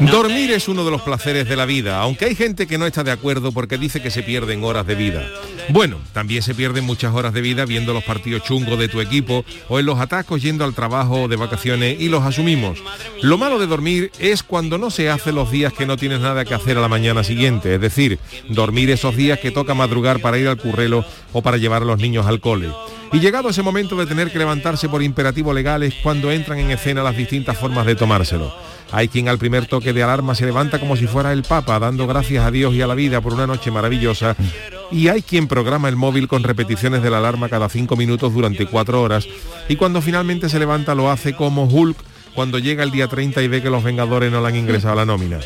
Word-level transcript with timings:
Dormir 0.00 0.50
es 0.50 0.68
uno 0.68 0.84
de 0.84 0.90
los 0.90 1.02
placeres 1.02 1.48
de 1.48 1.54
la 1.54 1.66
vida, 1.66 2.00
aunque 2.00 2.24
hay 2.24 2.34
gente 2.34 2.66
que 2.66 2.78
no 2.78 2.86
está 2.86 3.04
de 3.04 3.12
acuerdo 3.12 3.52
porque 3.52 3.78
dice 3.78 4.02
que 4.02 4.10
se 4.10 4.22
pierden 4.24 4.64
horas 4.64 4.86
de 4.86 4.96
vida. 4.96 5.24
Bueno, 5.68 5.98
también 6.12 6.42
se 6.42 6.54
pierden 6.54 6.84
muchas 6.84 7.14
horas 7.14 7.32
de 7.32 7.40
vida 7.40 7.64
viendo 7.64 7.92
los 7.92 8.02
partidos 8.02 8.42
chungos 8.42 8.78
de 8.78 8.88
tu 8.88 9.00
equipo 9.00 9.44
o 9.68 9.78
en 9.78 9.86
los 9.86 10.00
atascos 10.00 10.42
yendo 10.42 10.64
al 10.64 10.74
trabajo 10.74 11.22
o 11.22 11.28
de 11.28 11.36
vacaciones 11.36 12.00
y 12.00 12.08
los 12.08 12.24
asumimos. 12.24 12.82
Lo 13.22 13.38
malo 13.38 13.58
de 13.58 13.68
dormir 13.68 14.10
es 14.18 14.42
cuando 14.42 14.78
no 14.78 14.90
se 14.90 15.10
hace 15.10 15.32
los 15.32 15.50
días 15.50 15.72
que 15.72 15.86
no 15.86 15.96
tienes 15.96 16.20
nada 16.20 16.44
que 16.44 16.54
hacer 16.54 16.76
a 16.76 16.80
la 16.80 16.88
mañana 16.88 17.22
siguiente, 17.22 17.76
es 17.76 17.80
decir, 17.80 18.18
dormir 18.48 18.90
esos 18.90 19.16
días 19.16 19.38
que 19.38 19.52
toca 19.52 19.74
madrugar 19.74 20.20
para 20.20 20.38
ir 20.38 20.48
al 20.48 20.58
currelo 20.58 21.04
o 21.32 21.40
para 21.40 21.56
llevar 21.56 21.82
a 21.82 21.86
los 21.86 21.98
niños 21.98 22.26
al 22.26 22.40
cole. 22.40 22.70
Y 23.12 23.20
llegado 23.20 23.48
ese 23.48 23.62
momento 23.62 23.94
de 23.96 24.06
tener 24.06 24.32
que 24.32 24.38
levantarse 24.38 24.88
por 24.88 25.02
imperativo 25.02 25.52
legal 25.52 25.84
es 25.84 25.94
cuando 26.02 26.32
entran 26.32 26.58
en 26.58 26.72
escena 26.72 27.04
las 27.04 27.16
distintas 27.16 27.56
formas 27.56 27.86
de 27.86 27.94
tomárselo. 27.94 28.52
Hay 28.94 29.08
quien 29.08 29.28
al 29.28 29.38
primer 29.38 29.66
toque 29.66 29.92
de 29.92 30.04
alarma 30.04 30.36
se 30.36 30.46
levanta 30.46 30.78
como 30.78 30.96
si 30.96 31.08
fuera 31.08 31.32
el 31.32 31.42
Papa, 31.42 31.80
dando 31.80 32.06
gracias 32.06 32.44
a 32.44 32.52
Dios 32.52 32.74
y 32.74 32.80
a 32.80 32.86
la 32.86 32.94
vida 32.94 33.20
por 33.20 33.34
una 33.34 33.44
noche 33.44 33.72
maravillosa. 33.72 34.36
Y 34.92 35.08
hay 35.08 35.22
quien 35.22 35.48
programa 35.48 35.88
el 35.88 35.96
móvil 35.96 36.28
con 36.28 36.44
repeticiones 36.44 37.02
de 37.02 37.10
la 37.10 37.18
alarma 37.18 37.48
cada 37.48 37.68
cinco 37.68 37.96
minutos 37.96 38.32
durante 38.32 38.66
cuatro 38.66 39.02
horas. 39.02 39.26
Y 39.68 39.74
cuando 39.74 40.00
finalmente 40.00 40.48
se 40.48 40.60
levanta 40.60 40.94
lo 40.94 41.10
hace 41.10 41.34
como 41.34 41.64
Hulk 41.64 41.96
cuando 42.34 42.58
llega 42.58 42.82
el 42.82 42.90
día 42.90 43.08
30 43.08 43.42
y 43.42 43.48
ve 43.48 43.62
que 43.62 43.70
los 43.70 43.84
Vengadores 43.84 44.30
no 44.32 44.40
le 44.40 44.48
han 44.48 44.56
ingresado 44.56 44.94
a 44.94 44.96
la 44.96 45.04
nómina. 45.04 45.38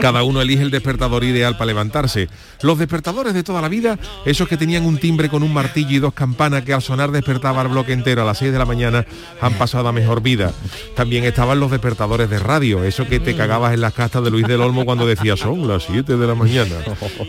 Cada 0.00 0.22
uno 0.22 0.40
elige 0.40 0.62
el 0.62 0.70
despertador 0.70 1.24
ideal 1.24 1.56
para 1.56 1.66
levantarse. 1.66 2.28
Los 2.62 2.78
despertadores 2.78 3.34
de 3.34 3.42
toda 3.42 3.60
la 3.60 3.68
vida, 3.68 3.98
esos 4.24 4.48
que 4.48 4.56
tenían 4.56 4.84
un 4.84 4.98
timbre 4.98 5.28
con 5.28 5.42
un 5.42 5.52
martillo 5.52 5.96
y 5.96 5.98
dos 5.98 6.14
campanas 6.14 6.62
que 6.62 6.72
al 6.72 6.82
sonar 6.82 7.10
despertaba 7.10 7.62
al 7.62 7.68
bloque 7.68 7.92
entero 7.92 8.22
a 8.22 8.24
las 8.24 8.38
6 8.38 8.52
de 8.52 8.58
la 8.58 8.64
mañana, 8.64 9.04
han 9.40 9.54
pasado 9.54 9.88
a 9.88 9.92
mejor 9.92 10.22
vida. 10.22 10.52
También 10.94 11.24
estaban 11.24 11.58
los 11.58 11.70
despertadores 11.70 12.30
de 12.30 12.38
radio, 12.38 12.84
eso 12.84 13.06
que 13.06 13.18
te 13.18 13.34
cagabas 13.34 13.74
en 13.74 13.80
las 13.80 13.92
castas 13.92 14.22
de 14.22 14.30
Luis 14.30 14.46
del 14.46 14.60
Olmo 14.60 14.84
cuando 14.84 15.06
decía 15.06 15.36
son 15.36 15.66
las 15.66 15.84
7 15.84 16.16
de 16.16 16.26
la 16.26 16.34
mañana. 16.34 16.76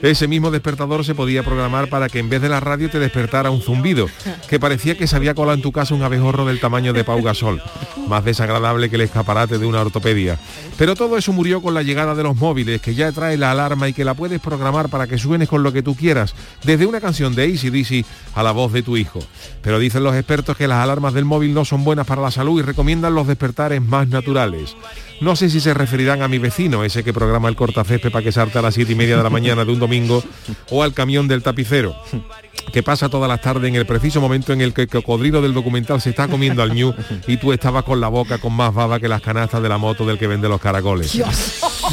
Ese 0.01 0.27
mismo 0.27 0.51
despertador 0.51 1.03
se 1.03 1.15
podía 1.15 1.43
programar 1.43 1.89
para 1.89 2.09
que 2.09 2.19
en 2.19 2.29
vez 2.29 2.41
de 2.41 2.49
la 2.49 2.59
radio 2.59 2.89
te 2.89 2.99
despertara 2.99 3.49
un 3.49 3.61
zumbido, 3.61 4.07
que 4.47 4.59
parecía 4.59 4.97
que 4.97 5.07
se 5.07 5.15
había 5.15 5.33
colado 5.33 5.55
en 5.55 5.61
tu 5.61 5.71
casa 5.71 5.95
un 5.95 6.03
abejorro 6.03 6.45
del 6.45 6.59
tamaño 6.59 6.93
de 6.93 7.03
Pau 7.03 7.21
Gasol. 7.21 7.61
Más 8.07 8.23
desagradable 8.23 8.66
que 8.89 8.95
el 8.95 9.01
escaparate 9.01 9.57
de 9.57 9.65
una 9.65 9.81
ortopedia. 9.81 10.37
Pero 10.77 10.95
todo 10.95 11.17
eso 11.17 11.33
murió 11.33 11.61
con 11.61 11.73
la 11.73 11.83
llegada 11.83 12.13
de 12.15 12.23
los 12.23 12.35
móviles, 12.35 12.81
que 12.81 12.93
ya 12.93 13.11
trae 13.11 13.37
la 13.37 13.51
alarma 13.51 13.87
y 13.89 13.93
que 13.93 14.05
la 14.05 14.13
puedes 14.13 14.39
programar 14.39 14.89
para 14.89 15.07
que 15.07 15.17
suenes 15.17 15.49
con 15.49 15.63
lo 15.63 15.73
que 15.73 15.81
tú 15.81 15.95
quieras, 15.95 16.35
desde 16.63 16.85
una 16.85 17.01
canción 17.01 17.33
de 17.33 17.45
ACDC 17.45 18.05
a 18.35 18.43
la 18.43 18.51
voz 18.51 18.73
de 18.73 18.83
tu 18.83 18.97
hijo. 18.97 19.19
Pero 19.61 19.79
dicen 19.79 20.03
los 20.03 20.15
expertos 20.15 20.55
que 20.57 20.67
las 20.67 20.79
alarmas 20.79 21.13
del 21.13 21.25
móvil 21.25 21.53
no 21.53 21.65
son 21.65 21.83
buenas 21.83 22.05
para 22.05 22.21
la 22.21 22.31
salud 22.31 22.59
y 22.59 22.63
recomiendan 22.63 23.15
los 23.15 23.27
despertares 23.27 23.81
más 23.81 24.07
naturales. 24.07 24.75
No 25.19 25.35
sé 25.35 25.49
si 25.49 25.59
se 25.59 25.73
referirán 25.73 26.21
a 26.21 26.27
mi 26.27 26.37
vecino, 26.37 26.83
ese 26.83 27.03
que 27.03 27.13
programa 27.13 27.49
el 27.49 27.55
cortacésped 27.55 28.11
para 28.11 28.23
que 28.23 28.31
salte 28.31 28.59
a 28.59 28.61
las 28.61 28.75
siete 28.75 28.91
y 28.91 28.95
media 28.95 29.17
de 29.17 29.23
la 29.23 29.31
mañana 29.31 29.65
de 29.65 29.71
un 29.71 29.79
domingo, 29.79 30.23
o 30.69 30.83
al 30.83 30.93
camión 30.93 31.27
del 31.27 31.41
tapicero, 31.41 31.95
que 32.71 32.83
pasa 32.83 33.09
todas 33.09 33.29
las 33.29 33.41
tardes 33.41 33.69
en 33.69 33.75
el 33.75 33.85
preciso 33.85 34.21
momento 34.21 34.53
en 34.53 34.61
el 34.61 34.73
que 34.73 34.83
el 34.83 34.87
cocodrilo 34.87 35.41
del 35.41 35.53
documental 35.53 36.01
se 36.01 36.09
está 36.09 36.27
comiendo 36.27 36.61
al 36.61 36.73
ñu 36.73 36.93
y 37.27 37.37
tú 37.37 37.53
estabas 37.53 37.83
con 37.83 37.99
la 37.99 38.07
boca 38.07 38.37
con 38.37 38.53
más 38.53 38.73
baba 38.73 38.99
que 38.99 39.07
las 39.07 39.21
canastas 39.21 39.61
de 39.61 39.69
la 39.69 39.77
moto 39.77 40.05
del 40.05 40.17
que 40.17 40.27
vende 40.27 40.49
los 40.49 40.61
caracoles. 40.61 41.19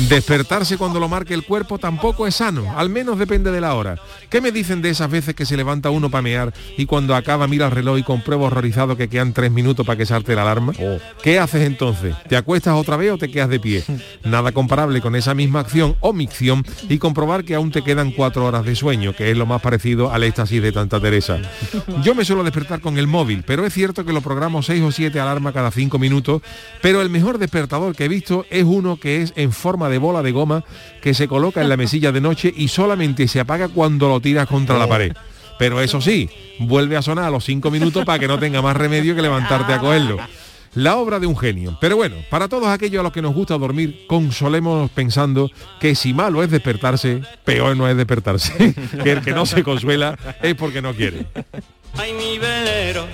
Despertarse 0.09 0.77
cuando 0.77 0.99
lo 0.99 1.09
marque 1.09 1.35
el 1.35 1.45
cuerpo 1.45 1.79
tampoco 1.79 2.27
es 2.27 2.37
sano, 2.37 2.75
al 2.77 2.91
menos 2.91 3.19
depende 3.19 3.51
de 3.51 3.61
la 3.61 3.75
hora. 3.75 3.97
¿Qué 4.29 4.41
me 4.41 4.51
dicen 4.51 4.83
de 4.83 4.91
esas 4.91 5.11
veces 5.11 5.35
que 5.35 5.47
se 5.47 5.57
levanta 5.57 5.91
uno 5.91 6.11
para 6.11 6.23
mear 6.23 6.53
y 6.77 6.87
cuando 6.87 7.15
acaba 7.15 7.47
mira 7.47 7.67
el 7.67 7.73
reloj 7.73 7.99
y 7.99 8.03
comprueba 8.03 8.47
horrorizado 8.47 8.97
que 8.97 9.09
quedan 9.09 9.33
tres 9.33 9.53
minutos 9.53 9.87
para 9.87 9.97
que 9.97 10.07
salte 10.07 10.35
la 10.35 10.43
alarma? 10.43 10.73
¿Qué 11.23 11.39
haces 11.39 11.63
entonces? 11.63 12.15
¿Te 12.29 12.37
acuestas 12.37 12.75
otra 12.75 12.97
vez 12.97 13.13
o 13.13 13.19
te 13.19 13.31
quedas 13.31 13.49
de 13.49 13.61
pie? 13.61 13.85
Nada 14.25 14.53
comparable 14.53 15.01
con 15.01 15.15
esa 15.15 15.35
misma 15.35 15.61
acción 15.61 15.97
o 16.01 16.13
micción 16.13 16.65
y 16.89 16.99
comprobar 16.99 17.45
que 17.45 17.55
aún 17.55 17.71
te 17.71 17.83
quedan 17.83 18.11
cuatro 18.11 18.45
horas 18.47 18.65
de 18.65 18.75
sueño, 18.75 19.15
que 19.15 19.31
es 19.31 19.37
lo 19.37 19.47
más 19.47 19.61
parecido 19.61 20.13
al 20.13 20.25
éxtasis 20.25 20.54
de 20.61 20.73
Tanta 20.73 21.01
Teresa. 21.01 21.41
Yo 22.03 22.15
me 22.15 22.25
suelo 22.25 22.45
despertar 22.45 22.81
con 22.81 22.99
el 22.99 23.07
móvil, 23.07 23.43
pero 23.47 23.65
es 23.67 23.73
cierto 23.73 24.05
que 24.05 24.13
lo 24.13 24.21
programo 24.21 24.63
seis 24.63 24.83
o 24.83 24.93
siete 24.93 25.21
alarma 25.21 25.53
cada 25.53 25.71
cinco 25.71 25.99
minutos, 25.99 26.43
pero 26.83 27.03
el 27.03 27.11
mejor 27.11 27.39
despertador 27.39 27.95
que 27.95 28.05
he 28.05 28.09
visto 28.09 28.47
es 28.51 28.65
uno 28.65 28.97
que 28.97 29.23
es 29.23 29.33
en 29.37 29.53
forma 29.53 29.89
de 29.89 29.99
bola 29.99 30.23
de 30.23 30.33
goma 30.33 30.65
que 31.03 31.15
se 31.15 31.29
coloca 31.29 31.61
en 31.61 31.69
la 31.69 31.77
mesilla 31.77 32.13
de 32.13 32.21
noche 32.21 32.53
y 32.55 32.69
solamente 32.69 33.29
se 33.29 33.41
apaga 33.41 33.69
cuando 33.69 34.09
lo 34.09 34.21
tiras 34.21 34.47
contra 34.47 34.79
la 34.79 34.89
pared. 34.89 35.13
Pero 35.59 35.81
eso 35.81 36.01
sí, 36.01 36.29
vuelve 36.59 36.97
a 36.97 37.03
sonar 37.03 37.25
a 37.25 37.31
los 37.31 37.45
cinco 37.45 37.71
minutos 37.71 38.05
para 38.05 38.19
que 38.19 38.29
no 38.29 38.39
tenga 38.39 38.61
más 38.61 38.77
remedio 38.77 39.15
que 39.15 39.23
levantarte 39.23 39.73
a 39.73 39.79
cogerlo. 39.79 40.19
La 40.75 40.97
obra 40.97 41.21
de 41.21 41.27
un 41.27 41.37
genio. 41.37 41.77
Pero 41.81 41.97
bueno, 41.97 42.17
para 42.31 42.49
todos 42.49 42.67
aquellos 42.69 43.01
a 43.01 43.03
los 43.05 43.12
que 43.12 43.23
nos 43.23 43.35
gusta 43.35 43.57
dormir, 43.57 44.07
consolemos 44.09 44.91
pensando 44.91 45.51
que 45.81 45.95
si 45.95 46.12
malo 46.12 46.43
es 46.43 46.51
despertarse, 46.51 47.23
peor 47.45 47.77
no 47.77 47.89
es 47.89 47.97
despertarse. 47.97 48.75
que 49.03 49.12
el 49.12 49.21
que 49.23 49.33
no 49.33 49.47
se 49.47 49.62
consuela 49.62 50.19
es 50.43 50.55
porque 50.55 50.83
no 50.83 50.93
quiere. 50.95 51.27
Ay, 51.97 52.12
mi 52.12 52.39
velero, 52.39 53.07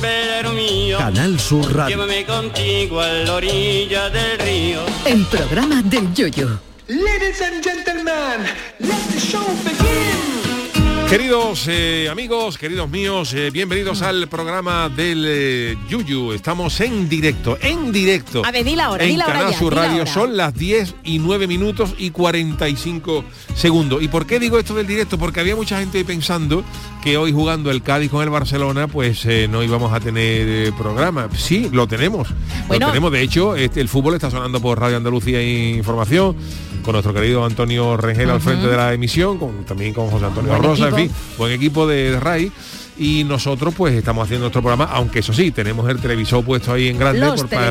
velero 0.00 0.52
mío, 0.52 0.96
Canal 0.96 1.38
Sur 1.38 1.74
Radio. 1.74 1.96
llévame 1.96 2.24
contigo 2.24 3.00
a 3.00 3.08
la 3.08 3.34
orilla 3.34 4.08
del 4.08 4.38
río. 4.38 4.80
El 5.04 5.24
programa 5.26 5.82
del 5.82 6.14
Yoyo. 6.14 6.58
Ladies 6.88 7.42
and 7.42 7.62
gentlemen, 7.62 8.46
let 8.78 9.12
the 9.12 9.20
show 9.20 9.44
begin. 9.62 10.37
Queridos 11.08 11.66
eh, 11.68 12.06
amigos, 12.10 12.58
queridos 12.58 12.90
míos, 12.90 13.32
eh, 13.32 13.48
bienvenidos 13.50 14.02
al 14.02 14.28
programa 14.28 14.90
del 14.90 15.24
eh, 15.26 15.76
Yuyu. 15.88 16.32
Estamos 16.32 16.78
en 16.82 17.08
directo, 17.08 17.56
en 17.62 17.90
directo. 17.92 18.42
A 18.44 18.52
ver, 18.52 18.62
di 18.62 18.76
la 18.76 18.90
hora, 18.90 19.06
di 19.06 19.12
en 19.12 19.18
la 19.20 19.24
hora 19.24 19.34
Canal 19.38 19.52
ya, 19.52 19.58
Sur 19.58 19.70
di 19.72 19.76
la 19.76 19.86
Radio 19.86 20.02
hora. 20.02 20.12
son 20.12 20.36
las 20.36 20.54
10 20.54 20.96
y 21.04 21.18
9 21.18 21.46
minutos 21.46 21.94
y 21.96 22.10
45 22.10 23.24
segundos. 23.54 24.02
¿Y 24.02 24.08
por 24.08 24.26
qué 24.26 24.38
digo 24.38 24.58
esto 24.58 24.74
del 24.74 24.86
directo? 24.86 25.16
Porque 25.16 25.40
había 25.40 25.56
mucha 25.56 25.78
gente 25.78 26.04
pensando 26.04 26.62
que 27.02 27.16
hoy 27.16 27.32
jugando 27.32 27.70
el 27.70 27.82
Cádiz 27.82 28.10
con 28.10 28.22
el 28.22 28.28
Barcelona, 28.28 28.86
pues 28.86 29.24
eh, 29.24 29.48
no 29.48 29.62
íbamos 29.62 29.94
a 29.94 30.00
tener 30.00 30.74
programa. 30.74 31.30
Sí, 31.34 31.70
lo 31.72 31.88
tenemos. 31.88 32.28
Bueno. 32.66 32.84
Lo 32.86 32.92
tenemos. 32.92 33.12
De 33.12 33.22
hecho, 33.22 33.56
este, 33.56 33.80
el 33.80 33.88
fútbol 33.88 34.12
está 34.12 34.30
sonando 34.30 34.60
por 34.60 34.78
Radio 34.78 34.98
Andalucía 34.98 35.42
Información, 35.42 36.36
con 36.82 36.92
nuestro 36.92 37.14
querido 37.14 37.44
Antonio 37.46 37.96
Rengel 37.96 38.28
al 38.28 38.40
frente 38.42 38.66
de 38.66 38.76
la 38.76 38.92
emisión, 38.92 39.38
con, 39.38 39.64
también 39.64 39.94
con 39.94 40.10
José 40.10 40.26
Antonio 40.26 40.56
Rosa, 40.58 40.90
fin, 40.98 41.10
buen 41.36 41.52
equipo 41.52 41.86
de, 41.86 42.18
RAI. 42.18 42.52
Y 42.98 43.22
nosotros 43.22 43.74
pues 43.76 43.94
estamos 43.94 44.24
haciendo 44.24 44.44
nuestro 44.44 44.60
programa, 44.60 44.84
aunque 44.92 45.20
eso 45.20 45.32
sí, 45.32 45.52
tenemos 45.52 45.88
el 45.88 46.00
televisor 46.00 46.44
puesto 46.44 46.72
ahí 46.72 46.88
en 46.88 46.98
grande 46.98 47.20
para 47.48 47.70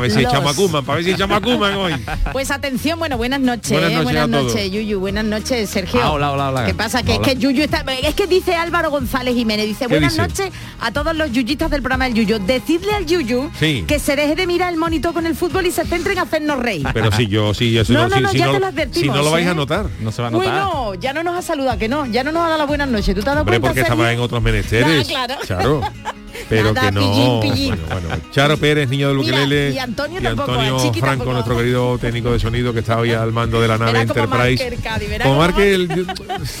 ver 0.00 0.10
si 0.10 0.20
echamos 0.20 0.58
a 0.58 0.82
para 0.82 0.94
ver 0.96 1.04
si 1.04 1.10
echamos 1.12 1.42
a 1.42 1.78
hoy. 1.78 1.94
Pues 2.32 2.50
atención, 2.50 2.98
bueno, 2.98 3.16
buenas 3.16 3.40
noches, 3.40 3.70
Buenas 3.70 3.90
eh, 3.90 3.94
noches 3.94 4.52
buenas 4.52 4.70
Yuyu, 4.72 4.98
buenas 4.98 5.24
noches, 5.24 5.70
Sergio. 5.70 6.00
Ah, 6.02 6.12
hola, 6.12 6.32
hola, 6.32 6.48
hola. 6.48 6.66
¿Qué 6.66 6.74
pasa? 6.74 7.02
Que 7.02 7.12
Hola. 7.12 7.26
es 7.26 7.34
que 7.34 7.40
Yuyu 7.40 7.62
está. 7.62 7.84
Es 8.02 8.14
que 8.14 8.26
dice 8.26 8.54
Álvaro 8.54 8.90
González 8.90 9.34
Jiménez, 9.34 9.66
dice, 9.66 9.86
¿Qué 9.86 9.94
buenas 9.94 10.12
dice? 10.12 10.22
noches 10.22 10.50
a 10.80 10.90
todos 10.90 11.14
los 11.14 11.30
yuyistas 11.30 11.70
del 11.70 11.82
programa 11.82 12.06
del 12.06 12.14
Yuyu. 12.14 12.38
Decidle 12.44 12.92
al 12.92 13.06
Yuyu 13.06 13.50
Sí. 13.58 13.84
que 13.86 13.98
se 13.98 14.16
deje 14.16 14.34
de 14.34 14.46
mirar 14.46 14.72
el 14.72 14.78
monitor 14.78 15.14
con 15.14 15.26
el 15.26 15.36
fútbol 15.36 15.66
y 15.66 15.70
se 15.70 15.84
centre 15.84 16.12
en 16.12 16.18
hacernos 16.18 16.58
reír. 16.58 16.86
Pero 16.92 17.12
si 17.12 17.28
yo, 17.28 17.54
sí, 17.54 17.76
eso 17.78 17.92
No, 17.92 18.08
no, 18.08 18.08
no, 18.08 18.16
si, 18.16 18.22
no, 18.22 18.28
si 18.30 18.38
ya 18.38 18.46
no, 18.46 18.52
te 18.52 18.60
lo 18.60 18.66
si 18.66 18.72
advertimos, 18.72 19.16
no 19.16 19.22
lo 19.22 19.30
vais 19.30 19.46
¿eh? 19.46 19.50
a 19.50 19.54
notar. 19.54 19.86
No 20.00 20.10
se 20.10 20.22
va 20.22 20.28
a 20.28 20.30
notar. 20.32 20.48
Bueno, 20.48 20.94
ya 20.94 21.12
no 21.12 21.22
nos 21.22 21.36
ha 21.36 21.42
saludado, 21.42 21.78
que 21.78 21.88
no, 21.88 22.06
ya 22.06 22.24
no 22.24 22.32
nos 22.32 22.42
ha 22.42 22.46
dado 22.46 22.58
las 22.58 22.68
buenas 22.68 22.88
noches. 22.88 23.14
¿Tú 23.14 23.14
te 23.14 23.20
has 23.20 23.36
dado 23.36 23.40
Hombre, 23.40 23.60
cuenta, 23.60 24.15
en 24.16 24.22
otros 24.22 24.42
menesteres. 24.42 25.08
Ah, 25.16 25.26
claro. 25.46 25.80
Pero 26.48 26.72
Nada, 26.72 26.88
que 26.90 26.92
no. 26.92 27.00
pillín, 27.00 27.40
pillín. 27.40 27.76
Bueno, 27.90 28.08
bueno. 28.08 28.22
Charo 28.30 28.56
Pérez, 28.56 28.88
niño 28.88 29.08
del 29.08 29.18
Mira, 29.18 29.36
ukelele. 29.38 29.70
y 29.72 29.78
Antonio 29.78 30.20
y 30.20 30.26
Antonio 30.26 30.78
Franco, 30.92 31.00
tampoco. 31.00 31.32
nuestro 31.32 31.56
querido 31.56 31.98
técnico 31.98 32.32
de 32.32 32.38
sonido 32.38 32.72
que 32.72 32.80
está 32.80 32.98
hoy 32.98 33.12
al 33.12 33.32
mando 33.32 33.60
de 33.60 33.68
la 33.68 33.78
nave 33.78 33.92
Verá 33.92 34.02
Enterprise. 34.02 34.70
verá 35.08 35.24
como 35.24 35.38
marque 35.38 35.74
el. 35.74 35.90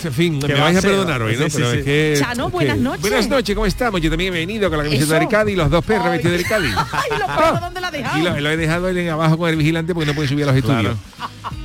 En 0.04 0.12
fin, 0.12 0.40
¿Qué 0.40 0.48
me 0.48 0.54
va 0.54 0.60
vais 0.64 0.78
a 0.78 0.82
perdonar 0.82 1.22
hoy, 1.22 1.36
¿no? 1.36 1.44
Sí, 1.44 1.50
sí, 1.50 1.56
Pero 1.58 1.70
sí. 1.72 1.78
es 1.78 1.84
que. 1.84 2.14
Chano, 2.18 2.46
es 2.46 2.52
buenas 2.52 2.76
que- 2.76 2.82
noches. 2.82 3.00
Buenas 3.02 3.28
noches, 3.28 3.54
¿cómo 3.54 3.66
estamos? 3.66 4.00
Yo 4.00 4.10
también 4.10 4.34
he 4.34 4.38
venido 4.38 4.68
con 4.68 4.78
la 4.78 4.84
camiseta 4.84 5.18
del 5.18 5.28
Cádiz 5.28 5.52
y 5.54 5.56
los 5.56 5.70
dos 5.70 5.84
perros 5.84 6.10
vestidos 6.10 6.36
del 6.38 6.46
Cádiz. 6.46 6.74
Ay, 6.92 7.18
los 7.18 7.28
perros, 7.36 7.60
¿dónde 7.60 7.80
la 7.80 7.86
has 7.88 7.92
dejado? 7.92 8.18
Y 8.18 8.22
lo, 8.22 8.40
lo 8.40 8.50
he 8.50 8.56
dejado 8.56 8.86
ahí 8.88 9.08
abajo 9.08 9.38
con 9.38 9.48
el 9.50 9.56
vigilante 9.56 9.94
porque 9.94 10.06
no 10.06 10.14
puede 10.14 10.28
subir 10.28 10.44
a 10.44 10.46
los 10.48 10.56
estudios. 10.56 10.96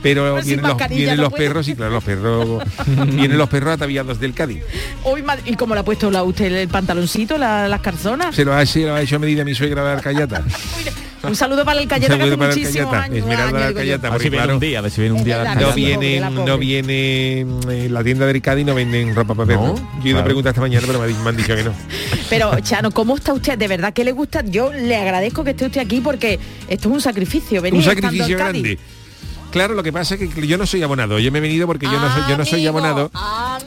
Pero 0.04 0.38
sin 0.42 0.62
vienen 0.62 0.68
los, 0.68 0.78
vienen 0.90 1.18
no 1.18 1.24
los 1.24 1.34
perros, 1.34 1.66
sí, 1.66 1.76
claro, 1.76 1.92
los 1.94 2.04
perros. 2.04 2.64
vienen 3.08 3.38
los 3.38 3.50
perros 3.50 3.74
ataviados 3.74 4.20
del 4.20 4.34
Cádiz. 4.34 4.64
Hoy, 5.04 5.24
¿Y 5.46 5.56
cómo 5.56 5.74
le 5.76 5.82
ha 5.82 5.86
puesto 5.86 6.10
la, 6.12 6.24
usted 6.24 6.52
el 6.54 6.68
pantaloncito, 6.70 7.38
la- 7.38 7.68
las 7.68 7.82
calzonas? 8.02 8.36
Se 8.36 8.46
lo 8.46 8.54
ha, 8.54 8.66
se 8.66 8.82
lo 8.82 8.96
ha 8.96 9.02
hecho 9.02 9.16
a 9.16 9.20
medida 9.20 9.44
mi 9.44 9.54
suegra 9.54 9.84
de 9.84 9.92
Arcayata. 9.92 10.44
Un 11.24 11.36
saludo 11.36 11.64
para 11.64 11.78
el 11.80 11.84
Un 11.84 11.90
Cayeta 11.90 12.16
que 12.16 12.20
saludo 12.20 12.34
hace 12.34 12.38
para 12.38 12.52
el 12.52 12.60
muchísimos 12.60 12.90
Cayeta, 12.90 13.04
años. 13.04 13.18
Esmeralda 13.18 13.46
años, 13.46 13.60
del 13.62 13.68
digo 13.68 13.80
yo. 13.80 14.02
Cayeta, 14.02 14.08
A 14.08 14.10
ver 14.10 14.12
porque 14.12 14.24
si 14.24 14.30
viene 14.30 14.44
claro, 14.44 14.54
un 14.56 14.60
día, 14.60 14.80
a 14.80 14.82
ver 14.82 14.92
si 14.92 15.02
viene 15.02 15.14
un 15.14 15.20
Es 15.20 15.26
día. 15.26 15.38
verdad, 15.38 15.56
la 15.56 15.62
no 15.62 15.74
viene, 15.74 16.20
la 16.20 16.30
no 16.32 16.58
viene 16.58 17.46
mm, 17.46 17.70
en 17.70 17.94
la 17.94 18.04
tienda 18.04 18.26
del 18.26 18.42
Cádiz 18.42 18.66
no 18.66 18.74
venden 18.76 19.16
ropa 19.16 19.36
para 19.36 19.48
perro. 19.48 19.68
No, 19.68 19.76
Yo 19.76 20.06
he 20.06 20.10
ido 20.10 20.20
a 20.20 20.24
preguntar 20.24 20.50
esta 20.50 20.62
mañana, 20.62 20.88
pero 20.88 21.00
me, 21.00 21.30
han 21.30 21.38
dicho 21.38 21.56
que 21.56 21.64
no. 21.64 21.74
Pero 22.30 22.60
Chano, 22.62 22.90
¿cómo 22.90 23.18
está 23.18 23.34
usted? 23.34 23.56
De 23.56 23.68
verdad 23.68 23.94
que 23.94 24.04
le 24.04 24.14
gusta. 24.14 24.44
Yo 24.44 24.74
le 24.74 24.96
agradezco 24.96 25.44
que 25.44 25.52
esté 25.52 25.66
usted 25.66 25.82
aquí 25.82 26.02
porque 26.02 26.40
esto 26.68 26.90
es 26.90 26.94
un 26.96 27.02
sacrificio. 27.02 27.62
Venir 27.62 27.78
Un 27.78 27.86
sacrificio 27.86 28.38
Cádiz. 28.38 28.80
Claro, 29.52 29.74
lo 29.74 29.84
que 29.84 29.92
pasa 29.94 30.16
es 30.16 30.34
que 30.34 30.48
yo 30.48 30.58
no 30.58 30.66
soy 30.66 30.82
abonado. 30.84 31.20
Yo 31.20 31.32
me 31.32 31.40
he 31.40 31.42
venido 31.42 31.68
porque 31.68 31.86
yo 31.86 32.00
no 32.00 32.12
soy, 32.14 32.24
yo 32.30 32.38
no 32.38 32.46
soy 32.46 32.66
Amigo, 32.68 32.70
abonado. 32.80 33.12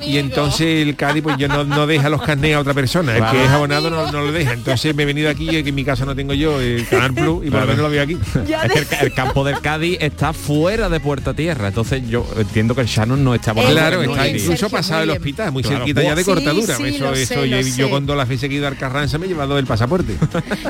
Y 0.02 0.18
entonces 0.18 0.86
el 0.86 0.96
Cádiz 0.96 1.22
pues 1.22 1.36
yo 1.36 1.48
no, 1.48 1.64
no 1.64 1.86
deja 1.86 2.08
los 2.08 2.22
carnés 2.22 2.56
a 2.56 2.60
otra 2.60 2.74
persona. 2.74 3.16
El 3.16 3.24
que 3.30 3.44
es 3.44 3.50
abonado 3.50 3.90
no, 3.90 4.10
no 4.10 4.20
lo 4.22 4.32
deja. 4.32 4.52
Entonces 4.52 4.94
me 4.94 5.02
he 5.02 5.06
venido 5.06 5.28
aquí 5.30 5.48
y 5.48 5.62
que 5.62 5.68
en 5.68 5.74
mi 5.74 5.84
casa 5.84 6.04
no 6.04 6.14
tengo 6.16 6.32
yo 6.34 6.60
el 6.60 6.86
Canal 6.88 7.12
Plus 7.14 7.46
y 7.46 7.50
por 7.50 7.60
lo 7.60 7.66
menos 7.66 7.78
lo 7.82 7.90
veo 7.90 8.02
aquí. 8.02 8.18
Ya 8.46 8.62
Es 8.62 8.72
que 8.72 8.78
el, 8.80 8.86
ca- 8.86 9.00
el 9.00 9.14
campo 9.14 9.44
del 9.44 9.60
Cádiz 9.60 9.98
está 10.00 10.32
fuera 10.32 10.88
de 10.88 11.00
Puerta 11.00 11.34
Tierra, 11.34 11.68
entonces 11.68 12.02
yo 12.08 12.26
entiendo 12.36 12.74
que 12.74 12.80
el 12.82 12.86
Shannon 12.86 13.22
no 13.22 13.34
está 13.34 13.52
por 13.54 13.64
Claro, 13.66 14.02
está 14.02 14.26
incluso 14.28 14.46
Sergio, 14.52 14.70
pasado 14.70 15.02
el 15.02 15.10
hospital, 15.10 15.52
muy 15.52 15.62
Claro. 15.62 15.78
cerquita 15.78 16.02
ya 16.02 16.14
de 16.14 16.24
Sí, 16.24 16.30
cortadura. 16.30 16.76
sí, 16.76 16.82
eso, 16.86 17.14
sé, 17.14 17.22
eso, 17.22 17.44
yo, 17.44 17.60
yo 17.60 17.90
con 17.90 18.06
dos 18.06 18.16
las 18.16 18.28
veces 18.28 18.48
que 18.48 18.54
he 18.54 18.58
ido 18.58 18.66
al 18.68 18.76
Carranza 18.76 19.18
me 19.18 19.26
he 19.26 19.28
llevado 19.28 19.58
el 19.58 19.66
pasaporte. 19.66 20.16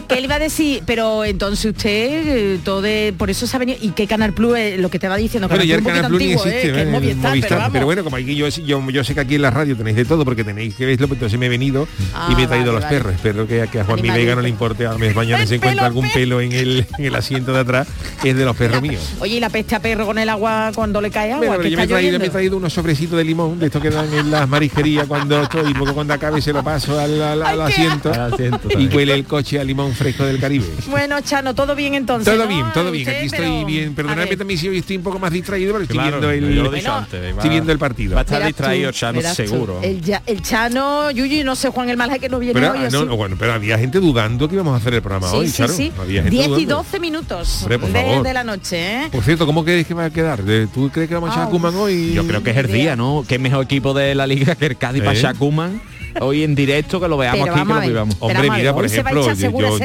¿Qué 0.08 0.16
le 0.16 0.22
iba 0.22 0.34
a 0.36 0.38
decir? 0.38 0.82
Pero 0.86 1.24
entonces 1.24 1.66
usted, 1.66 2.26
eh, 2.54 2.58
todo 2.64 2.82
de, 2.82 3.14
por 3.16 3.30
eso 3.30 3.46
se 3.46 3.56
ha 3.56 3.58
venido. 3.58 3.78
¿Y 3.80 3.90
qué 3.90 4.06
Canal 4.06 4.32
Plus 4.32 4.56
es 4.58 4.78
lo 4.78 4.90
que 4.90 4.98
te 5.04 5.08
va 5.08 5.16
diciendo? 5.18 5.48
Bueno, 5.48 5.64
ya 5.64 5.82
Canal 5.82 6.06
Plus 6.06 6.12
poquito 6.22 6.44
existe, 6.46 6.56
antiguo, 6.56 6.70
¿eh? 6.70 6.72
que 6.72 6.80
es 6.80 6.86
¿eh? 6.88 6.90
Movistar, 6.90 7.28
Movistar, 7.30 7.48
pero, 7.50 7.58
vamos. 7.60 7.72
pero 7.74 7.84
bueno, 7.84 8.04
como 8.04 8.16
aquí 8.16 8.34
yo, 8.34 8.48
yo, 8.48 8.90
yo 8.90 9.04
sé 9.04 9.12
que 9.14 9.20
aquí 9.20 9.34
en 9.34 9.42
la 9.42 9.50
radio 9.50 9.76
tenéis 9.76 9.96
de 9.96 10.04
todo 10.06 10.24
porque 10.24 10.44
tenéis 10.44 10.74
que 10.76 10.86
verlo, 10.86 11.08
pues 11.08 11.18
entonces 11.18 11.38
me 11.38 11.44
he 11.46 11.48
venido 11.50 11.86
Ah, 12.14 12.28
y 12.32 12.34
me 12.36 12.44
he 12.44 12.46
traído 12.46 12.72
vale, 12.72 12.80
los 12.80 12.84
vale. 12.84 12.96
perros. 12.96 13.14
Espero 13.14 13.46
que, 13.46 13.68
que 13.70 13.80
a 13.80 13.84
Juan 13.84 14.00
Mi. 14.00 14.08
Vega 14.10 14.34
no 14.34 14.40
le 14.40 14.48
importe, 14.48 14.86
a 14.86 14.94
mes 14.96 15.14
mañana 15.14 15.46
se 15.46 15.56
encuentra 15.56 15.84
algún 15.84 16.06
pe- 16.06 16.14
pelo 16.14 16.40
en 16.40 16.52
el, 16.52 16.86
en 16.98 17.04
el 17.04 17.14
asiento 17.14 17.52
de 17.52 17.60
atrás, 17.60 17.86
es 18.22 18.34
de 18.34 18.44
los 18.46 18.56
perros 18.56 18.80
míos. 18.80 19.12
Oye, 19.20 19.36
¿y 19.36 19.40
la 19.40 19.50
peste 19.50 19.74
a 19.74 19.80
perro 19.80 20.06
con 20.06 20.18
el 20.18 20.28
agua 20.30 20.72
cuando 20.74 21.00
le 21.02 21.10
cae 21.10 21.32
agua? 21.32 21.46
Bueno, 21.48 21.62
que 21.62 21.70
yo 21.70 21.76
me 21.76 21.86
traído, 21.86 22.18
me 22.18 22.26
he 22.26 22.30
traído 22.30 22.56
unos 22.56 22.72
sobrecitos 22.72 23.18
de 23.18 23.24
limón, 23.24 23.58
de 23.58 23.66
estos 23.66 23.82
que 23.82 23.90
dan 23.90 24.10
en 24.14 24.30
las 24.30 24.48
marisquerías 24.48 25.06
cuando 25.06 25.42
estoy, 25.42 25.70
y 25.70 25.74
luego 25.74 25.92
cuando 25.94 26.14
acabe 26.14 26.40
se 26.40 26.52
lo 26.52 26.62
paso 26.64 26.98
al, 26.98 27.20
al- 27.20 27.42
al 27.42 27.60
Ay, 27.60 27.72
qué 27.74 27.82
asiento 27.82 28.60
y 28.78 28.86
huele 28.88 29.12
el 29.14 29.24
coche 29.24 29.60
a 29.60 29.64
limón 29.64 29.92
fresco 29.92 30.24
del 30.24 30.38
Caribe. 30.40 30.64
Bueno, 30.88 31.20
Chano, 31.20 31.54
todo 31.54 31.74
bien 31.74 31.94
entonces. 31.94 32.32
Todo 32.32 32.44
¿no? 32.44 32.48
bien, 32.48 32.66
todo 32.72 32.90
bien. 32.90 33.08
Aquí 33.08 33.26
estoy 33.26 33.64
bien. 33.64 33.94
Perdonadme 33.94 34.36
también 34.36 34.58
si 34.58 34.68
hoy 34.68 34.78
estoy 34.78 34.93
un 34.96 35.02
poco 35.02 35.18
más 35.18 35.30
distraído, 35.32 35.72
pero 35.72 35.82
estoy 35.84 35.96
Claro, 35.96 36.20
viendo 36.20 36.30
el, 36.30 36.68
Bueno, 36.70 36.94
antes, 36.94 37.22
estoy 37.24 37.50
viendo 37.50 37.72
el 37.72 37.78
partido. 37.78 38.14
Va 38.14 38.20
a 38.20 38.24
estar 38.24 38.38
verás 38.38 38.48
distraído 38.48 38.90
tú, 38.92 39.20
tú. 39.20 39.34
seguro. 39.34 39.80
El, 39.82 40.00
ya- 40.00 40.22
el 40.26 40.42
Chano, 40.42 41.10
Yuyu, 41.10 41.40
y 41.40 41.44
no 41.44 41.54
sé, 41.56 41.68
Juan 41.68 41.88
el 41.90 41.96
Malje 41.96 42.18
que 42.18 42.28
no 42.28 42.38
viene 42.38 42.54
Pero, 42.54 42.72
hoy. 42.72 42.78
ah, 43.10 43.14
bueno, 43.14 43.36
pero 43.38 43.52
había 43.52 43.78
gente 43.78 44.00
dudando 44.00 44.48
que 44.48 44.54
íbamos 44.54 44.74
a 44.74 44.76
hacer 44.76 44.94
el 44.94 45.02
programa 45.02 45.28
Sí, 45.30 45.36
hoy, 45.36 45.48
sí, 45.48 45.56
Charo. 45.58 45.72
sí. 45.72 45.92
Había 45.98 46.22
gente 46.22 46.30
10 46.36 46.46
y 46.46 46.50
dudando. 46.50 46.76
12 46.76 47.00
minutos 47.00 47.58
Hombre, 47.62 47.78
por 47.78 47.88
de, 47.92 48.02
favor. 48.02 48.22
de 48.22 48.32
la 48.34 48.44
noche, 48.44 48.76
¿eh? 49.04 49.08
Por 49.12 49.22
cierto, 49.24 49.46
¿cómo 49.46 49.64
crees 49.64 49.86
que 49.86 49.94
va 49.94 50.06
a 50.06 50.10
quedar? 50.10 50.42
¿De- 50.42 50.66
¿Tú 50.66 50.90
crees 50.90 51.08
que 51.08 51.14
vamos 51.14 51.30
a 51.30 51.32
echar 51.32 51.44
Ah, 51.44 51.48
a 51.48 51.50
Koeman 51.50 51.74
hoy? 51.76 52.12
Yo 52.14 52.26
creo 52.26 52.42
que 52.42 52.50
es 52.50 52.56
el 52.56 52.66
día, 52.72 52.96
¿no? 52.96 53.24
Qué 53.28 53.38
mejor 53.38 53.64
equipo 53.64 53.94
de 53.94 54.14
la 54.14 54.26
liga 54.26 54.54
que 54.54 54.66
el 54.66 54.76
Cádiz 54.76 55.02
¿Eh? 55.02 55.04
para 55.04 55.18
Shakuman. 55.18 55.80
Hoy 56.20 56.44
en 56.44 56.54
directo 56.54 57.00
que 57.00 57.08
lo 57.08 57.16
veamos 57.16 57.40
Pero 57.42 57.54
aquí, 57.54 57.66
que 57.66 57.74
lo 57.74 57.80
vivamos. 57.80 58.16
Hombre, 58.20 58.50
mira, 58.50 58.74
por 58.74 58.84
ejemplo, 58.84 59.32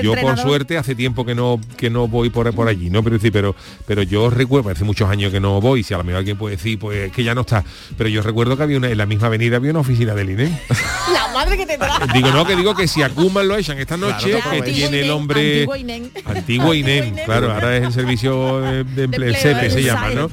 yo, 0.01 0.15
por 0.15 0.37
suerte 0.37 0.77
hace 0.77 0.95
tiempo 0.95 1.25
que 1.25 1.35
no 1.35 1.59
que 1.77 1.89
no 1.89 2.07
voy 2.07 2.29
por, 2.29 2.53
por 2.53 2.67
allí, 2.67 2.89
¿no? 2.89 3.03
Pero 3.03 3.19
sí, 3.19 3.31
pero 3.31 3.55
pero 3.85 4.03
yo 4.03 4.29
recuerdo, 4.29 4.69
hace 4.69 4.83
muchos 4.83 5.09
años 5.09 5.31
que 5.31 5.39
no 5.39 5.59
voy, 5.61 5.83
si 5.83 5.93
a 5.93 5.97
lo 5.97 6.03
mejor 6.03 6.19
alguien 6.19 6.37
puede 6.37 6.55
decir, 6.55 6.77
pues 6.79 7.07
es 7.07 7.11
que 7.11 7.23
ya 7.23 7.35
no 7.35 7.41
está. 7.41 7.63
Pero 7.97 8.09
yo 8.09 8.21
recuerdo 8.21 8.57
que 8.57 8.63
había 8.63 8.77
una, 8.77 8.89
en 8.89 8.97
la 8.97 9.05
misma 9.05 9.27
avenida 9.27 9.57
había 9.57 9.71
una 9.71 9.79
oficina 9.79 10.13
del 10.15 10.29
INE. 10.31 10.59
La 11.13 11.27
madre 11.33 11.57
que 11.57 11.65
te 11.65 11.77
trae. 11.77 12.07
Digo, 12.13 12.31
no, 12.31 12.45
que 12.45 12.55
digo 12.55 12.75
que 12.75 12.87
si 12.87 13.01
a 13.01 13.09
Koeman 13.09 13.47
lo 13.47 13.55
echan 13.55 13.77
esta 13.79 13.97
noche, 13.97 14.31
Claro, 14.31 14.49
que 14.51 14.57
Antiguo 14.57 14.89
tiene 14.89 15.01
el 15.01 15.11
hombre 15.11 15.51
antiguo 15.61 15.75
INEM. 15.75 16.09
antiguo 16.25 16.73
INEM, 16.73 17.15
claro, 17.25 17.51
ahora 17.51 17.77
es 17.77 17.83
el 17.83 17.93
servicio 17.93 18.61
de, 18.61 18.83
de 18.83 19.03
empleo, 19.03 19.29
el 19.29 19.35
SEPE 19.35 19.69
se 19.69 19.83
llama, 19.83 20.09
¿no? 20.09 20.29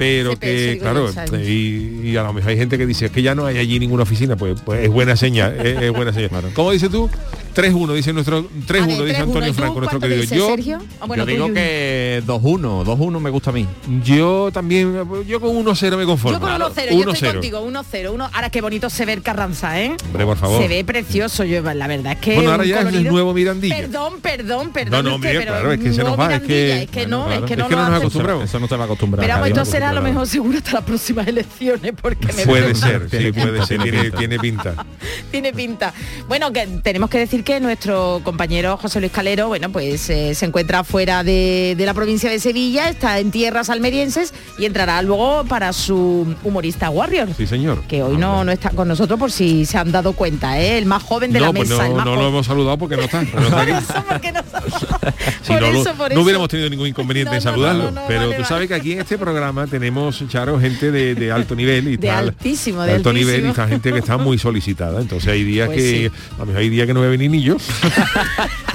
Pero 0.00 0.38
que, 0.38 0.78
claro, 0.80 1.12
SAE. 1.12 1.44
y, 1.44 2.00
y 2.04 2.16
a 2.16 2.22
lo 2.22 2.32
mejor 2.32 2.48
hay 2.52 2.56
gente 2.56 2.78
que 2.78 2.86
dice, 2.86 3.04
es 3.06 3.12
que 3.12 3.20
ya 3.20 3.34
no 3.34 3.44
hay 3.44 3.58
allí 3.58 3.78
ninguna 3.78 4.04
oficina, 4.04 4.34
pues, 4.34 4.58
pues 4.64 4.82
es 4.82 4.88
buena 4.88 5.14
señal, 5.14 5.54
es, 5.60 5.82
es 5.82 5.92
buena 5.92 6.10
señal. 6.14 6.30
¿Cómo 6.54 6.70
dices 6.70 6.90
tú? 6.90 7.10
3-1, 7.54 7.94
dice 7.94 8.12
nuestro 8.12 8.44
3-1, 8.50 9.04
dice 9.04 9.16
Antonio 9.18 9.54
Franco, 9.54 9.78
nuestro 9.80 10.00
querido. 10.00 10.22
Yo, 10.24 10.46
Sergio? 10.48 10.78
Ah, 11.00 11.06
bueno, 11.06 11.22
yo 11.22 11.26
tú, 11.26 11.30
digo 11.32 11.44
Yuyu. 11.46 11.54
que 11.54 12.22
2-1, 12.26 12.84
2-1 12.84 13.20
me 13.20 13.30
gusta 13.30 13.50
a 13.50 13.52
mí. 13.52 13.66
yo 14.04 14.50
también, 14.52 14.94
yo 15.26 15.40
con 15.40 15.50
1-0 15.56 15.96
me 15.96 16.04
conformo. 16.04 16.38
Yo 16.38 16.40
con 16.40 16.50
1-0, 16.52 16.90
yo 16.90 17.10
estoy 17.12 17.28
1-0. 17.28 17.32
contigo, 17.32 17.60
1-0. 17.70 18.10
Uno, 18.12 18.30
ahora 18.32 18.50
qué 18.50 18.60
bonito 18.60 18.88
se 18.90 19.04
ve 19.04 19.12
el 19.14 19.22
Carranza, 19.22 19.80
¿eh? 19.80 19.96
Hombre, 20.06 20.24
por 20.24 20.36
favor. 20.36 20.62
Se 20.62 20.68
ve 20.68 20.84
precioso, 20.84 21.44
yo 21.44 21.62
la 21.62 21.86
verdad 21.86 22.12
es 22.14 22.18
que 22.20 22.34
Bueno, 22.34 22.52
ahora 22.52 22.64
ya 22.64 22.76
es 22.80 22.86
el 22.86 22.86
colorido- 22.92 23.10
nuevo 23.12 23.34
Mirandilla. 23.34 23.76
Perdón, 23.76 24.14
perdón, 24.20 24.70
perdón. 24.72 25.04
No, 25.04 25.10
no, 25.10 25.16
usted, 25.16 25.28
hombre, 25.30 25.38
pero 25.40 25.52
claro, 25.52 25.72
es 25.72 25.80
que 25.80 25.92
se 25.92 26.02
nos 26.04 26.18
va, 26.18 26.34
es 26.34 26.40
que- 26.42 26.46
Mirandilla, 26.46 26.82
es 26.82 26.90
que 26.90 27.00
bueno, 27.00 27.18
no, 27.18 27.24
claro, 27.26 27.40
es 27.40 27.46
que 27.48 27.52
es 27.54 27.58
no 27.58 27.68
que 27.68 27.74
lo 27.74 27.78
no 27.80 27.84
nos 27.86 27.90
hace. 27.94 28.00
acostumbramos. 28.02 28.44
Eso 28.44 28.60
no 28.60 28.68
te 28.68 28.76
va 28.76 28.82
a 28.82 28.86
acostumbrar. 28.86 29.26
Pero 29.26 29.46
entonces 29.46 29.72
será 29.72 29.90
a 29.90 29.92
lo 29.92 30.02
mejor 30.02 30.26
seguro 30.26 30.58
hasta 30.58 30.72
las 30.72 30.84
próximas 30.84 31.26
elecciones, 31.26 31.92
porque 32.00 32.32
me 32.32 32.46
Puede 32.46 32.74
ser, 32.74 33.08
sí, 33.10 33.32
puede 33.32 33.64
ser, 33.66 34.10
tiene 34.16 34.38
pinta. 34.38 34.74
Tiene 35.30 35.52
pinta. 35.52 35.92
Bueno, 36.28 36.52
que 36.52 36.66
tenemos 36.82 37.08
que 37.10 37.18
decir 37.18 37.44
que 37.44 37.49
nuestro 37.58 38.20
compañero 38.22 38.76
José 38.76 39.00
Luis 39.00 39.10
Calero, 39.10 39.48
bueno, 39.48 39.70
pues 39.72 40.08
eh, 40.10 40.34
se 40.34 40.44
encuentra 40.46 40.84
fuera 40.84 41.24
de, 41.24 41.74
de 41.76 41.86
la 41.86 41.94
provincia 41.94 42.30
de 42.30 42.38
Sevilla, 42.38 42.88
está 42.88 43.18
en 43.18 43.30
tierras 43.32 43.70
almerienses 43.70 44.32
y 44.58 44.66
entrará 44.66 45.00
luego 45.02 45.44
para 45.48 45.72
su 45.72 46.36
humorista 46.44 46.90
Warrior. 46.90 47.28
Sí, 47.36 47.46
señor. 47.46 47.82
Que 47.88 48.02
hoy 48.02 48.16
no, 48.18 48.44
no 48.44 48.52
está 48.52 48.70
con 48.70 48.86
nosotros 48.86 49.18
por 49.18 49.32
si 49.32 49.64
se 49.66 49.78
han 49.78 49.90
dado 49.90 50.12
cuenta, 50.12 50.60
¿eh? 50.60 50.78
el 50.78 50.86
más 50.86 51.02
joven 51.02 51.32
de 51.32 51.40
no, 51.40 51.46
la 51.46 51.52
pues 51.52 51.68
mesa. 51.70 51.84
el 51.86 51.90
no, 51.92 51.96
más 51.96 52.04
no 52.06 52.16
lo 52.16 52.28
hemos 52.28 52.46
saludado 52.46 52.76
porque 52.78 52.96
no 52.96 53.02
está. 53.02 53.22
no 53.34 53.40
está 53.40 53.60
aquí. 53.62 53.70
Eso, 53.72 54.04
porque 54.08 54.32
no- 54.32 54.40
Si 55.42 55.52
por 55.54 55.62
eso, 55.64 55.94
por 55.94 56.12
eso. 56.12 56.20
hubiéramos 56.20 56.48
tenido 56.48 56.68
ningún 56.68 56.86
inconveniente 56.88 57.34
en 57.34 57.40
saludarlo. 57.40 57.90
pero 58.06 58.20
vale, 58.20 58.34
tú 58.36 58.42
vale. 58.42 58.44
sabes 58.44 58.68
que 58.68 58.74
aquí 58.74 58.92
en 58.92 59.00
este 59.00 59.16
programa 59.18 59.66
tenemos, 59.66 60.22
Charo, 60.28 60.60
gente 60.60 60.90
de, 60.90 61.14
de 61.14 61.32
alto 61.32 61.54
nivel 61.54 61.88
y 61.88 61.96
De 61.96 62.08
tal. 62.08 62.28
altísimo, 62.28 62.82
de 62.82 62.92
alto 62.94 63.12
nivel 63.12 63.46
y 63.46 63.48
está 63.48 63.66
gente 63.66 63.92
que 63.92 63.98
está 63.98 64.18
muy 64.18 64.38
solicitada. 64.38 65.00
Entonces 65.00 65.30
hay 65.32 65.44
días 65.44 65.68
Pues 65.70 65.78
que, 65.78 66.10
sí. 66.10 66.54
a 66.54 66.58
hay 66.58 66.68
días 66.68 66.86
que 66.86 66.92
no 66.94 67.00
voy 67.00 67.06
a 67.06 67.10
venir 67.10 67.29
ni 67.30 67.38
yo. 67.46 67.56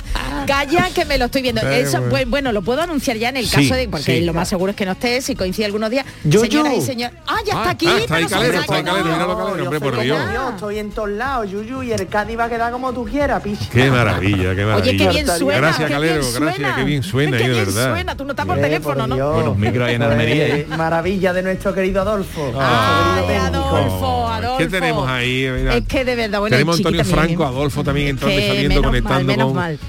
Calla 0.45 0.89
que 0.93 1.05
me 1.05 1.17
lo 1.17 1.25
estoy 1.25 1.41
viendo. 1.41 1.61
Eh, 1.61 1.81
Eso, 1.81 1.97
bueno. 1.97 2.09
pues, 2.09 2.29
bueno, 2.29 2.51
lo 2.51 2.61
puedo 2.61 2.81
anunciar 2.81 3.17
ya 3.17 3.29
en 3.29 3.37
el 3.37 3.45
Sí, 3.47 3.55
caso 3.67 3.75
de, 3.75 3.87
porque 3.89 4.19
sí. 4.19 4.21
lo 4.21 4.33
más 4.33 4.47
seguro 4.49 4.69
es 4.71 4.75
que 4.75 4.85
no 4.85 4.93
esté, 4.93 5.21
si 5.21 5.35
coincide 5.35 5.65
algunos 5.65 5.89
días. 5.89 6.05
Yo, 6.23 6.41
Señoras 6.41 6.73
yo. 6.73 6.79
y 6.79 6.81
señores. 6.81 7.17
Ah, 7.27 7.37
ya 7.45 7.53
Ah, 7.55 7.57
está 7.61 7.69
aquí. 7.71 7.87
ah, 7.87 7.97
está 7.99 8.15
ahí 8.15 8.23
pero 8.25 8.29
Calero, 8.39 8.53
se 8.53 8.59
está 8.61 8.73
ahí 8.75 8.79
saca, 8.81 8.91
Calero, 8.91 9.05
¿no? 9.09 9.13
míralo, 9.15 9.37
Calero, 9.37 9.57
yo 9.57 9.63
hombre, 9.63 9.79
soy 9.79 9.79
por 9.79 9.91
como 9.91 10.03
Dios. 10.03 10.19
yo, 10.33 10.49
estoy 10.49 10.79
en 10.79 10.91
todos 10.91 11.09
lados, 11.09 11.51
Yuyu, 11.51 11.83
y 11.83 11.91
el 11.93 12.07
Cádiz 12.07 12.37
va 12.39 12.43
a 12.45 12.49
quedar 12.49 12.71
como 12.71 12.93
tú 12.93 13.05
quieras, 13.05 13.41
pichi. 13.41 13.65
Qué 13.65 13.89
maravilla, 13.89 14.55
qué 14.55 14.65
maravilla. 14.65 14.75
Oye, 14.91 14.97
qué 14.97 15.09
bien 15.09 15.27
suena. 15.27 15.59
Gracias, 15.59 15.87
qué 15.87 15.93
Calero, 15.93 16.13
gracias, 16.15 16.55
suena. 16.55 16.75
qué 16.75 16.83
bien 16.83 17.03
suena, 17.03 17.37
ahí, 17.37 17.43
de 17.43 17.49
bien 17.49 17.65
verdad. 17.65 17.91
suena, 17.91 18.17
tú 18.17 18.25
no 18.25 18.31
estás 18.31 18.45
por 18.45 18.57
Eh, 18.57 18.61
teléfono, 18.61 19.07
¿no? 19.07 19.55
Micros 19.55 19.87
ahí 19.87 19.95
en 19.95 20.01
Eh, 20.01 20.05
Almería, 20.05 20.47
¿eh? 20.47 20.67
Maravilla 20.77 21.33
de 21.33 21.43
nuestro 21.43 21.73
querido 21.73 22.01
Adolfo. 22.01 22.51
Ah. 22.57 23.15
Ay, 23.17 23.25
Nuestro 23.25 23.27
querido 23.27 23.43
técnico. 23.51 23.75
Adolfo, 23.75 24.27
¿Qué 24.27 24.45
Adolfo. 24.45 24.69
tenemos 24.71 25.09
ahí? 25.09 25.43
Es 25.43 25.85
que 25.87 26.05
de 26.05 26.15
verdad, 26.15 26.39
bueno, 26.39 26.53
Tenemos 26.55 26.77
Antonio 26.77 27.05
Franco, 27.05 27.43
¿eh? 27.43 27.47
Adolfo 27.47 27.83
también 27.83 28.07
entrando 28.09 28.39
y 28.39 28.47
saliendo, 28.47 28.81
conectando 28.83 29.35
con, 29.35 29.53
mal. 29.55 29.79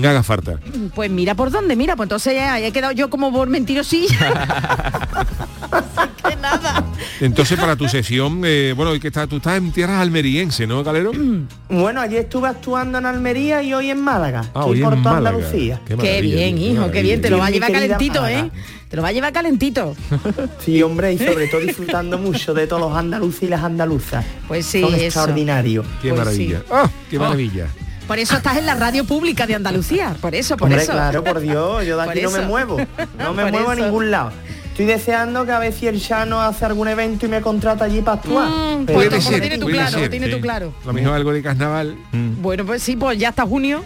Quien 0.00 0.10
haga 0.10 0.22
falta. 0.22 0.58
Pues 0.94 1.10
mira 1.10 1.34
por 1.34 1.50
dónde, 1.50 1.76
mira, 1.76 1.96
pues 1.96 2.06
entonces 2.06 2.34
ya 2.34 2.58
he 2.60 2.72
quedado 2.72 2.92
yo 2.92 3.10
como 3.10 3.32
por 3.32 3.48
mentirosilla. 3.48 4.46
que 6.28 6.36
nada. 6.36 6.84
Entonces 7.20 7.58
para 7.58 7.76
tu 7.76 7.88
sesión, 7.88 8.42
eh, 8.44 8.72
bueno, 8.76 8.94
y 8.94 9.00
que 9.00 9.08
está, 9.08 9.26
tú 9.26 9.36
estás 9.36 9.56
en 9.58 9.72
tierras 9.72 10.00
almeriense, 10.00 10.66
¿no, 10.66 10.82
Calero? 10.84 11.12
Bueno, 11.70 12.00
ayer 12.00 12.20
estuve 12.20 12.48
actuando 12.48 12.96
en 12.98 13.04
Almería 13.06 13.62
y 13.62 13.74
hoy 13.74 13.90
en 13.90 14.00
Málaga. 14.00 14.40
Ah, 14.54 14.60
Estoy 14.60 14.78
hoy 14.78 14.82
por 14.84 14.94
en 14.94 15.02
toda 15.02 15.14
Málaga. 15.16 15.36
Andalucía. 15.36 15.80
Qué 15.86 16.20
bien, 16.22 16.56
qué 16.56 16.62
hijo, 16.62 16.90
qué 16.90 17.02
bien, 17.02 17.20
te 17.20 17.28
lo 17.30 17.38
va 17.38 17.46
a 17.46 17.50
llevar 17.50 17.70
calentito, 17.72 18.22
Málaga. 18.22 18.46
¿eh? 18.46 18.50
Te 18.88 18.96
lo 18.96 19.02
va 19.02 19.08
a 19.08 19.12
llevar 19.12 19.32
calentito. 19.34 19.94
Sí, 20.64 20.82
hombre, 20.82 21.12
y 21.12 21.18
sobre 21.18 21.46
todo 21.48 21.60
disfrutando 21.60 22.16
mucho 22.18 22.54
de 22.54 22.66
todos 22.66 22.80
los 22.82 22.96
andaluces 22.96 23.42
y 23.42 23.48
las 23.48 23.62
andaluzas. 23.62 24.24
Pues 24.48 24.64
sí, 24.66 24.80
Son 24.80 24.94
eso. 24.94 25.04
extraordinarios. 25.04 25.84
Qué 26.02 26.08
Pues 26.08 26.18
maravilla. 26.18 26.58
sí. 26.60 26.64
¡Ah, 26.70 26.90
qué 27.10 27.18
maravilla! 27.18 27.66
Por 28.08 28.18
eso 28.18 28.36
estás 28.36 28.56
en 28.56 28.66
la 28.66 28.74
radio 28.74 29.04
pública 29.04 29.46
de 29.46 29.54
Andalucía, 29.54 30.16
por 30.20 30.34
eso, 30.34 30.56
por 30.56 30.66
Hombre, 30.66 30.82
eso. 30.82 30.92
claro, 30.92 31.22
por 31.22 31.38
Dios, 31.40 31.84
yo 31.86 31.96
de 31.98 32.04
Por 32.06 32.12
aquí 32.12 32.22
no 32.22 32.30
me 32.30 32.40
muevo. 32.40 32.78
No 33.18 33.34
me 33.34 33.42
Por 33.44 33.52
muevo 33.52 33.70
a 33.70 33.74
ningún 33.76 34.10
lado. 34.10 34.32
Estoy 34.70 34.86
deseando 34.86 35.44
que 35.44 35.52
a 35.52 35.58
ver 35.58 35.72
si 35.72 35.88
el 35.88 36.00
Chano 36.00 36.40
hace 36.40 36.64
algún 36.64 36.88
evento 36.88 37.26
y 37.26 37.28
me 37.28 37.40
contrata 37.42 37.84
allí 37.84 38.00
para 38.00 38.16
actuar. 38.18 38.48
Mm, 38.48 38.86
pues 38.86 39.12
lo 39.12 39.20
ser, 39.20 39.40
tiene 39.40 39.58
tú 39.58 39.66
claro, 39.66 39.90
ser, 39.90 40.00
lo 40.02 40.10
tiene 40.10 40.26
sí. 40.26 40.32
tú 40.32 40.40
claro. 40.40 40.72
Lo 40.86 40.92
mismo 40.92 41.12
algo 41.12 41.32
de 41.32 41.42
carnaval. 41.42 41.96
Bueno, 42.40 42.64
pues 42.64 42.82
sí, 42.82 42.96
pues 42.96 43.18
ya 43.18 43.28
hasta 43.30 43.44
junio. 43.44 43.84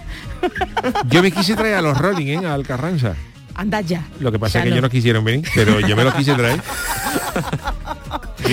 Yo 1.08 1.22
me 1.22 1.32
quise 1.32 1.56
traer 1.56 1.74
a 1.76 1.82
los 1.82 1.96
Rolling, 1.98 2.26
¿eh? 2.42 2.46
Al 2.46 2.64
Carranza. 2.66 3.14
Anda 3.54 3.80
ya. 3.80 4.04
Lo 4.20 4.30
que 4.30 4.38
pasa 4.38 4.54
Ya 4.54 4.60
es 4.60 4.64
que 4.64 4.70
no. 4.70 4.74
ellos 4.76 4.82
no 4.82 4.90
quisieron 4.90 5.24
venir, 5.24 5.48
pero 5.54 5.80
yo 5.80 5.96
me 5.96 6.04
los 6.04 6.14
quise 6.14 6.34
traer. 6.34 6.60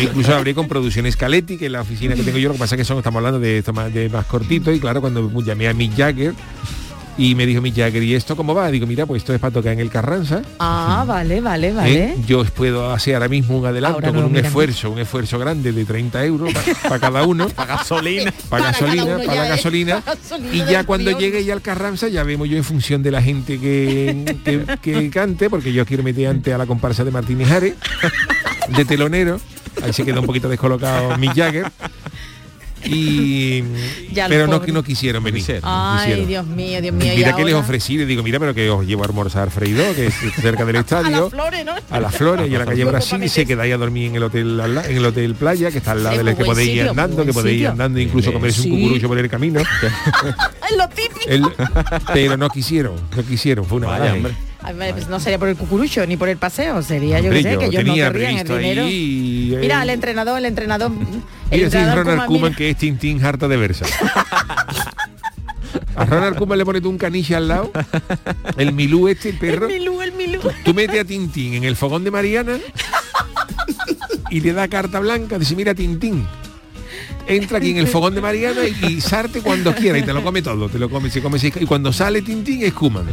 Yo 0.04 0.10
incluso 0.10 0.36
hablé 0.36 0.54
con 0.54 0.68
Producciones 0.68 1.18
Caletti, 1.18 1.58
que 1.58 1.66
es 1.66 1.72
la 1.72 1.82
oficina 1.82 2.16
que 2.16 2.24
tengo 2.24 2.38
yo, 2.38 2.50
lo 2.50 2.54
que 2.54 2.60
pasa 2.60 2.76
es 2.76 2.80
que 2.80 2.86
son, 2.86 2.98
estamos 2.98 3.18
hablando 3.18 3.40
de 3.40 3.60
esto 3.60 3.74
más, 3.74 3.94
de 3.94 4.10
más 4.10 4.26
cortito, 4.26 4.72
y 4.72 4.80
claro, 4.80 5.02
cuando 5.02 5.30
llamé 5.42 5.68
a 5.68 5.74
Mick 5.74 5.96
Jagger, 5.96 6.34
Y 7.20 7.36
me 7.36 7.46
dijo 7.46 7.60
mi 7.60 7.74
Jagger, 7.74 8.02
¿y 8.02 8.16
esto 8.16 8.38
cómo 8.38 8.56
va? 8.56 8.72
Digo, 8.72 8.88
mira, 8.88 9.06
pues 9.06 9.24
esto 9.24 9.34
es 9.34 9.42
para 9.42 9.52
tocar 9.52 9.74
en 9.74 9.82
el 9.82 9.90
Carranza. 9.90 10.42
Ah, 10.58 11.04
vale, 11.06 11.42
vale, 11.42 11.68
¿eh? 11.68 11.74
vale. 11.74 12.16
Yo 12.26 12.40
os 12.40 12.50
puedo 12.50 12.94
hacer 12.94 13.16
ahora 13.16 13.28
mismo 13.28 13.58
un 13.58 13.66
adelanto 13.66 14.00
no 14.00 14.14
con 14.14 14.24
un 14.24 14.38
esfuerzo, 14.38 14.90
un 14.90 15.00
esfuerzo 15.00 15.38
grande 15.38 15.74
de 15.74 15.84
30 15.84 16.24
euros 16.24 16.54
para 16.84 16.98
cada 16.98 17.24
uno. 17.24 17.50
Para 17.50 17.76
gasolina. 17.76 18.34
para 18.48 18.68
gasolina, 18.68 19.18
para 19.18 19.36
la 19.36 19.46
¿eh? 19.48 19.50
gasolina. 19.50 20.04
Y 20.54 20.60
ya 20.60 20.86
cuando 20.86 21.10
avión. 21.10 21.20
llegue 21.20 21.44
ya 21.44 21.52
al 21.52 21.62
Carranza 21.62 22.08
ya 22.08 22.24
vemos 22.24 22.48
yo 22.48 22.56
en 22.56 22.64
función 22.64 23.04
de 23.04 23.12
la 23.12 23.22
gente 23.22 23.60
que, 23.60 24.38
que, 24.46 24.78
que 24.82 25.10
cante, 25.10 25.50
porque 25.50 25.74
yo 25.74 25.86
quiero 25.86 26.04
meter 26.04 26.28
antes 26.28 26.54
a 26.54 26.58
la 26.58 26.68
comparsa 26.68 27.04
de 27.04 27.12
Martínez 27.12 27.52
Ares, 27.52 27.74
de 28.70 28.86
telonero. 28.86 29.42
Ahí 29.84 29.94
se 29.94 30.04
quedó 30.06 30.20
un 30.22 30.26
poquito 30.26 30.50
descolocado 30.50 31.18
mi 31.20 31.28
Jagger. 31.28 31.72
Y 32.86 33.62
pero 34.16 34.48
no, 34.48 34.60
no 34.66 34.84
quisieron 34.84 35.22
venir. 35.22 35.44
no 35.50 35.60
Ay, 35.64 36.00
quisieron. 36.00 36.28
Dios 36.28 36.46
mío, 36.48 36.82
Dios 36.82 36.96
mío. 36.96 37.14
y 37.14 37.18
Mira 37.18 37.36
que 37.36 37.44
les 37.44 37.54
ofrecí, 37.54 37.98
le 37.98 38.06
digo, 38.06 38.24
mira, 38.24 38.40
pero 38.40 38.54
que 38.54 38.70
os 38.70 38.86
llevo 38.86 39.04
a 39.04 39.08
almorzar 39.08 39.52
freído, 39.52 39.84
que 39.96 40.08
es 40.08 40.14
cerca 40.42 40.64
del 40.64 40.76
A 40.78 40.80
estadio. 40.80 41.24
las 41.24 41.30
flores, 41.30 41.66
¿no? 41.66 41.74
a 41.90 42.00
las 42.00 42.16
flores 42.16 42.50
y 42.50 42.56
a 42.56 42.60
la 42.60 42.66
calle 42.72 42.86
Brasil 42.86 43.22
y 43.22 43.28
se 43.28 43.46
quedáis 43.46 43.74
a 43.74 43.78
dormir 43.78 44.08
en 44.08 44.16
el 44.16 44.24
hotel 44.24 44.62
en 44.62 44.96
el 44.98 45.06
hotel 45.06 45.36
playa 45.36 45.72
que 45.72 45.80
está 45.80 45.92
al 45.92 46.04
lado 46.06 46.20
Es 46.22 46.26
del 46.26 46.38
que 46.38 46.46
podéis 46.46 46.70
ir 46.70 46.88
andando 46.88 47.26
que 47.26 47.34
podéis 47.34 47.62
ir 47.62 47.68
andando 47.68 48.00
incluso 48.00 48.32
comerse 48.32 48.62
Sí. 48.62 48.72
un 48.72 48.80
cucurucho 48.80 49.08
por 49.10 49.18
el 49.18 49.30
camino 49.30 49.62
Ay, 50.62 50.78
lo 50.78 50.88
típico. 50.88 51.20
El- 51.28 51.44
pero 52.14 52.38
no 52.38 52.50
quisieron 52.50 52.96
no 53.16 53.24
quisieron 53.26 53.66
fue 53.66 53.80
una 53.80 53.88
Vaya, 53.88 54.16
pues 54.94 55.08
no 55.08 55.20
sería 55.20 55.40
por 55.40 55.48
el 55.48 55.56
cucurucho 55.56 56.06
ni 56.06 56.18
por 56.18 56.28
el 56.30 56.38
paseo, 56.38 56.82
sería 56.84 57.20
yo 57.22 57.32
que 57.32 57.42
sé, 57.44 57.58
que 57.58 57.66
ellos 57.66 57.86
no 57.86 57.94
querrían 57.96 58.38
el 58.40 58.48
dinero. 58.48 58.84
ahí 58.86 59.54
eh, 59.56 59.60
Mira, 59.62 59.82
el 59.84 59.90
entrenador, 59.90 60.38
el 60.38 60.46
entrenador. 60.46 60.92
El 61.52 61.64
entrenador 61.64 62.06
Ronald 62.06 62.28
Koeman, 62.28 62.28
Koeman 62.28 62.54
que 62.56 62.70
es 62.70 62.78
Tintín 62.78 63.26
harta 63.26 63.48
de 63.48 63.58
versa 63.58 63.84
a 65.96 66.06
Ronald 66.06 66.38
Koeman 66.38 66.60
le 66.60 66.66
pone 66.66 66.80
tú 66.80 66.90
un 66.92 67.00
caniche 67.00 67.36
al 67.36 67.48
lado 67.48 67.72
el 68.58 68.72
Milú 68.72 69.08
este 69.08 69.30
el 69.30 69.40
perro 69.40 69.68
El 69.68 69.80
Milú, 69.80 70.00
el 70.04 70.12
Milú. 70.12 70.42
tú 70.64 70.76
metes 70.76 71.02
a 71.02 71.06
Tintín 71.06 71.56
en 71.56 71.64
el 71.64 71.76
fogón 71.76 72.04
de 72.04 72.12
Mariana 72.12 72.60
y 74.30 74.42
le 74.42 74.54
da 74.54 74.68
carta 74.68 75.00
blanca, 75.00 75.40
dice, 75.40 75.56
mira 75.56 75.74
Tintín, 75.74 76.24
entra 77.28 77.58
aquí 77.58 77.72
en 77.72 77.78
el 77.78 77.88
fogón 77.88 78.14
de 78.14 78.22
Mariana 78.22 78.62
y, 78.66 78.86
y 78.86 79.02
sarte 79.02 79.42
cuando 79.42 79.74
quiera 79.74 79.98
y 79.98 80.04
te 80.04 80.14
lo 80.14 80.24
come 80.24 80.44
todo, 80.44 80.70
te 80.70 80.78
lo 80.78 80.88
come, 80.88 81.10
se 81.10 81.20
come, 81.24 81.40
se- 81.40 81.48
y 81.48 81.66
cuando 81.66 81.92
sale 81.92 82.22
Tintín 82.22 82.64
es 82.64 82.74
Kuman. 82.74 83.08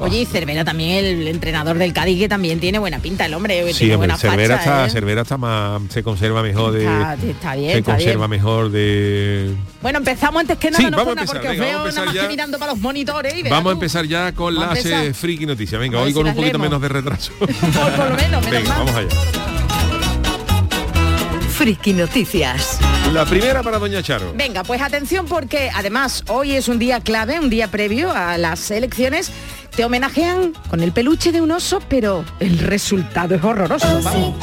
Oye, 0.00 0.20
y 0.20 0.26
Cervera 0.26 0.64
también, 0.64 1.04
el 1.04 1.26
entrenador 1.28 1.76
del 1.76 1.92
Cádiz, 1.92 2.18
que 2.18 2.28
también 2.28 2.60
tiene 2.60 2.78
buena 2.78 2.98
pinta 3.00 3.26
el 3.26 3.34
hombre. 3.34 3.72
Sí, 3.72 3.78
tiene 3.80 3.94
hombre, 3.94 4.08
buena 4.08 4.16
Cervera 4.16 4.58
facha, 4.58 4.70
está, 4.70 4.86
¿eh? 4.86 4.90
Cervera 4.90 5.22
está 5.22 5.36
más, 5.36 5.82
se 5.90 6.02
conserva 6.04 6.42
mejor 6.42 6.72
de, 6.72 6.84
Está- 6.84 7.14
está 7.14 7.54
bien, 7.56 7.72
se 7.72 7.78
está 7.78 7.92
conserva 7.94 8.26
bien. 8.28 8.40
mejor 8.40 8.70
de. 8.70 9.54
Bueno, 9.82 9.98
empezamos 9.98 10.40
antes 10.40 10.56
que 10.58 10.70
nada, 10.70 10.84
Sí, 10.84 10.90
no 10.90 10.96
vamos 10.98 11.08
a 11.16 11.20
empezar, 11.20 11.36
porque 11.42 11.48
os 11.50 11.58
veo 11.58 11.78
vamos 11.78 11.92
a 11.92 11.94
nada 11.94 12.06
más 12.06 12.06
empezar 12.06 12.12
que 12.12 12.20
ya. 12.22 12.28
mirando 12.28 12.58
para 12.58 12.72
los 12.72 12.80
monitores 12.80 13.34
y 13.36 13.42
Vamos 13.42 13.70
a 13.70 13.72
empezar 13.74 14.04
ya 14.06 14.32
con 14.32 14.54
las 14.54 14.84
eh, 14.86 15.12
friki 15.14 15.46
noticias. 15.46 15.80
Venga, 15.80 16.00
hoy 16.00 16.08
si 16.10 16.14
con 16.14 16.26
un 16.28 16.34
poquito 16.34 16.58
leemos. 16.58 16.80
menos 16.80 16.80
de 16.82 16.88
retraso. 16.88 17.32
Por, 17.38 17.48
por 17.52 18.10
lo 18.10 18.16
menos, 18.16 18.44
menos 18.44 18.50
Venga, 18.50 18.78
vamos 18.78 18.94
allá. 18.94 19.08
Friki 21.50 21.92
Noticias. 21.92 22.78
La 23.12 23.24
primera 23.24 23.64
para 23.64 23.78
Doña 23.80 24.00
Charo. 24.00 24.32
Venga, 24.36 24.62
pues 24.62 24.80
atención 24.80 25.26
porque 25.26 25.70
además 25.74 26.22
hoy 26.28 26.52
es 26.52 26.68
un 26.68 26.78
día 26.78 27.00
clave, 27.00 27.40
un 27.40 27.50
día 27.50 27.66
previo 27.68 28.12
a 28.12 28.38
las 28.38 28.70
elecciones. 28.70 29.32
Te 29.74 29.84
homenajean 29.84 30.52
con 30.68 30.80
el 30.80 30.92
peluche 30.92 31.32
de 31.32 31.40
un 31.40 31.50
oso, 31.50 31.80
pero 31.88 32.24
el 32.40 32.58
resultado 32.58 33.34
es 33.34 33.44
horroroso. 33.44 34.00
Vamos. 34.02 34.34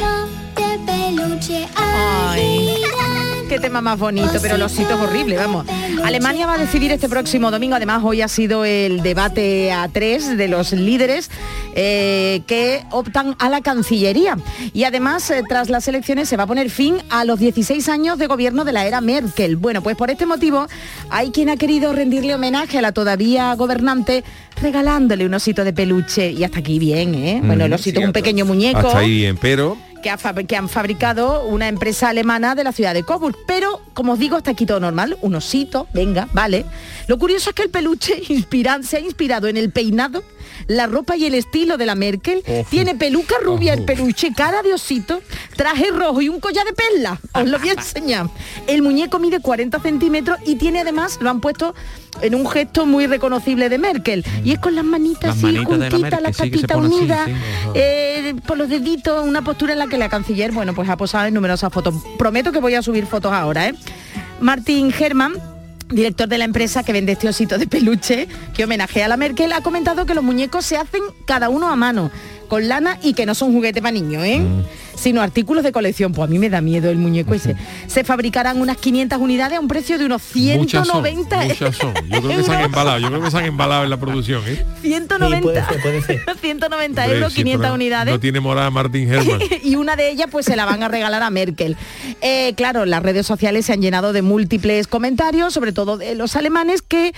Qué 3.47 3.59
tema 3.59 3.81
más 3.81 3.99
bonito, 3.99 4.33
pero 4.41 4.55
el 4.55 4.61
osito 4.61 4.95
es 4.95 4.99
horrible, 4.99 5.37
vamos. 5.37 5.65
Alemania 6.03 6.47
va 6.47 6.53
a 6.53 6.57
decidir 6.57 6.91
este 6.91 7.07
próximo 7.07 7.51
domingo, 7.51 7.75
además 7.75 8.01
hoy 8.03 8.21
ha 8.21 8.27
sido 8.27 8.65
el 8.65 9.01
debate 9.01 9.71
a 9.71 9.87
tres 9.89 10.37
de 10.37 10.47
los 10.47 10.71
líderes 10.71 11.29
eh, 11.75 12.41
que 12.47 12.83
optan 12.91 13.35
a 13.39 13.49
la 13.49 13.61
Cancillería. 13.61 14.37
Y 14.73 14.83
además, 14.83 15.29
eh, 15.29 15.43
tras 15.47 15.69
las 15.69 15.87
elecciones, 15.87 16.29
se 16.29 16.37
va 16.37 16.43
a 16.43 16.47
poner 16.47 16.69
fin 16.69 16.97
a 17.09 17.25
los 17.25 17.39
16 17.39 17.87
años 17.89 18.17
de 18.17 18.27
gobierno 18.27 18.65
de 18.65 18.71
la 18.71 18.85
era 18.85 19.01
Merkel. 19.01 19.57
Bueno, 19.57 19.81
pues 19.81 19.95
por 19.95 20.09
este 20.09 20.25
motivo 20.25 20.67
hay 21.09 21.31
quien 21.31 21.49
ha 21.49 21.57
querido 21.57 21.93
rendirle 21.93 22.33
homenaje 22.33 22.77
a 22.77 22.81
la 22.81 22.91
todavía 22.91 23.53
gobernante 23.55 24.23
regalándole 24.61 25.25
un 25.25 25.33
osito 25.33 25.63
de 25.63 25.73
peluche. 25.73 26.31
Y 26.31 26.43
hasta 26.43 26.59
aquí 26.59 26.79
bien, 26.79 27.13
¿eh? 27.15 27.41
Bueno, 27.43 27.65
el 27.65 27.73
osito 27.73 27.99
es 27.99 28.05
un 28.05 28.13
pequeño 28.13 28.45
muñeco 28.45 28.79
Hasta 28.79 28.99
ahí 28.99 29.11
bien, 29.11 29.37
pero 29.37 29.77
que, 30.47 30.55
han 30.55 30.69
fabricado 30.69 31.45
una 31.45 31.67
empresa 31.67 32.09
alemana 32.09 32.53
de 32.53 32.63
la 32.63 32.71
ciudad 32.71 32.93
de 32.93 33.03
Coburg. 33.03 33.35
Pero, 33.47 33.81
como 33.95 34.13
os 34.13 34.19
digo, 34.19 34.37
está 34.37 34.51
aquí 34.51 34.67
todo 34.67 34.79
normal, 34.79 35.17
un 35.21 35.33
osito, 35.33 35.87
venga, 35.93 36.27
vale. 36.33 36.65
Lo 37.07 37.17
curioso 37.17 37.49
es 37.49 37.55
que 37.55 37.63
el 37.63 37.69
peluche 37.71 38.21
inspira- 38.29 38.83
se 38.83 38.97
ha 38.97 38.99
inspirado 38.99 39.47
en 39.47 39.57
el 39.57 39.71
peinado, 39.71 40.23
la 40.67 40.85
ropa 40.85 41.17
y 41.17 41.25
el 41.25 41.33
estilo 41.33 41.77
de 41.77 41.85
la 41.87 41.95
Merkel. 41.95 42.43
Tiene 42.69 42.93
peluca 42.95 43.35
rubia 43.41 43.73
el 43.73 43.83
peluche, 43.83 44.31
cara 44.35 44.61
de 44.61 44.73
osito, 44.73 45.21
traje 45.55 45.89
rojo 45.91 46.21
y 46.21 46.29
un 46.29 46.39
collar 46.39 46.65
de 46.65 46.73
perla. 46.73 47.19
Os 47.33 47.47
lo 47.49 47.57
voy 47.57 47.69
a 47.69 47.73
enseñar. 47.79 48.27
El 48.67 48.81
muñeco 48.83 49.17
mide 49.19 49.39
40 49.39 49.79
centímetros 49.79 50.37
y 50.45 50.55
tiene 50.55 50.81
además, 50.81 51.17
lo 51.21 51.29
han 51.29 51.41
puesto 51.41 51.73
en 52.21 52.33
un 52.35 52.47
gesto 52.47 52.85
muy 52.85 53.07
reconocible 53.07 53.67
de 53.69 53.77
Merkel. 53.77 54.23
Y 54.43 54.51
es 54.53 54.59
con 54.59 54.75
las 54.75 54.85
manitas 54.85 55.35
Las 55.35 55.43
así, 55.43 55.57
juntitas, 55.65 56.21
las 56.21 56.37
patitas 56.37 56.77
unidas. 56.77 57.27
sí. 57.27 57.33
Eh, 57.75 58.35
por 58.47 58.57
los 58.57 58.69
deditos, 58.69 59.25
una 59.27 59.41
postura 59.41 59.73
en 59.73 59.79
la 59.79 59.87
que 59.87 59.97
la 59.97 60.07
canciller, 60.09 60.51
bueno, 60.51 60.73
pues 60.73 60.87
ha 60.89 60.95
posado 60.97 61.25
en 61.25 61.33
numerosas 61.33 61.71
fotos. 61.73 61.93
Prometo 62.17 62.51
que 62.51 62.59
voy 62.59 62.75
a 62.75 62.81
subir 62.81 63.05
fotos 63.05 63.31
ahora, 63.33 63.67
¿eh? 63.67 63.75
Martín 64.39 64.93
Herman 64.97 65.33
director 65.89 66.27
de 66.27 66.37
la 66.37 66.45
empresa 66.45 66.83
que 66.83 66.93
vende 66.93 67.11
este 67.11 67.29
osito 67.29 67.57
de 67.57 67.67
peluche 67.67 68.27
que 68.55 68.63
homenajea 68.63 69.05
a 69.05 69.07
la 69.07 69.17
Merkel, 69.17 69.51
ha 69.53 69.61
comentado 69.61 70.05
que 70.05 70.15
los 70.15 70.23
muñecos 70.23 70.65
se 70.65 70.77
hacen 70.77 71.01
cada 71.25 71.49
uno 71.49 71.69
a 71.69 71.75
mano, 71.75 72.11
con 72.45 72.67
lana 72.67 72.99
y 73.01 73.13
que 73.13 73.25
no 73.25 73.35
son 73.35 73.53
juguetes 73.53 73.81
para 73.81 73.91
niños, 73.91 74.23
¿eh? 74.23 74.41
sino 74.95 75.21
artículos 75.21 75.63
de 75.63 75.71
colección. 75.71 76.13
Pues 76.13 76.27
a 76.27 76.31
mí 76.31 76.39
me 76.39 76.49
da 76.49 76.61
miedo 76.61 76.89
el 76.89 76.97
muñeco 76.97 77.33
ese. 77.33 77.55
Se 77.87 78.03
fabricarán 78.03 78.61
unas 78.61 78.77
500 78.77 79.19
unidades 79.19 79.57
a 79.57 79.61
un 79.61 79.67
precio 79.67 79.97
de 79.97 80.05
unos 80.05 80.21
muchas 80.35 80.87
son, 80.87 81.03
190 81.03 81.37
muchas 81.45 81.75
son. 81.75 81.93
Yo 82.09 82.21
creo 82.21 82.37
que 82.37 82.43
se 82.43 82.51
han 82.53 82.61
embalado, 82.65 82.99
yo 82.99 83.07
creo 83.09 83.21
que 83.21 83.31
se 83.31 83.37
han 83.37 83.45
embalado 83.45 83.83
en 83.83 83.89
la 83.89 83.97
producción, 83.97 84.43
¿eh? 84.47 84.63
190, 84.81 85.37
Sí, 85.37 85.41
puede 85.43 85.65
ser, 85.65 85.81
puede 85.81 86.01
ser. 86.01 86.21
190 86.41 87.01
Hombre, 87.01 87.17
euros, 87.17 87.33
sí, 87.33 87.39
500 87.43 87.61
pero 87.61 87.73
unidades. 87.75 88.13
No 88.13 88.19
tiene 88.19 88.39
morada 88.39 88.69
Martin 88.69 89.11
Herman. 89.11 89.39
y 89.63 89.75
una 89.75 89.95
de 89.95 90.09
ellas 90.09 90.27
pues 90.31 90.45
se 90.45 90.55
la 90.55 90.65
van 90.65 90.83
a 90.83 90.87
regalar 90.87 91.23
a 91.23 91.29
Merkel. 91.29 91.77
Eh, 92.21 92.53
claro, 92.55 92.85
las 92.85 93.03
redes 93.03 93.25
sociales 93.25 93.65
se 93.65 93.73
han 93.73 93.81
llenado 93.81 94.13
de 94.13 94.21
múltiples 94.21 94.87
comentarios, 94.87 95.53
sobre 95.53 95.71
todo 95.71 95.97
de 95.97 96.15
los 96.15 96.35
alemanes 96.35 96.81
que 96.81 97.13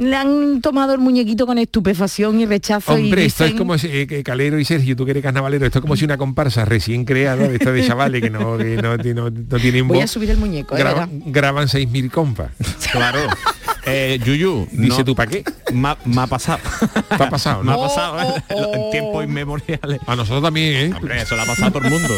le 0.00 0.16
han 0.16 0.60
tomado 0.62 0.94
el 0.94 0.98
muñequito 0.98 1.46
con 1.46 1.58
estupefacción 1.58 2.40
y 2.40 2.46
rechazo. 2.46 2.98
y 2.98 3.02
Hombre, 3.04 3.26
esto 3.26 3.44
es 3.44 3.52
como 3.54 3.76
si, 3.78 3.86
eh, 3.88 4.06
que 4.06 4.22
Calero 4.22 4.58
y 4.58 4.64
Sergio, 4.64 4.96
tú 4.96 5.04
que 5.04 5.10
eres 5.12 5.22
carnavalero, 5.22 5.66
esto 5.66 5.78
es 5.78 5.82
como 5.82 5.94
si 5.94 6.04
una 6.06 6.16
comparsa 6.16 6.64
recién 6.64 7.04
creada 7.04 7.46
de 7.46 7.56
esta 7.56 7.70
de 7.70 7.86
chavales 7.86 8.22
que 8.22 8.30
no, 8.30 8.56
que 8.56 8.76
no, 8.76 8.96
no- 8.96 9.30
no 9.30 9.58
tienen 9.58 9.86
Voy 9.86 9.98
voz. 9.98 10.04
a 10.04 10.08
subir 10.08 10.30
el 10.30 10.38
muñeco, 10.38 10.74
¿eh? 10.74 10.78
graba- 10.80 11.06
verá. 11.06 11.22
graban 11.26 11.68
6.000 11.68 12.10
compas. 12.10 12.50
Claro. 12.90 13.20
Eh, 13.86 14.18
Yuyu, 14.24 14.68
Dice 14.72 14.98
no- 14.98 15.04
tú, 15.04 15.14
¿para 15.14 15.30
qué? 15.30 15.44
Me 15.72 15.88
ha- 15.88 15.96
me 16.04 16.20
ha 16.22 16.26
pasado. 16.26 16.58
Te 17.16 17.22
ha 17.22 17.30
pasado, 17.30 17.62
Me 17.62 17.72
ha 17.72 17.76
pasado, 17.76 18.20
¿eh? 18.20 18.42
Oh, 18.50 18.54
oh, 18.62 18.74
En 18.74 18.90
tiempos 18.90 19.24
inmemoriales. 19.24 20.00
A 20.06 20.16
nosotros 20.16 20.42
también, 20.42 20.92
¿eh? 20.92 20.94
Hombre, 20.96 21.20
eso 21.22 21.34
le 21.36 21.42
ha 21.42 21.46
pasado 21.46 21.68
a 21.68 21.70
todo 21.70 21.84
el 21.84 21.90
mundo. 21.90 22.14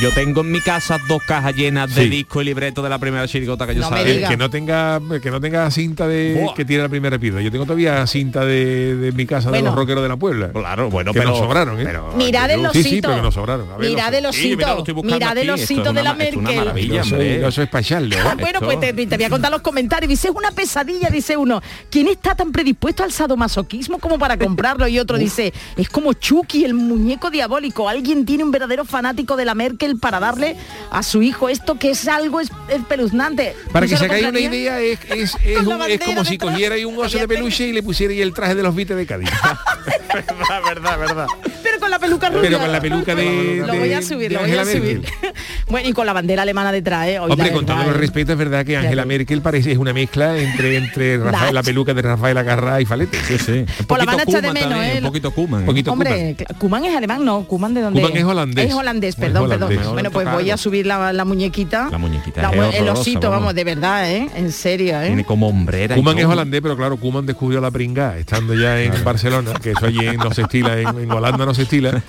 Yo 0.00 0.10
tengo 0.12 0.40
en 0.42 0.52
mi 0.52 0.60
casa 0.60 0.98
dos 1.08 1.22
cajas 1.26 1.54
llenas 1.54 1.94
de 1.94 2.04
Sí. 2.04 2.08
disco 2.08 2.42
y 2.42 2.44
libreto 2.44 2.82
de 2.82 2.88
la 2.90 2.98
primera 2.98 3.26
chirigota 3.26 3.66
que 3.66 3.74
yo 3.74 3.80
No 3.80 3.90
me 3.90 3.98
sabía. 3.98 4.28
Que 4.28 4.36
no 4.36 4.50
tenga 4.50 5.00
que 5.22 5.30
no 5.30 5.40
tenga 5.40 5.70
cinta 5.70 6.06
de 6.06 6.40
Buah. 6.42 6.54
que 6.54 6.64
tiene 6.64 6.82
la 6.82 6.88
primera 6.88 7.18
piedra. 7.18 7.40
Yo 7.40 7.50
tengo 7.50 7.64
todavía 7.64 8.06
cinta 8.06 8.44
de, 8.44 8.96
de 8.96 9.12
mi 9.12 9.26
casa 9.26 9.50
de 9.50 9.62
los 9.62 9.74
rockeros 9.74 10.02
de 10.02 10.08
la 10.08 10.16
Puebla. 10.16 10.50
Claro, 10.52 10.90
bueno, 10.90 11.12
que 11.12 11.18
pero 11.18 11.30
nos 11.30 11.38
sobraron, 11.38 11.80
¿eh? 11.80 11.84
pero- 11.84 12.12
Mirad 12.16 12.50
el 12.50 12.60
Sí, 12.60 12.66
osito. 12.66 12.88
sí, 12.88 13.00
pero 13.02 13.14
que 13.16 13.22
nos 13.22 13.34
sobraron. 13.34 13.70
A 13.72 13.76
ver, 13.76 13.90
Mirad 13.90 14.04
no 14.06 14.10
sé. 14.12 14.18
el 14.18 14.26
osito. 14.26 14.42
Sí, 14.50 14.56
mira, 14.56 14.72
lo 14.72 14.78
estoy 14.78 14.94
buscando 14.94 15.16
Mirad 15.16 15.38
el 15.38 15.50
osito 15.50 15.88
es 15.88 15.94
de 15.94 16.02
la 16.02 16.10
es 16.12 16.16
Merkel. 16.18 16.68
hombre. 16.68 17.40
yo 17.40 17.50
soy 17.52 17.64
especial, 17.64 18.10
Ah, 18.12 18.16
¿eh? 18.32 18.36
bueno, 18.38 18.58
Esto- 18.58 18.64
pues 18.66 18.80
te, 18.80 18.92
te 18.92 19.16
voy 19.16 19.24
a 19.24 19.30
contar 19.30 19.50
los 19.50 19.62
comentarios. 19.62 20.08
Dice, 20.08 20.28
es 20.28 20.34
una 20.34 20.50
pesadilla, 20.50 20.91
dice 21.10 21.36
uno. 21.36 21.62
¿Quién 21.90 22.08
está 22.08 22.34
tan 22.34 22.52
predispuesto 22.52 23.02
al 23.02 23.12
sadomasoquismo 23.12 23.98
como 23.98 24.18
para 24.18 24.36
comprarlo? 24.36 24.86
Y 24.88 24.98
otro 24.98 25.18
dice, 25.18 25.52
es 25.76 25.88
como 25.88 26.12
Chucky, 26.12 26.64
el 26.64 26.74
muñeco 26.74 27.30
diabólico. 27.30 27.88
Alguien 27.88 28.24
tiene 28.26 28.44
un 28.44 28.50
verdadero 28.50 28.84
fanático 28.84 29.36
de 29.36 29.44
la 29.44 29.54
Merkel 29.54 29.98
para 29.98 30.20
darle 30.20 30.56
a 30.90 31.02
su 31.02 31.22
hijo 31.22 31.48
esto 31.48 31.76
que 31.78 31.90
es 31.90 32.06
algo 32.08 32.40
es- 32.40 32.50
espeluznante. 32.68 33.54
Para 33.72 33.86
¿Tú 33.86 33.92
que 33.92 33.96
se 33.98 34.04
hagáis 34.04 34.26
una 34.26 34.40
idea, 34.40 34.80
es, 34.80 34.98
es, 35.10 35.34
es 35.44 35.58
un- 35.66 35.82
es 35.82 36.00
como 36.00 36.24
si 36.24 36.32
detrás. 36.32 36.50
cogierais 36.52 36.84
un 36.84 36.98
oso 36.98 37.18
de 37.18 37.28
peluche 37.28 37.68
y 37.68 37.72
le 37.72 37.82
pusierais 37.82 38.20
el 38.20 38.32
traje 38.34 38.54
de 38.54 38.62
los 38.62 38.74
bites 38.74 38.96
de 38.96 39.06
Cádiz. 39.06 39.30
verdad, 40.14 40.62
verdad, 40.64 40.98
verdad. 40.98 41.26
Pero 41.62 41.78
con 41.78 41.90
la 41.90 41.98
peluca 41.98 42.28
rubia. 42.28 42.42
Pero 42.42 42.58
con 42.58 42.72
la 42.72 42.80
peluca 42.80 43.14
de- 43.14 43.62
Lo 43.66 43.74
voy 43.76 43.92
a 43.92 44.02
subir, 44.02 44.32
lo 44.32 44.40
voy 44.40 44.52
a 44.52 44.64
subir. 44.64 45.00
Merkel. 45.00 45.32
bueno, 45.68 45.88
y 45.88 45.92
con 45.92 46.06
la 46.06 46.12
bandera 46.12 46.42
alemana 46.42 46.72
detrás, 46.72 47.06
¿eh? 47.08 47.18
Hombre, 47.18 47.50
con 47.52 47.64
verdad, 47.64 47.74
todos 47.74 47.86
los 47.86 47.96
¿eh? 47.96 47.98
respetos, 47.98 48.32
es 48.32 48.38
verdad 48.38 48.64
que 48.66 48.76
Angela. 48.76 49.04
Merkel 49.04 49.40
parece 49.42 49.72
es 49.72 49.78
una 49.78 49.92
mezcla 49.92 50.36
entre, 50.38 50.76
entre 50.84 51.18
Rafael- 51.24 51.54
la 51.54 51.62
peluca 51.62 51.94
de 51.94 52.02
Rafael 52.02 52.36
Acarrá 52.38 52.80
y 52.80 52.84
Falete. 52.84 53.18
Sí, 53.26 53.38
sí. 53.38 53.52
Un 53.52 53.86
Pues 53.86 53.98
la 53.98 54.04
van 54.04 54.14
a 54.14 54.18
poquito 54.24 54.38
echar 54.38 54.42
de 54.42 54.52
menos, 54.52 54.70
también, 54.70 54.96
¿eh? 54.96 54.98
Un 54.98 55.06
poquito 55.06 55.30
Kuman. 55.30 55.60
Un 55.60 55.66
poquito 55.66 55.92
Hombre, 55.92 56.36
Kuman 56.58 56.84
es 56.84 56.96
alemán, 56.96 57.24
no, 57.24 57.44
Kuman 57.44 57.74
de 57.74 57.80
dónde 57.82 58.00
Kuman 58.00 58.16
es 58.16 58.24
holandés. 58.24 58.68
Es 58.68 58.74
holandés, 58.74 59.08
Es 59.14 59.16
perdón, 59.20 59.44
holandés. 59.44 59.68
perdón. 59.78 59.92
Bueno, 59.94 60.10
pues 60.10 60.30
voy 60.30 60.50
a 60.50 60.56
subir 60.56 60.86
la, 60.86 61.12
la 61.12 61.24
muñequita. 61.24 61.88
La 61.90 61.98
muñequita 61.98 62.42
La 62.42 62.68
es 62.68 62.74
el 62.76 62.88
osito, 62.88 63.30
vamos. 63.30 63.40
vamos, 63.42 63.54
de 63.54 63.64
verdad, 63.64 64.10
¿eh? 64.10 64.28
En 64.34 64.52
serio, 64.52 65.00
¿eh? 65.00 65.06
Tiene 65.06 65.24
como 65.24 65.48
hombrera. 65.48 65.94
Kuman 65.94 66.18
es 66.18 66.24
holandés, 66.26 66.60
pero 66.60 66.76
claro, 66.76 66.96
Kuman 66.96 67.26
descubrió 67.26 67.60
la 67.60 67.70
pringa 67.70 68.18
estando 68.18 68.54
ya 68.54 68.80
en 68.80 68.92
Barcelona, 69.04 69.52
que 69.62 69.70
eso 69.72 69.86
allí 69.86 70.16
no 70.16 70.32
se 70.32 70.42
estila, 70.42 70.78
en, 70.78 70.88
en 70.98 71.10
Holanda 71.10 71.44
no 71.46 71.54
se 71.54 71.62
estila. 71.62 72.02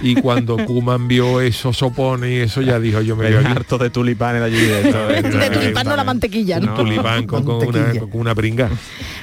Y 0.00 0.16
cuando 0.16 0.56
Kuman 0.66 1.06
vio 1.08 1.40
esos 1.40 1.76
sopones 1.76 2.30
y 2.30 2.36
eso 2.40 2.60
ya 2.62 2.78
dijo, 2.80 3.00
yo 3.02 3.14
me 3.16 3.32
voy 3.34 3.44
harto 3.44 3.78
de 3.78 3.90
tulipanes 3.90 4.40
de 4.40 4.46
allí. 4.46 4.56
De, 4.60 4.80
esto, 4.88 5.38
De 5.38 5.50
tulipán 5.50 5.86
no 5.86 5.96
la 5.96 6.04
mantequilla, 6.04 6.60
¿no? 6.60 6.74
tulipán 6.74 7.26
con, 7.26 7.44
con 7.44 7.56
una, 7.66 7.92
con 8.00 8.11
una 8.12 8.34
pringa. 8.34 8.68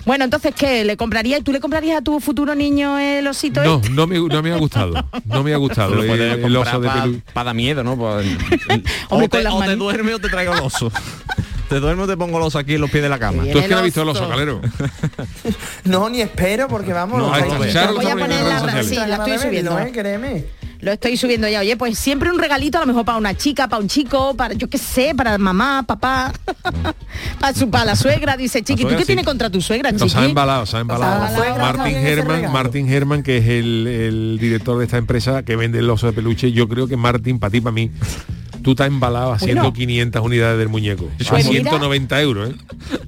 Bueno, 0.05 0.23
entonces, 0.25 0.53
¿qué? 0.55 0.83
¿Le 0.85 0.97
comprarías? 0.97 1.43
¿Tú 1.43 1.51
le 1.51 1.59
comprarías 1.59 1.99
a 1.99 2.01
tu 2.01 2.19
futuro 2.19 2.55
niño 2.55 2.97
el 2.99 3.25
osito 3.27 3.63
No, 3.63 3.75
este? 3.75 3.89
no 3.89 4.07
me, 4.07 4.17
no 4.19 4.41
me 4.41 4.51
ha 4.51 4.57
gustado. 4.57 4.93
No 5.25 5.43
me 5.43 5.53
ha 5.53 5.57
gustado 5.57 5.95
Lo 5.95 6.01
el, 6.03 6.07
puedes 6.07 6.43
el 6.45 6.55
oso 6.55 6.79
de 6.79 6.89
para 7.33 7.45
dar 7.45 7.55
miedo, 7.55 7.83
¿no? 7.83 7.95
Pues, 7.97 8.25
Hombre, 9.09 9.27
o 9.27 9.29
te, 9.29 9.47
o 9.47 9.59
te 9.63 9.75
duerme 9.75 10.13
o 10.13 10.19
te 10.19 10.29
traigo 10.29 10.53
el 10.53 10.59
oso. 10.59 10.91
te 11.69 11.79
duerme 11.79 12.03
o 12.03 12.07
te 12.07 12.17
pongo 12.17 12.37
el 12.37 12.43
oso 12.43 12.57
aquí 12.59 12.75
en 12.75 12.81
los 12.81 12.89
pies 12.89 13.03
de 13.03 13.09
la 13.09 13.19
cama. 13.19 13.43
¿Tú 13.51 13.59
es 13.59 13.65
que 13.65 13.71
no 13.71 13.77
has 13.77 13.83
visto 13.83 14.01
el 14.01 14.09
oso. 14.09 14.21
oso, 14.23 14.29
Calero? 14.29 14.61
No, 15.83 16.09
ni 16.09 16.21
espero 16.21 16.67
porque 16.67 16.93
vamos. 16.93 17.17
No, 17.19 17.29
Voy 17.29 18.05
a 18.05 18.15
poner 18.15 18.43
la- 18.43 18.83
sí, 18.83 18.95
la 18.95 19.15
estoy 19.17 19.37
subiendo. 19.39 19.77
¿eh? 19.79 19.91
Créeme. 19.93 20.45
Lo 20.81 20.91
estoy 20.93 21.17
subiendo 21.17 21.47
ya. 21.49 21.59
Oye, 21.59 21.75
pues 21.75 21.97
siempre 21.99 22.31
un 22.31 22.39
regalito 22.39 22.77
a 22.77 22.81
lo 22.81 22.87
mejor 22.87 23.03
para 23.03 23.17
una 23.17 23.35
chica, 23.35 23.67
para 23.67 23.81
un 23.81 23.89
chico, 23.89 24.35
para 24.35 24.53
yo 24.53 24.69
qué 24.69 24.77
sé, 24.77 25.13
para 25.15 25.37
mamá, 25.37 25.83
papá, 25.85 26.31
para 27.39 27.53
su 27.53 27.69
para 27.69 27.85
la 27.85 27.95
suegra. 27.95 28.37
Dice, 28.37 28.63
chiqui, 28.63 28.83
¿tú 28.83 28.89
suegra 28.89 28.97
qué 28.97 29.03
sí. 29.03 29.07
tienes 29.07 29.25
contra 29.25 29.49
tu 29.49 29.61
suegra, 29.61 29.91
Nos 29.91 30.03
ha 30.03 30.07
chiqui? 30.07 30.25
embalado, 30.25 30.65
se 30.65 30.77
ha 30.77 30.79
embalado. 30.79 31.25
Ese 31.25 32.11
Herman. 32.11 32.51
Martin 32.51 32.87
Herman, 32.89 33.23
que 33.23 33.37
es 33.37 33.47
el, 33.47 33.87
el 33.87 34.37
director 34.39 34.77
de 34.77 34.85
esta 34.85 34.97
empresa 34.97 35.43
que 35.43 35.55
vende 35.57 35.79
el 35.79 35.89
oso 35.89 36.07
de 36.07 36.13
peluche, 36.13 36.51
yo 36.53 36.69
creo 36.69 36.87
que 36.87 36.95
Martin, 36.95 37.39
para 37.39 37.51
ti, 37.51 37.59
para 37.61 37.73
mí, 37.73 37.91
tú 38.69 38.75
te 38.75 38.83
has 38.83 38.87
embalado 38.89 39.33
haciendo 39.33 39.63
Bueno. 39.63 39.73
500 39.73 40.21
unidades 40.23 40.59
del 40.59 40.69
muñeco. 40.69 41.05
A 41.05 41.17
Pues 41.29 41.47
mira. 41.47 41.71
190 41.71 42.21
euros, 42.21 42.49
¿eh? 42.51 42.53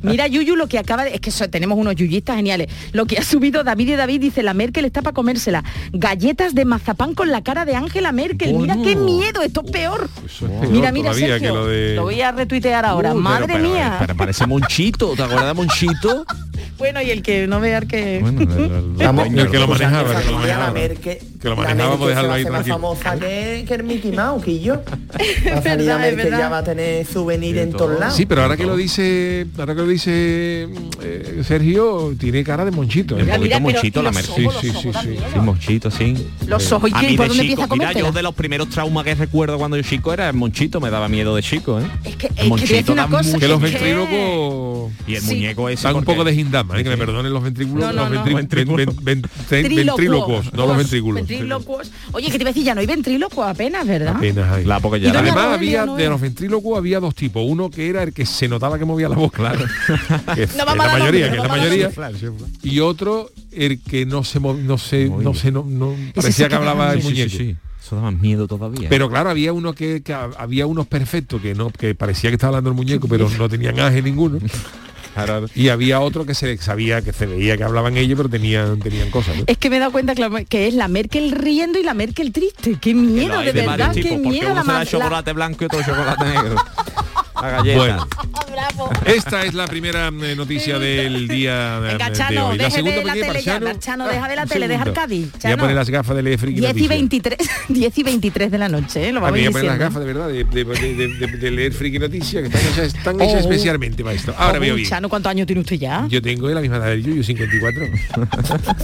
Mira 0.01 0.25
Yuyu 0.25 0.55
lo 0.55 0.65
que 0.67 0.79
acaba 0.79 1.03
de... 1.03 1.13
Es 1.13 1.21
que 1.21 1.29
so- 1.29 1.47
tenemos 1.51 1.77
unos 1.77 1.95
yuyistas 1.95 2.35
geniales. 2.35 2.67
Lo 2.93 3.05
que 3.05 3.19
ha 3.19 3.23
subido 3.23 3.63
David 3.63 3.89
y 3.89 3.95
David 3.95 4.21
dice, 4.21 4.41
la 4.41 4.55
Merkel 4.55 4.85
está 4.85 5.03
para 5.03 5.13
comérsela. 5.13 5.63
Galletas 5.93 6.55
de 6.55 6.65
mazapán 6.65 7.13
con 7.13 7.29
la 7.29 7.43
cara 7.43 7.63
de 7.65 7.75
Angela 7.75 8.11
Merkel. 8.11 8.55
Mira 8.55 8.75
qué 8.83 8.95
miedo, 8.95 9.43
esto 9.43 9.61
es 9.63 9.71
peor. 9.71 10.09
Eso 10.25 10.45
es 10.47 10.51
peor 10.51 10.69
Mira, 10.71 10.91
mira, 10.91 11.13
Sergio, 11.13 11.39
que 11.39 11.47
lo 11.53 11.67
de... 11.67 11.99
voy 11.99 12.21
a 12.21 12.31
retuitear 12.31 12.83
ahora. 12.85 13.09
Uy, 13.13 13.21
pero- 13.21 13.23
Madre 13.23 13.53
pero- 13.53 13.69
mía. 13.69 13.97
Pero 13.99 14.15
parece 14.15 14.47
Monchito, 14.47 15.13
¿te 15.15 15.21
acuerdas 15.21 15.45
de 15.49 15.53
Monchito? 15.53 16.25
Bueno, 16.77 17.01
y 17.01 17.09
el 17.11 17.21
que 17.21 17.47
no 17.47 17.59
vea 17.59 17.81
que... 17.81 18.19
Bueno, 18.21 18.41
el- 18.41 18.49
el- 19.39 19.49
que 19.49 19.59
lo 19.59 19.67
manejaba, 19.67 20.21
que 20.21 20.31
lo 20.31 20.37
manejaba. 20.39 20.73
Que 20.73 21.19
lo 21.49 21.55
manejaba, 21.55 21.97
pues 21.97 22.09
dejarlo 22.09 22.33
ahí 22.33 22.45
más 22.45 22.67
famosa 22.67 23.17
que, 23.17 23.65
que 23.67 23.73
el 23.75 23.83
Mickey 23.83 24.11
Mouse, 24.11 24.43
que 24.43 24.59
yo. 24.59 24.81
Ya 26.31 26.49
va 26.49 26.59
a 26.59 26.63
tener 26.63 27.05
souvenir 27.05 27.57
en 27.57 27.71
todos 27.71 27.99
lados. 27.99 28.15
Sí, 28.15 28.25
pero 28.25 28.43
ahora 28.43 28.57
que 28.57 28.65
lo 28.65 28.75
dice, 28.75 29.45
ahora 29.57 29.73
que 29.75 29.81
lo 29.81 29.87
dice 29.87 30.67
eh, 31.01 31.41
Sergio, 31.45 32.13
tiene 32.19 32.43
cara 32.43 32.65
de 32.65 32.71
monchito. 32.71 33.17
¿eh? 33.17 33.23
Mira, 33.23 33.37
pero- 33.39 33.59
Monchito 33.61 34.01
la 34.01 34.09
ojos, 34.09 34.25
Sí, 34.35 34.41
los 34.43 34.55
sí, 34.59 34.69
ojos 34.69 34.97
sí, 35.03 35.15
Sí. 35.33 35.39
Monchito, 35.39 35.91
sí. 35.91 36.27
Los 36.47 36.71
ojos, 36.71 36.89
¿y 36.89 36.93
A 36.95 36.99
qué? 36.99 37.07
mí 37.09 37.17
¿Por 37.17 37.25
de 37.25 37.27
dónde 37.29 37.43
chico, 37.43 37.61
empieza 37.63 37.85
a 37.85 37.89
mira, 37.93 37.99
yo 38.07 38.11
de 38.11 38.23
los 38.23 38.33
primeros 38.33 38.69
traumas 38.69 39.03
que 39.03 39.15
recuerdo 39.15 39.57
cuando 39.57 39.77
yo 39.77 39.83
chico 39.83 40.13
era 40.13 40.27
el 40.29 40.35
Monchito, 40.35 40.79
me 40.81 40.89
daba 40.89 41.07
miedo 41.09 41.35
de 41.35 41.43
chico, 41.43 41.79
¿eh? 41.79 41.83
Es 42.03 42.15
que, 42.15 42.29
Monchito 42.47 42.95
Que 43.39 43.47
los 43.47 43.61
ventrílocos 43.61 44.91
Y 45.07 45.15
el 45.15 45.23
muñeco 45.23 45.69
ese 45.69 45.91
un 45.93 46.03
poco 46.03 46.23
de 46.23 46.33
gindama, 46.51 46.79
¿eh? 46.79 46.83
que 46.83 46.89
me 46.89 46.97
perdonen 46.97 47.33
los 47.33 47.43
ventrículos, 47.43 47.85
No, 47.85 47.93
no, 47.93 48.01
los 48.09 48.11
no. 48.11 48.25
ventrí- 48.25 48.35
Ventrículos. 48.35 48.85
ven- 48.85 48.95
ven- 49.03 49.21
ven- 49.49 49.85
ventrílocos, 49.85 50.53
no 50.53 50.67
los 50.67 50.77
ventrículos. 50.77 51.15
Ventrílocos. 51.27 51.91
Oye, 52.11 52.25
que 52.27 52.31
te 52.37 52.43
iba 52.43 52.49
a 52.49 52.53
decir, 52.53 52.63
ya 52.65 52.75
no 52.75 52.81
hay 52.81 52.87
ventrílocos 52.87 53.45
apenas, 53.47 53.85
¿verdad? 53.87 54.15
Apenas 54.17 54.51
hay. 54.51 54.65
La 54.65 54.79
porque 54.79 54.99
¿Y 54.99 55.01
ya 55.01 55.13
dónde 55.13 55.31
la- 55.31 55.33
Además 55.35 55.57
había 55.57 55.85
de 55.85 56.09
los 56.09 56.21
ventrílocos 56.21 56.77
había 56.77 56.99
dos 56.99 57.15
tipos, 57.15 57.43
uno 57.47 57.69
que 57.69 57.89
era 57.89 58.03
el 58.03 58.13
que 58.13 58.25
se 58.25 58.47
notaba 58.47 58.77
que 58.77 58.85
movía 58.85 59.07
la 59.09 59.15
voz, 59.15 59.31
claro, 59.31 59.59
que 60.35 60.47
No 60.47 60.53
es 60.53 60.65
vamos 60.65 60.85
a 60.85 60.87
la 60.87 60.93
mayoría, 60.99 61.27
nombre, 61.27 61.29
que 61.29 61.37
es 61.37 61.43
la 61.43 61.47
mayoría, 61.47 61.91
y 62.63 62.79
otro 62.79 63.29
el 63.51 63.81
que 63.81 64.05
no 64.05 64.23
se 64.23 64.39
no 64.39 64.77
se 64.77 65.09
no 65.09 65.33
se 65.33 65.51
no, 65.51 65.95
parecía 66.13 66.49
que 66.49 66.55
hablaba 66.55 66.93
el 66.93 67.03
muñeco. 67.03 67.35
Eso 67.83 67.95
daba 67.95 68.11
miedo 68.11 68.47
todavía. 68.47 68.87
Pero 68.89 69.09
claro, 69.09 69.31
había 69.31 69.51
uno 69.53 69.73
que, 69.73 70.01
que 70.03 70.13
había 70.13 70.67
unos 70.67 70.85
perfectos 70.87 71.41
que 71.41 71.55
no 71.55 71.71
que 71.71 71.95
parecía 71.95 72.29
que 72.29 72.35
estaba 72.35 72.49
hablando 72.49 72.69
el 72.69 72.75
muñeco, 72.75 73.07
pero 73.07 73.27
no 73.37 73.49
tenían 73.49 73.79
aje 73.79 74.01
ninguno. 74.01 74.37
Claro. 75.13 75.47
Y 75.55 75.69
había 75.69 75.99
otro 75.99 76.25
que 76.25 76.33
se 76.33 76.57
sabía 76.57 77.01
que 77.01 77.11
se 77.13 77.25
veía 77.25 77.57
que 77.57 77.63
hablaban 77.63 77.97
ellos, 77.97 78.17
pero 78.17 78.29
tenían 78.29 78.79
tenían 78.79 79.09
cosas. 79.11 79.35
¿no? 79.37 79.43
Es 79.47 79.57
que 79.57 79.69
me 79.69 79.77
he 79.77 79.79
dado 79.79 79.91
cuenta 79.91 80.15
que, 80.15 80.45
que 80.49 80.67
es 80.67 80.73
la 80.73 80.87
Merkel 80.87 81.31
riendo 81.31 81.79
y 81.79 81.83
la 81.83 81.93
Merkel 81.93 82.31
triste. 82.31 82.77
Qué 82.79 82.93
miedo, 82.93 83.39
Que 83.41 83.47
hay 83.49 83.53
de, 83.53 83.65
varios 83.65 83.77
verdad, 83.77 83.93
qué 83.93 84.01
tipos, 84.03 84.17
porque 84.17 84.29
miedo 84.29 84.51
uno 84.51 84.55
la 84.55 84.61
se 84.61 84.67
da 84.67 84.73
ma- 84.73 84.79
la- 84.79 84.85
chocolate 84.85 85.33
blanco 85.33 85.63
y 85.63 85.65
otro 85.65 85.81
chocolate 85.83 86.25
negro. 86.25 86.55
La 87.41 87.49
galleta. 87.51 87.77
Bueno, 87.79 88.07
Bravo. 88.51 88.89
esta 89.05 89.45
es 89.45 89.53
la 89.53 89.65
primera 89.67 90.07
eh, 90.09 90.35
noticia 90.35 90.77
del 90.77 91.27
día 91.27 91.77
eh, 91.77 91.81
Venga, 91.93 92.09
de 92.09 92.15
Chano, 92.15 92.47
hoy. 92.49 92.57
La 92.57 92.63
deje 92.65 92.75
segunda 92.77 92.97
de 92.99 93.03
la 93.05 93.13
tele 93.13 93.41
ya, 93.41 93.53
Chano. 93.59 93.73
Chano, 93.79 94.07
deja 94.07 94.27
de 94.27 94.35
la 94.35 94.45
tele, 94.45 94.67
deja 94.67 94.83
el. 94.83 94.93
Cádiz. 94.93 95.27
Voy 95.41 95.51
a 95.51 95.57
poner 95.57 95.75
las 95.75 95.89
gafas 95.89 96.15
de 96.15 96.21
Lefri 96.23 96.53
10 96.53 96.77
y 96.77 96.87
23, 96.87 97.37
10 97.69 97.97
y 97.97 98.03
23 98.03 98.51
de 98.51 98.57
la 98.57 98.67
noche, 98.69 99.07
¿eh? 99.07 99.11
lo 99.11 99.19
A 99.19 99.21
vamos 99.23 99.39
voy 99.39 99.47
a 99.47 99.51
poner 99.51 99.65
las 99.67 99.79
gafas 99.79 99.99
de 100.01 100.05
verdad 100.05 100.27
de, 100.27 100.43
de- 100.43 100.63
de- 100.65 101.07
de- 101.07 101.37
de 101.37 101.51
leer 101.51 101.71
friki 101.73 101.97
noticias 101.99 102.41
que 102.43 102.47
están 102.57 102.73
hechas, 102.73 102.93
están 102.95 103.21
hechas 103.21 103.35
Oh. 103.35 103.49
especialmente 103.49 104.03
para 104.03 104.15
esto. 104.15 104.33
Ahora 104.37 104.57
Oh, 104.57 104.61
veo 104.61 104.75
bien. 104.75 104.89
Chano, 104.89 105.07
¿cuántos 105.09 105.29
años 105.29 105.47
tiene 105.47 105.61
usted 105.61 105.77
ya? 105.77 106.05
Yo 106.09 106.21
tengo 106.21 106.49
la 106.49 106.59
misma 106.61 106.77
edad 106.77 106.87
del 106.87 107.03
Yuyu, 107.03 107.23
54. 107.23 107.81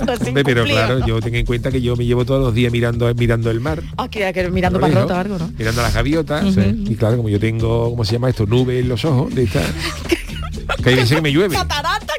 Recién 0.06 0.28
Hombre, 0.30 0.43
pero 0.46 0.63
claro, 0.63 1.06
yo 1.06 1.20
tengo 1.20 1.38
en 1.38 1.46
cuenta 1.46 1.72
que 1.72 1.82
yo 1.82 1.96
me 1.98 2.06
llevo 2.06 2.24
todos 2.26 2.41
los 2.41 2.54
días 2.54 2.72
mirando 2.72 3.13
mirando 3.15 3.52
el 3.52 3.60
mar. 3.60 3.84
Ah, 3.98 4.08
que, 4.08 4.32
que 4.34 4.50
mirando 4.50 4.80
para 4.80 4.89
dijo, 4.91 5.02
rota 5.02 5.15
o 5.15 5.20
algo, 5.20 5.38
¿no? 5.38 5.52
Mirando 5.58 5.82
las 5.82 5.93
gaviotas. 5.93 6.46
Y 6.58 6.96
claro, 6.96 7.17
como 7.17 7.30
yo 7.30 7.39
tengo, 7.39 7.89
¿cómo 7.89 8.06
se 8.06 8.13
llama 8.13 8.30
esto? 8.30 8.46
Nubes 8.47 8.81
en 8.81 8.89
los 8.89 9.03
ojos 9.05 9.33
de 9.36 9.43
esta. 9.43 9.62
que 10.83 10.89
hay 10.89 10.95
veces 10.95 11.15
que 11.15 11.21
me 11.21 11.31
llueve. 11.31 11.55
Catarata, 11.55 12.13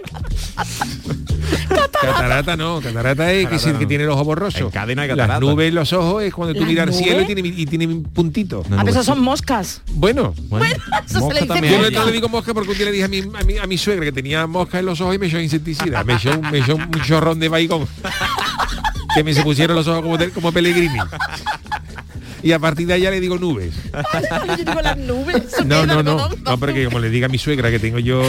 Catarata 2.01 2.57
no, 2.57 2.81
catarata 2.81 3.33
es 3.33 3.39
que, 3.39 3.45
Catarata 3.45 3.67
sí, 3.67 3.73
no. 3.73 3.79
que 3.79 3.87
tiene 3.87 4.05
los 4.05 4.15
ojos 4.15 4.27
borrosos. 4.27 4.61
En 4.61 4.71
Cádiz 4.71 4.97
no 4.97 5.03
hay 5.03 5.09
Las 5.09 5.17
catarata. 5.17 5.41
nubes 5.41 5.69
en 5.69 5.75
los 5.75 5.93
ojos 5.93 6.23
es 6.23 6.33
cuando 6.35 6.55
tú 6.55 6.61
¿Las 6.61 6.69
miras 6.69 6.87
al 6.89 6.95
cielo 6.95 7.21
y 7.23 7.27
tiene, 7.27 7.41
y 7.49 7.67
tiene 7.67 7.89
puntitos. 8.13 8.67
A 8.77 8.85
veces 8.85 9.05
son 9.05 9.21
moscas. 9.21 9.83
Bueno, 9.93 10.35
Bueno, 10.49 10.65
eso 10.67 10.75
se 11.07 11.19
mosca 11.21 11.35
le 11.35 11.41
dice 11.41 11.47
también. 11.55 11.83
Yo 11.83 11.91
no 12.01 12.07
le 12.07 12.13
digo 12.13 12.29
mosca 12.29 12.55
porque 12.55 12.71
un 12.73 12.77
día 12.77 12.87
le 12.87 12.93
dije 12.93 13.05
a 13.05 13.09
mi, 13.09 13.19
a 13.21 13.45
mi, 13.45 13.59
a 13.59 13.67
mi 13.67 13.79
suegra 13.79 14.05
que 14.05 14.13
tenía 14.13 14.47
mosca 14.47 14.79
en 14.79 14.87
los 14.87 15.01
ojos 15.01 15.15
y 15.15 15.19
me 15.19 15.27
echó 15.27 15.41
insecticida. 15.41 16.05
Me 16.05 16.15
echó, 16.15 16.31
un- 16.39 16.51
me 16.51 16.59
echó 16.59 16.77
un 16.77 16.91
chorrón 17.05 17.39
de 17.41 17.49
baigón. 17.49 17.87
que 19.15 19.25
me 19.25 19.33
se 19.35 19.43
pusieron 19.43 19.77
los 19.77 19.87
ojos 19.89 20.03
como, 20.03 20.17
de- 20.19 20.31
como 20.31 20.53
Pellegrini. 20.53 20.99
Y 22.49 22.53
a 22.53 22.59
partir 22.59 22.87
de 22.87 22.95
allá 22.95 23.11
le 23.11 23.21
digo 23.21 23.37
nubes. 23.39 23.75
Yo 24.47 24.57
digo 24.57 24.81
las 24.81 24.97
nubes. 24.97 25.37
¿eso 25.53 25.65
No, 25.67 25.85
no, 25.85 26.03
no. 26.03 26.31
No, 26.31 26.59
porque 26.59 26.87
como 26.87 26.99
le 26.99 27.11
diga 27.11 27.27
a 27.27 27.29
mi 27.29 27.37
suegra 27.37 27.71
que 27.71 27.79
tengo 27.79 27.99
yo 27.99 28.23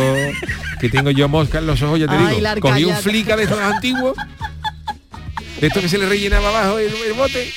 que 0.82 0.89
tengo 0.89 1.10
yo 1.10 1.29
mosca 1.29 1.60
en 1.60 1.67
los 1.67 1.82
ojos, 1.82 1.97
ya 2.01 2.08
te 2.08 2.15
Ay, 2.15 2.36
digo. 2.36 2.47
Cogí 2.60 2.84
un 2.84 2.95
flica 2.97 3.38
de 3.38 3.43
estos 3.43 3.60
antiguos. 3.60 4.17
De 5.62 5.67
esto 5.67 5.79
que 5.79 5.88
se 5.88 5.97
le 5.97 6.05
rellenaba 6.10 6.49
abajo 6.49 6.79
el, 6.79 6.91
el 7.08 7.13
bote. 7.13 7.49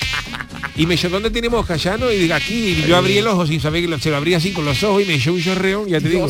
Y 0.76 0.86
me 0.86 0.94
echó, 0.94 1.08
¿dónde 1.08 1.30
tiene 1.32 1.48
mosca? 1.48 1.74
Ya 1.74 1.96
no, 1.96 2.12
y 2.12 2.16
digo, 2.16 2.34
aquí. 2.36 2.76
Y 2.78 2.86
yo 2.86 2.96
abrí 2.96 3.18
el 3.18 3.26
ojo 3.26 3.44
sin 3.44 3.60
saber 3.60 3.82
que 3.82 3.88
lo- 3.88 3.98
se 3.98 4.10
lo 4.10 4.16
abría 4.16 4.36
así 4.36 4.52
con 4.52 4.64
los 4.64 4.80
ojos 4.84 5.02
y 5.02 5.06
me 5.06 5.14
echó 5.14 5.32
un 5.32 5.42
chorreón, 5.42 5.88
ya 5.88 6.00
te 6.00 6.10
digo. 6.10 6.28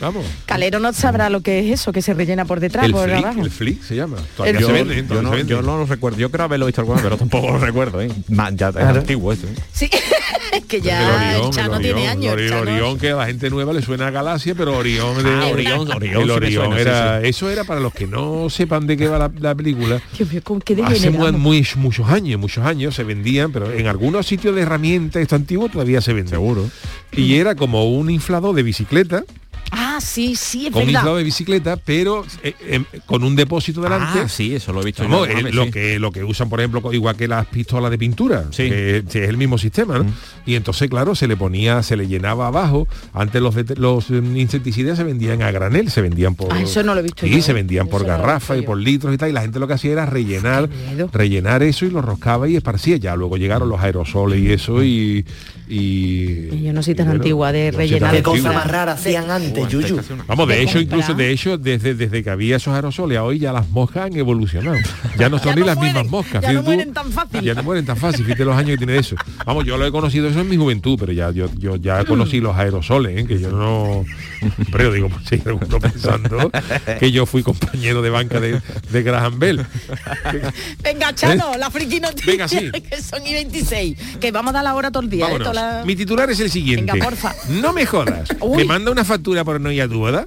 Vamos. 0.00 0.24
Calero 0.46 0.78
no 0.78 0.92
sabrá 0.92 1.30
lo 1.30 1.40
que 1.40 1.60
es 1.60 1.80
eso, 1.80 1.92
que 1.92 2.02
se 2.02 2.12
rellena 2.14 2.44
por 2.44 2.60
detrás, 2.60 2.84
El 2.86 2.92
por 2.92 3.08
flick, 3.08 3.24
abajo. 3.24 3.40
el 3.42 3.50
flick 3.50 3.82
se 3.82 3.96
llama. 3.96 4.16
Todavía 4.36 4.58
El- 4.58 4.64
se 4.64 4.68
Yo, 4.68 4.74
vende, 4.74 4.94
yo 5.08 5.22
no, 5.22 5.30
se 5.30 5.36
vende. 5.36 5.50
yo 5.50 5.62
no 5.62 5.78
lo 5.78 5.86
recuerdo. 5.86 6.18
Yo 6.18 6.30
creo 6.30 6.44
haberlo 6.44 6.66
visto 6.66 6.80
alguna 6.80 6.96
vez, 6.96 7.04
pero 7.04 7.16
tampoco 7.16 7.48
lo 7.48 7.58
recuerdo. 7.58 8.00
¿eh? 8.02 8.08
Ya 8.28 8.48
es 8.68 8.74
Claro. 8.74 9.00
antiguo 9.00 9.32
esto. 9.32 9.46
¿eh? 9.46 9.54
Sí, 9.72 9.88
es 10.52 10.64
que 10.66 10.76
El 10.76 10.82
ya 10.82 11.30
el 11.32 11.36
Orión, 11.36 11.52
Chano 11.52 11.76
el 11.76 11.82
tiene 11.82 11.94
Orión, 12.00 12.10
años. 12.18 12.34
el. 12.40 12.52
Orión, 12.52 12.98
que 12.98 13.10
a 13.10 13.16
la 13.16 13.26
gente 13.26 13.50
nueva 13.50 13.72
le 13.72 13.82
suena 13.82 14.08
a 14.08 14.10
Galaxia, 14.10 14.54
pero 14.54 14.76
Orión 14.76 15.22
de 15.22 15.28
Ah, 15.30 15.46
Orión, 15.52 15.90
Orión 15.90 16.22
el 16.22 16.30
Orión 16.30 16.72
sí, 16.74 16.80
era, 16.80 17.20
sí. 17.22 17.28
eso 17.28 17.50
era 17.50 17.64
para 17.64 17.80
los 17.80 17.92
que 17.94 18.06
no 18.06 18.48
sepan 18.50 18.86
de 18.86 18.96
qué 18.96 19.08
va 19.08 19.18
la, 19.18 19.30
la 19.40 19.54
película. 19.54 20.00
Dios 20.16 20.30
mío, 20.30 20.40
¿cómo- 20.44 20.60
qué 20.60 20.74
Hace 20.74 20.94
degenerado. 20.94 21.32
muy, 21.32 21.40
muy- 21.62 21.66
muchos 21.76 22.08
años, 22.08 22.38
muchos 22.40 22.64
años 22.64 22.94
se 22.94 23.04
vendían, 23.04 23.50
pero 23.52 23.72
en 23.72 23.86
algunos 23.86 24.26
sitios 24.26 24.54
de 24.54 24.62
herramientas 24.62 25.22
esto 25.22 25.36
antiguo 25.36 25.68
todavía 25.68 26.00
se 26.00 26.12
vende. 26.12 26.30
Seguro. 26.30 26.68
Y 27.12 27.36
era 27.36 27.54
como 27.54 27.90
un 27.90 28.10
inflador 28.10 28.54
de 28.54 28.62
bicicleta, 28.62 29.24
Ah, 29.72 29.98
sí, 30.00 30.36
sí, 30.36 30.66
es 30.66 30.72
con 30.72 30.86
verdad. 30.86 31.16
de 31.16 31.24
bicicleta, 31.24 31.76
pero 31.76 32.24
eh, 32.42 32.54
em, 32.68 32.84
con 33.04 33.24
un 33.24 33.34
depósito 33.36 33.80
delante. 33.80 34.20
Ah, 34.20 34.28
sí, 34.28 34.54
eso 34.54 34.72
lo 34.72 34.80
he 34.82 34.84
visto. 34.84 35.02
eh, 35.26 35.52
lo 35.52 35.64
sí. 35.64 35.70
que 35.70 35.98
lo 35.98 36.12
que 36.12 36.22
usan 36.24 36.48
por 36.48 36.60
ejemplo 36.60 36.92
igual 36.92 37.16
que 37.16 37.28
las 37.28 37.46
pistolas 37.46 37.90
de 37.90 37.98
pintura 37.98 38.44
Sí. 38.50 38.68
que, 38.68 39.04
que 39.10 39.24
es 39.24 39.28
el 39.28 39.36
mismo 39.36 39.58
sistema 39.58 39.98
¿no? 39.98 40.06
y 40.44 40.54
entonces 40.54 40.88
claro 40.88 41.14
se 41.14 41.26
le 41.26 41.36
ponía 41.36 41.82
se 41.82 41.96
le 41.96 42.06
llenaba 42.06 42.46
abajo 42.46 42.86
antes 43.12 43.40
los 43.42 43.54
los 43.78 44.10
eh, 44.10 44.16
insecticidas 44.34 44.96
se 44.98 45.04
vendían 45.04 45.42
a 45.42 45.50
granel 45.50 45.90
se 45.90 46.00
vendían 46.02 46.34
por 46.34 46.52
Ah, 46.52 46.60
eso 46.62 46.82
no 46.82 46.94
lo 46.94 47.00
he 47.00 47.02
visto 47.02 47.26
sí 47.26 47.32
yo, 47.32 47.42
se 47.42 47.52
vendían 47.52 47.88
por 47.88 48.02
eso 48.02 48.08
garrafa 48.08 48.56
y 48.56 48.62
por 48.62 48.78
litros 48.78 49.12
y 49.14 49.18
tal 49.18 49.30
y 49.30 49.32
la 49.32 49.40
gente 49.42 49.58
lo 49.58 49.66
que 49.66 49.74
hacía 49.74 49.92
era 49.92 50.06
rellenar 50.06 50.68
rellenar 51.12 51.62
eso 51.62 51.84
y 51.86 51.90
lo 51.90 52.02
roscaba 52.02 52.48
y 52.48 52.56
esparcía 52.56 52.96
ya 52.96 53.16
luego 53.16 53.36
llegaron 53.36 53.68
los 53.68 53.80
aerosoles 53.80 54.40
y 54.40 54.52
eso 54.52 54.82
y 54.84 55.24
y, 55.68 56.54
Y 56.54 56.62
yo 56.64 56.72
no 56.72 56.82
soy 56.82 56.94
tan 56.94 57.06
y 57.06 57.08
bueno, 57.08 57.22
antigua 57.22 57.52
de 57.52 57.70
rellenar 57.70 58.14
Qué 58.14 58.22
cosa 58.22 58.52
más 58.52 58.66
rara 58.70 58.92
hacían 58.92 59.30
antes, 59.30 59.68
Yuyu. 59.68 60.00
Vamos, 60.26 60.48
de 60.48 60.54
de 60.54 60.62
hecho, 60.62 60.74
comprar. 60.78 60.82
incluso 60.82 61.14
de 61.14 61.30
hecho, 61.32 61.58
desde, 61.58 61.94
desde 61.94 62.22
que 62.22 62.30
había 62.30 62.56
esos 62.56 62.74
aerosoles 62.74 63.18
a 63.18 63.24
hoy 63.24 63.38
ya 63.40 63.52
las 63.52 63.68
moscas 63.70 64.04
han 64.06 64.16
evolucionado. 64.16 64.76
Ya 65.18 65.28
no 65.28 65.38
son 65.42 65.48
Ya 65.48 65.54
ni 65.54 65.60
no 65.60 65.66
las 65.66 65.76
mueren, 65.76 65.94
mismas 65.94 66.10
moscas. 66.10 66.42
ya 66.42 66.52
no 66.52 66.60
tú. 66.60 66.64
mueren 66.66 66.92
tan 66.92 67.10
fácil. 67.10 67.40
Ya 67.42 67.54
no 67.54 67.62
mueren 67.62 67.84
tan 67.84 67.96
fácil, 67.96 68.24
fíjate 68.24 68.44
los 68.44 68.56
años 68.56 68.70
que 68.70 68.76
tiene 68.78 68.96
eso. 68.98 69.16
Vamos, 69.44 69.64
yo 69.64 69.76
lo 69.76 69.86
he 69.86 69.90
conocido 69.90 70.28
eso 70.28 70.40
en 70.40 70.48
mi 70.48 70.56
juventud, 70.56 70.96
pero 70.98 71.12
ya 71.12 71.30
yo, 71.30 71.48
yo 71.58 71.76
ya 71.76 72.04
conocí 72.06 72.40
los 72.40 72.56
aerosoles, 72.56 73.18
¿eh? 73.18 73.26
que 73.26 73.40
yo 73.40 73.50
no. 73.50 74.04
Pero 74.70 74.92
digo, 74.92 75.08
pues 75.08 75.22
sí, 75.28 75.42
alguno 75.46 75.80
pensando 75.80 76.50
que 77.00 77.10
yo 77.10 77.26
fui 77.26 77.42
compañero 77.42 78.02
de 78.02 78.10
banca 78.10 78.38
de, 78.40 78.60
de 78.90 79.02
Graham 79.02 79.38
Bell. 79.38 79.66
Venga, 80.82 81.14
Chano, 81.14 81.56
la 81.58 81.70
friki 81.70 82.00
noticia, 82.00 82.30
Venga, 82.32 82.48
sí. 82.48 82.70
que 82.90 83.02
son 83.02 83.26
y 83.26 83.32
26. 83.32 83.98
Que 84.20 84.30
vamos 84.30 84.50
a 84.50 84.54
dar 84.54 84.64
la 84.64 84.74
hora 84.74 84.90
todo 84.90 85.02
el 85.02 85.10
día. 85.10 85.24
¿eh? 85.26 85.38
Vámonos. 85.38 85.55
La- 85.56 85.82
Mi 85.84 85.96
titular 85.96 86.30
es 86.30 86.38
el 86.40 86.50
siguiente. 86.50 86.92
Venga, 86.92 87.04
porfa. 87.04 87.34
No 87.48 87.72
me 87.72 87.84
jodas. 87.86 88.28
¿Me 88.56 88.64
manda 88.64 88.90
una 88.90 89.04
factura 89.04 89.44
por 89.44 89.60
no 89.60 89.70
ir 89.72 89.82
a 89.82 89.88
tu 89.88 89.98
boda? 89.98 90.26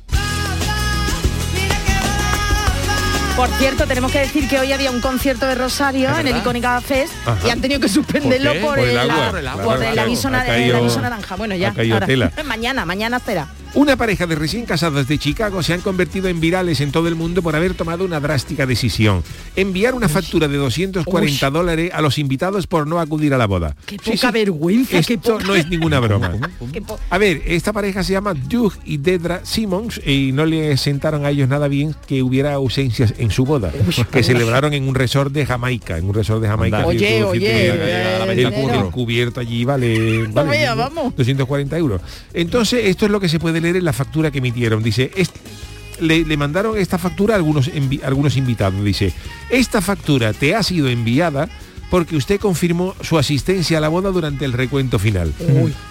Por 3.36 3.48
cierto, 3.52 3.88
tenemos 3.88 4.12
que 4.12 4.20
decir 4.20 4.50
que 4.50 4.60
hoy 4.60 4.74
había 4.74 4.92
un 4.92 5.00
concierto 5.00 5.46
de 5.48 5.56
Rosario 5.56 6.10
en 6.18 6.28
el 6.28 6.36
Icónica 6.36 6.82
Fest 6.82 7.14
Ajá. 7.26 7.48
y 7.48 7.50
han 7.50 7.62
tenido 7.62 7.80
que 7.80 7.88
suspenderlo 7.88 8.50
¿Por 8.52 8.60
qué? 8.60 8.66
por, 8.66 8.76
Por 8.80 8.88
el 8.90 8.98
agua, 8.98 9.16
por 9.30 9.38
el 9.38 9.44
claro. 9.44 9.82
el 9.84 10.00
aviso 10.00 10.30
naranja. 10.30 11.36
Bueno, 11.38 11.56
ya. 11.56 11.70
ahora. 11.94 12.06
tela. 12.06 12.34
Mañana, 12.46 12.84
mañana 12.84 13.18
será. 13.20 13.48
Una 13.76 13.96
pareja 13.96 14.26
de 14.26 14.34
recién 14.34 14.66
casados 14.66 15.08
de 15.08 15.20
Chicago 15.20 15.62
se 15.62 15.74
han 15.74 15.82
convertido 15.82 16.28
en 16.28 16.40
virales 16.40 16.82
en 16.82 16.92
todo 16.92 17.08
el 17.08 17.14
mundo 17.14 17.44
por 17.44 17.56
haber 17.56 17.76
tomado 17.76 18.04
una 18.04 18.20
drástica 18.20 18.66
decisión. 18.66 19.24
Enviar 19.56 19.94
una 19.94 20.10
factura 20.10 20.48
de 20.48 20.58
240 20.58 21.50
dólares 21.52 21.92
a 21.94 22.02
los 22.02 22.18
invitados 22.18 22.66
por 22.66 22.88
no 22.88 23.00
acudir 23.00 23.32
a 23.36 23.38
la 23.38 23.46
boda. 23.46 23.76
Qué 23.86 23.98
poca 23.98 24.32
vergüenza, 24.32 25.02
qué 25.04 25.14
Esto 25.14 25.34
poca- 25.34 25.46
no 25.46 25.56
es 25.56 25.70
ninguna 25.70 26.00
broma. 26.00 26.32
A 27.12 27.18
ver, 27.20 27.44
esta 27.46 27.72
pareja 27.72 28.04
se 28.04 28.14
llama 28.14 28.34
Doug 28.34 28.74
y 28.86 28.98
Dedra 28.98 29.42
Simmons 29.46 30.02
y 30.04 30.32
no 30.32 30.48
le 30.48 30.76
sentaron 30.76 31.24
a 31.26 31.30
ellos 31.30 31.48
nada 31.48 31.68
bien 31.68 31.96
que 32.08 32.24
hubiera 32.24 32.54
ausencias 32.54 33.14
en 33.20 33.30
su 33.30 33.46
boda, 33.46 33.72
que 34.12 34.24
celebraron 34.24 34.74
en 34.74 34.88
un 34.88 34.96
resort 34.96 35.32
de 35.32 35.46
Jamaica, 35.46 35.98
en 36.00 36.06
un 36.06 36.16
resort 36.16 36.42
de 36.42 36.48
Jamaica. 36.48 36.88
Oye, 36.88 37.24
oye, 37.24 37.68
el, 38.32 38.90
cubierto 38.92 39.40
allí 39.40 39.64
vale, 39.64 40.28
vale 40.34 40.50
vea, 40.50 40.74
vamos. 40.74 41.16
240 41.16 41.78
euros. 41.78 42.02
Entonces, 42.34 42.86
esto 42.86 43.06
es 43.06 43.12
lo 43.12 43.20
que 43.20 43.30
se 43.30 43.38
puede 43.40 43.59
leer 43.62 43.78
en 43.78 43.86
la 43.86 43.94
factura 43.94 44.32
que 44.32 44.40
emitieron. 44.40 44.82
Dice, 44.84 45.12
"Est- 45.16 45.36
le, 46.00 46.24
le 46.24 46.38
mandaron 46.38 46.78
esta 46.78 46.98
factura 46.98 47.34
a 47.34 47.38
algunos, 47.38 47.70
envi- 47.74 48.02
algunos 48.04 48.38
invitados. 48.38 48.84
Dice, 48.84 49.14
esta 49.50 49.82
factura 49.82 50.32
te 50.34 50.56
ha 50.56 50.64
sido 50.64 50.88
enviada 50.90 51.50
porque 51.90 52.16
usted 52.16 52.40
confirmó 52.40 52.96
su 53.02 53.18
asistencia 53.18 53.78
a 53.78 53.82
la 53.82 53.90
boda 53.90 54.12
durante 54.12 54.46
el 54.46 54.54
recuento 54.54 55.00
final. 55.00 55.34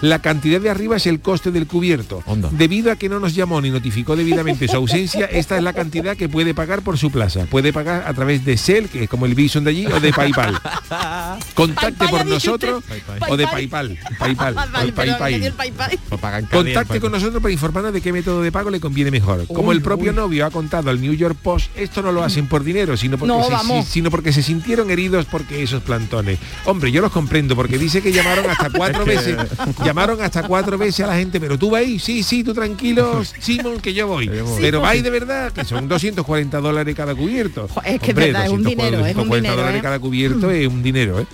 La 0.01 0.19
cantidad 0.19 0.61
de 0.61 0.69
arriba 0.69 0.97
es 0.97 1.07
el 1.07 1.19
coste 1.19 1.51
del 1.51 1.67
cubierto. 1.67 2.23
Onda. 2.25 2.49
Debido 2.51 2.91
a 2.91 2.95
que 2.95 3.09
no 3.09 3.19
nos 3.19 3.35
llamó 3.35 3.61
ni 3.61 3.69
notificó 3.69 4.15
debidamente 4.15 4.67
su 4.67 4.75
ausencia, 4.75 5.25
esta 5.31 5.57
es 5.57 5.63
la 5.63 5.73
cantidad 5.73 6.15
que 6.15 6.29
puede 6.29 6.53
pagar 6.53 6.81
por 6.81 6.97
su 6.97 7.11
plaza. 7.11 7.45
Puede 7.45 7.73
pagar 7.73 8.03
a 8.07 8.13
través 8.13 8.45
de 8.45 8.57
Cel, 8.57 8.89
que 8.89 9.03
es 9.03 9.09
como 9.09 9.25
el 9.25 9.35
Bison 9.35 9.63
de 9.63 9.71
allí, 9.71 9.85
o 9.85 9.99
de 9.99 10.13
PayPal. 10.13 10.59
Contacte 11.53 12.07
por 12.07 12.25
nosotros 12.25 12.83
o 13.27 13.37
de 13.37 13.47
Paypal. 13.47 13.97
PayPal. 14.17 14.55
Contacte 16.51 16.99
con 16.99 17.11
nosotros 17.11 17.41
para 17.41 17.51
informarnos 17.51 17.93
de 17.93 18.01
qué 18.01 18.13
método 18.13 18.41
de 18.41 18.51
pago 18.51 18.69
le 18.69 18.79
conviene 18.79 19.11
mejor. 19.11 19.45
Como 19.47 19.71
el 19.71 19.81
propio 19.81 20.13
novio 20.13 20.45
ha 20.45 20.51
contado 20.51 20.89
al 20.89 21.01
New 21.01 21.13
York 21.13 21.37
Post, 21.41 21.71
esto 21.75 22.01
no 22.01 22.11
lo 22.11 22.23
hacen 22.23 22.47
por 22.47 22.63
dinero, 22.63 22.95
porque, 23.17 23.83
se, 23.83 23.91
sino 23.91 24.11
porque 24.11 24.33
se 24.33 24.43
sintieron 24.43 24.91
heridos 24.91 25.25
porque 25.25 25.63
esos 25.63 25.83
plantones. 25.89 26.37
Hombre, 26.65 26.91
yo 26.91 27.01
los 27.01 27.11
comprendo 27.11 27.55
porque 27.55 27.79
dice 27.79 27.99
que 27.99 28.11
llamaron 28.11 28.47
hasta 28.47 28.69
cuatro 28.77 29.05
veces, 29.05 29.35
llamaron 29.83 30.21
hasta 30.21 30.43
cuatro 30.43 30.77
veces 30.77 31.03
a 31.03 31.07
la 31.07 31.15
gente, 31.15 31.39
pero 31.39 31.57
tú 31.57 31.71
vas 31.71 31.81
ahí, 31.81 31.97
sí, 31.97 32.21
sí, 32.21 32.43
tú 32.43 32.53
tranquilo, 32.53 33.23
Simon, 33.39 33.79
que 33.79 33.95
yo 33.95 34.05
voy. 34.07 34.29
pero 34.61 34.81
vais 34.81 35.01
de 35.01 35.09
verdad, 35.09 35.51
que 35.51 35.65
son 35.65 35.87
240 35.87 36.59
dólares 36.59 36.95
cada 36.95 37.15
cubierto. 37.15 37.67
Es 37.83 37.99
que 37.99 38.13
verdad, 38.13 38.45
es 38.45 38.51
un 38.51 38.61
240 38.61 38.69
dinero, 38.69 39.05
es 39.05 39.15
un 39.15 39.29
240 39.29 39.35
dinero, 39.35 39.55
dólares 39.55 39.79
¿eh? 39.79 39.83
cada 39.83 39.99
cubierto 39.99 40.51
es 40.51 40.67
un 40.67 40.83
dinero, 40.83 41.19
¿eh? 41.19 41.25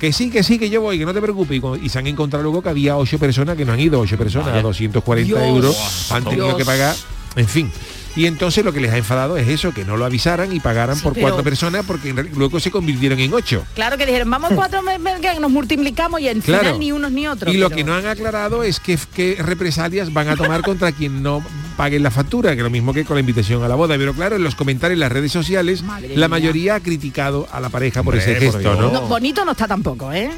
Que 0.00 0.12
sí, 0.12 0.30
que 0.30 0.42
sí, 0.42 0.58
que 0.58 0.70
yo 0.70 0.80
voy, 0.80 0.98
que 0.98 1.04
no 1.04 1.12
te 1.12 1.20
preocupes. 1.20 1.60
Y, 1.82 1.88
se 1.90 1.98
han 1.98 2.06
encontrado 2.06 2.42
luego 2.42 2.62
que 2.62 2.70
había 2.70 2.96
ocho 2.96 3.18
personas 3.18 3.54
que 3.54 3.66
no 3.66 3.74
han 3.74 3.80
ido, 3.80 4.00
ocho 4.00 4.16
personas 4.16 4.48
a 4.48 4.62
240 4.62 5.26
Dios. 5.26 5.46
euros, 5.46 6.10
han 6.10 6.24
tenido 6.24 6.46
Dios. 6.46 6.56
que 6.56 6.64
pagar, 6.64 6.96
en 7.36 7.46
fin. 7.46 7.70
Y 8.16 8.26
entonces 8.26 8.64
lo 8.64 8.72
que 8.72 8.80
les 8.80 8.92
ha 8.92 8.96
enfadado 8.96 9.36
es 9.36 9.48
eso, 9.48 9.72
que 9.72 9.84
no 9.84 9.96
lo 9.96 10.04
avisaran 10.04 10.52
y 10.52 10.60
pagaran 10.60 10.96
Sí, 10.96 11.02
por 11.02 11.12
pero- 11.14 11.28
cuatro 11.28 11.44
personas 11.44 11.84
porque 11.86 12.12
luego 12.12 12.58
se 12.58 12.70
convirtieron 12.70 13.18
en 13.20 13.32
ocho. 13.32 13.64
Claro 13.74 13.96
que 13.96 14.04
dijeron, 14.06 14.28
vamos 14.30 14.50
cuatro, 14.54 14.80
que 15.22 15.40
nos 15.40 15.50
multiplicamos 15.50 16.20
y 16.20 16.28
al 16.28 16.42
Claro. 16.42 16.60
final 16.64 16.78
ni 16.80 16.92
unos 16.92 17.12
ni 17.12 17.26
otros. 17.28 17.54
Y 17.54 17.58
lo 17.58 17.70
que 17.70 17.84
no 17.84 17.94
han 17.94 18.06
aclarado 18.06 18.64
es 18.64 18.80
que, 18.80 18.98
qué 19.14 19.36
represalias 19.38 20.12
van 20.12 20.28
a 20.28 20.36
tomar 20.36 20.62
contra 20.62 20.90
quien 20.92 21.22
no 21.22 21.42
pague 21.76 21.98
la 22.00 22.10
factura, 22.10 22.54
que 22.56 22.62
lo 22.62 22.70
mismo 22.70 22.92
que 22.92 23.04
con 23.04 23.16
la 23.16 23.20
invitación 23.20 23.62
a 23.62 23.68
la 23.68 23.74
boda. 23.76 23.96
Pero 23.96 24.12
claro, 24.12 24.36
en 24.36 24.42
los 24.44 24.54
comentarios 24.54 24.96
en 24.96 25.00
las 25.00 25.12
redes 25.12 25.32
sociales, 25.32 25.82
Madre 25.82 26.08
la 26.08 26.14
mía. 26.16 26.28
mayoría 26.28 26.74
ha 26.74 26.80
criticado 26.80 27.48
a 27.52 27.60
la 27.60 27.68
pareja 27.68 28.02
por 28.02 28.14
Hombre, 28.14 28.32
ese 28.32 28.40
gesto. 28.40 28.74
No, 28.90 29.02
bonito 29.02 29.44
no 29.44 29.52
está 29.52 29.66
tampoco, 29.68 30.12
¿eh? 30.12 30.30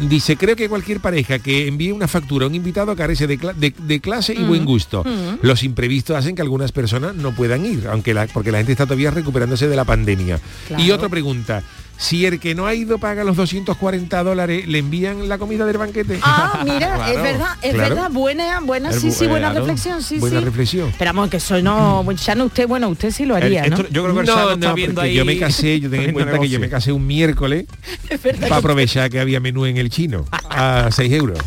Dice, 0.00 0.36
creo 0.36 0.56
que 0.56 0.68
cualquier 0.68 1.00
pareja 1.00 1.38
que 1.38 1.66
envíe 1.68 1.90
una 1.90 2.06
factura 2.06 2.44
a 2.44 2.48
un 2.48 2.54
invitado 2.54 2.94
carece 2.94 3.26
de, 3.26 3.38
cla- 3.38 3.54
de- 3.54 3.72
de 3.76 4.00
clase 4.00 4.34
y 4.34 4.42
buen 4.42 4.64
gusto. 4.66 5.02
Los 5.42 5.62
imprevistos 5.62 6.16
hacen 6.16 6.34
que 6.36 6.42
algunas 6.42 6.70
personas 6.70 7.14
no 7.14 7.34
puedan 7.34 7.64
ir, 7.64 7.86
aunque 7.90 8.12
la, 8.12 8.26
porque 8.26 8.52
la 8.52 8.58
gente 8.58 8.72
está 8.72 8.84
todavía 8.84 9.10
recuperándose 9.10 9.68
de 9.68 9.76
la 9.76 9.84
pandemia. 9.84 10.38
Claro. 10.68 10.82
Y 10.82 10.90
otra 10.90 11.08
pregunta, 11.08 11.62
si 11.98 12.26
el 12.26 12.38
que 12.40 12.54
no 12.54 12.66
ha 12.66 12.74
ido 12.74 12.98
paga 12.98 13.24
los 13.24 13.36
240 13.36 14.22
dólares, 14.22 14.66
¿le 14.68 14.78
envían 14.78 15.28
la 15.28 15.38
comida 15.38 15.64
del 15.64 15.78
banquete? 15.78 16.18
Ah, 16.22 16.62
mira, 16.64 17.10
es 17.10 17.22
verdad, 17.22 17.48
es 17.62 17.74
claro. 17.74 17.94
verdad, 17.94 18.10
buena, 18.10 18.60
buena, 18.60 18.90
El 18.90 19.00
sí, 19.00 19.10
sí, 19.10 19.26
buena 19.26 19.50
claro. 19.50 19.64
reflexión, 19.66 20.02
sí, 20.02 20.18
Buena 20.18 20.40
sí. 20.40 20.44
reflexión. 20.44 20.88
Esperamos 20.90 21.30
que 21.30 21.38
eso 21.38 21.60
no, 21.62 22.10
ya 22.12 22.34
no 22.34 22.44
usted, 22.44 22.66
bueno, 22.68 22.88
usted 22.88 23.10
sí 23.10 23.24
lo 23.24 23.34
haría, 23.34 23.64
El- 23.64 23.70
¿no? 23.70 23.76
yo 23.88 24.02
creo 24.02 24.14
que 24.14 24.20
el 24.20 24.26
Sano 24.26 24.50
está 24.52 24.72
viendo 24.74 25.00
ahí. 25.00 25.14
yo 25.14 25.24
me 25.24 25.38
casé, 25.38 25.80
yo 25.80 25.88
tengo 25.90 26.04
en 26.04 26.12
cuenta 26.14 26.38
que 26.38 26.48
yo 26.48 26.60
me 26.60 26.68
casé 26.68 26.92
un 26.92 27.06
miércoles 27.06 27.66
para 28.40 28.56
aprovechar 28.56 29.10
que 29.10 29.18
había 29.20 29.40
menú 29.40 29.64
en 29.66 29.76
el 29.78 29.90
chino 29.90 30.24
a 30.50 30.88
6 30.92 31.12
euros. 31.12 31.38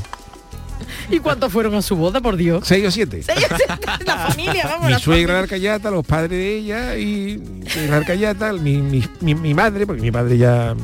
¿Y 1.11 1.19
cuántos 1.19 1.51
fueron 1.51 1.73
a 1.75 1.81
su 1.81 1.95
boda, 1.95 2.21
por 2.21 2.35
Dios? 2.37 2.63
6 2.65 2.87
o 2.87 2.91
7. 2.91 3.23
la 4.05 4.17
familia, 4.17 4.63
vamos. 4.65 4.85
mi 4.87 4.91
la 4.93 4.99
suegra 4.99 5.33
la 5.33 5.39
Arcayata, 5.39 5.89
los 5.89 6.05
padres 6.05 6.31
de 6.31 6.57
ella 6.57 6.97
y 6.97 7.41
la 7.89 7.97
Arcayata, 7.97 8.53
mi, 8.53 8.77
mi, 8.77 9.03
mi- 9.21 9.35
mi 9.35 9.53
madre, 9.53 9.87
porque 9.87 10.01
mi 10.01 10.11
padre 10.11 10.37
ya, 10.37 10.75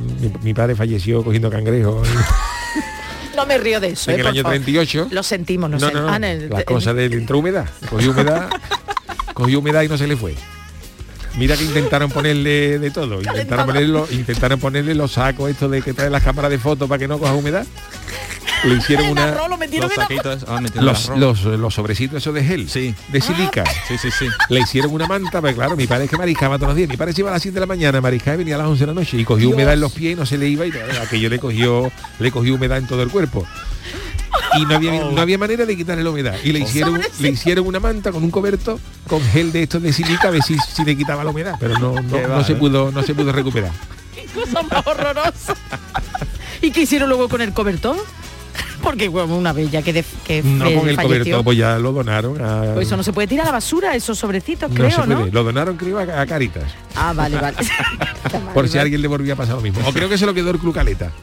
mi, 0.42 0.54
padre 0.54 0.76
falleció 0.76 1.24
cogiendo 1.24 1.50
cangrejos 1.52 2.08
familia. 2.08 2.26
No 3.36 3.46
me 3.46 3.58
río 3.58 3.80
de 3.82 3.90
eso. 3.90 4.12
en 4.12 4.18
eh, 4.18 4.22
el 4.22 4.28
año 4.28 4.42
favor. 4.44 4.56
38. 4.58 5.08
Lo 5.12 5.22
sentimos, 5.22 5.70
No, 5.70 5.78
no, 5.78 5.80
sentimos. 5.82 6.08
no, 6.10 6.14
Ah, 6.16 6.20
la 6.58 6.64
cosa 6.64 6.94
de 6.94 7.06
entró 7.06 7.40
humedad, 7.40 7.68
cogió 7.90 8.12
humedad, 8.12 8.50
cogió 9.34 9.60
humedad 9.60 9.82
y 9.84 9.90
no 9.90 9.98
se 9.98 10.08
le 10.08 10.16
fue. 10.16 10.36
Mira 11.38 11.58
que 11.58 11.66
intentaron 11.66 12.10
ponerle 12.10 12.80
de 12.80 12.92
todo, 12.92 13.22
intentaron 13.22 13.66
ponerle, 13.66 13.90
los- 13.90 14.12
intentaron 14.12 14.58
ponerle 14.60 14.96
los 14.96 15.12
sacos 15.12 15.50
estos 15.52 15.70
de 15.70 15.82
que 15.82 15.94
traen 15.94 16.14
las 16.14 16.24
cámaras 16.24 16.50
de 16.50 16.58
fotos 16.58 16.88
para 16.88 16.98
que 16.98 17.10
no 17.10 17.20
coja 17.20 17.34
humedad. 17.34 17.66
Le 18.66 18.76
hicieron 18.76 19.10
una 19.10 19.28
Los 19.80 19.94
saquitos, 19.94 20.46
ah, 20.48 20.62
los, 20.76 21.10
los, 21.10 21.44
los 21.44 21.74
sobrecitos 21.74 22.18
esos 22.18 22.34
de 22.34 22.44
gel, 22.44 22.70
Sí. 22.70 22.94
de 23.10 23.22
silica. 23.22 23.64
Sí, 23.88 23.98
sí, 23.98 24.10
sí. 24.12 24.28
Le 24.50 24.62
hicieron 24.62 24.92
una 24.92 25.08
manta, 25.08 25.42
pero 25.42 25.56
claro, 25.56 25.76
mi 25.76 25.88
padre 25.88 26.06
es 26.06 26.10
que 26.10 26.18
mariscaba 26.18 26.58
todos 26.58 26.70
los 26.70 26.78
días. 26.78 26.90
Mi 26.90 26.98
padre 26.98 27.14
se 27.14 27.22
iba 27.22 27.30
a 27.30 27.34
las 27.34 27.42
7 27.42 27.54
de 27.54 27.60
la 27.60 27.66
mañana, 27.66 28.02
mariscaba 28.02 28.36
y 28.36 28.38
venía 28.40 28.56
a 28.56 28.60
las 28.60 28.68
11 28.68 28.80
de 28.82 28.88
la 28.88 28.94
noche 28.94 29.18
y 29.18 29.26
cogió 29.26 29.50
humedad 29.50 29.74
en 29.74 29.80
los 29.82 29.92
pies 29.94 30.14
y 30.14 30.16
no 30.16 30.26
se 30.26 30.38
le 30.38 30.48
iba 30.48 30.66
y 30.66 30.72
aquello 31.02 31.30
le 31.30 31.40
cogió, 31.40 31.92
le 32.20 32.32
cogió 32.32 32.56
humedad 32.56 32.78
en 32.78 32.88
todo 32.88 33.04
el 33.04 33.10
cuerpo. 33.10 33.46
Y 34.58 34.66
no 34.66 34.76
había, 34.76 34.92
no 35.04 35.22
había 35.22 35.38
manera 35.38 35.66
de 35.66 35.76
quitarle 35.76 36.04
la 36.04 36.10
humedad. 36.10 36.36
Y 36.44 36.52
le 36.52 36.60
hicieron, 36.60 37.02
le 37.20 37.30
hicieron 37.30 37.66
una 37.68 37.80
manta 37.80 38.12
con 38.12 38.24
un 38.24 38.32
coberto 38.32 38.80
con 39.08 39.22
gel 39.22 39.52
de 39.52 39.64
estos 39.64 39.82
de 39.82 39.92
silica 39.94 40.28
a 40.30 40.32
ver 40.32 40.42
si, 40.44 40.58
si 40.58 40.84
le 40.86 40.96
quitaba 40.96 41.24
la 41.24 41.30
humedad. 41.32 41.56
Pero 41.60 41.78
no, 41.80 41.94
no, 42.02 42.28
no 42.28 42.44
se 42.44 42.56
pudo, 42.56 42.92
no 42.92 43.04
se 43.04 43.14
pudo 43.14 43.32
recuperar. 43.32 43.72
Qué 44.14 44.26
cosa 44.34 44.62
más 44.64 44.86
horrorosa. 44.88 45.56
¿Y 46.62 46.72
qué 46.72 46.82
hicieron 46.82 47.10
luego 47.10 47.28
con 47.30 47.42
el 47.42 47.54
cobertor? 47.54 47.98
Porque 48.86 49.08
bueno, 49.10 49.36
una 49.36 49.52
vez 49.52 49.72
ya 49.72 49.82
que, 49.82 49.92
de- 49.92 50.06
que 50.24 50.44
No 50.44 50.66
con 50.72 50.88
el 50.88 50.96
cobertor, 50.96 51.44
pues 51.44 51.58
ya 51.58 51.80
lo 51.80 51.92
donaron 51.92 52.40
a. 52.40 52.76
Pues 52.76 52.86
eso 52.86 52.96
no 52.96 53.02
se 53.02 53.12
puede 53.12 53.28
tirar 53.28 53.46
a 53.46 53.50
la 53.50 53.54
basura, 53.54 53.96
esos 53.96 54.20
sobrecitos, 54.20 54.70
no 54.70 54.76
creo, 54.76 54.92
se 54.92 54.98
puede. 55.02 55.10
¿no? 55.10 55.26
Lo 55.26 55.44
donaron 55.44 55.76
creo 55.76 55.98
a, 55.98 56.22
a 56.22 56.26
Caritas. 56.28 56.66
Ah, 56.96 57.12
vale, 57.12 57.36
vale. 57.40 57.58
Por 58.54 58.70
si 58.70 58.78
a 58.78 58.82
alguien 58.82 59.02
le 59.02 59.08
volvía 59.08 59.34
a 59.34 59.36
pasar 59.36 59.56
lo 59.56 59.62
mismo. 59.62 59.82
O 59.88 59.92
creo 59.92 60.08
que 60.08 60.20
se 60.20 60.28
lo 60.28 60.36
quedó 60.36 60.52
el 60.52 60.60
Club 60.60 60.76
Caleta. 60.76 61.12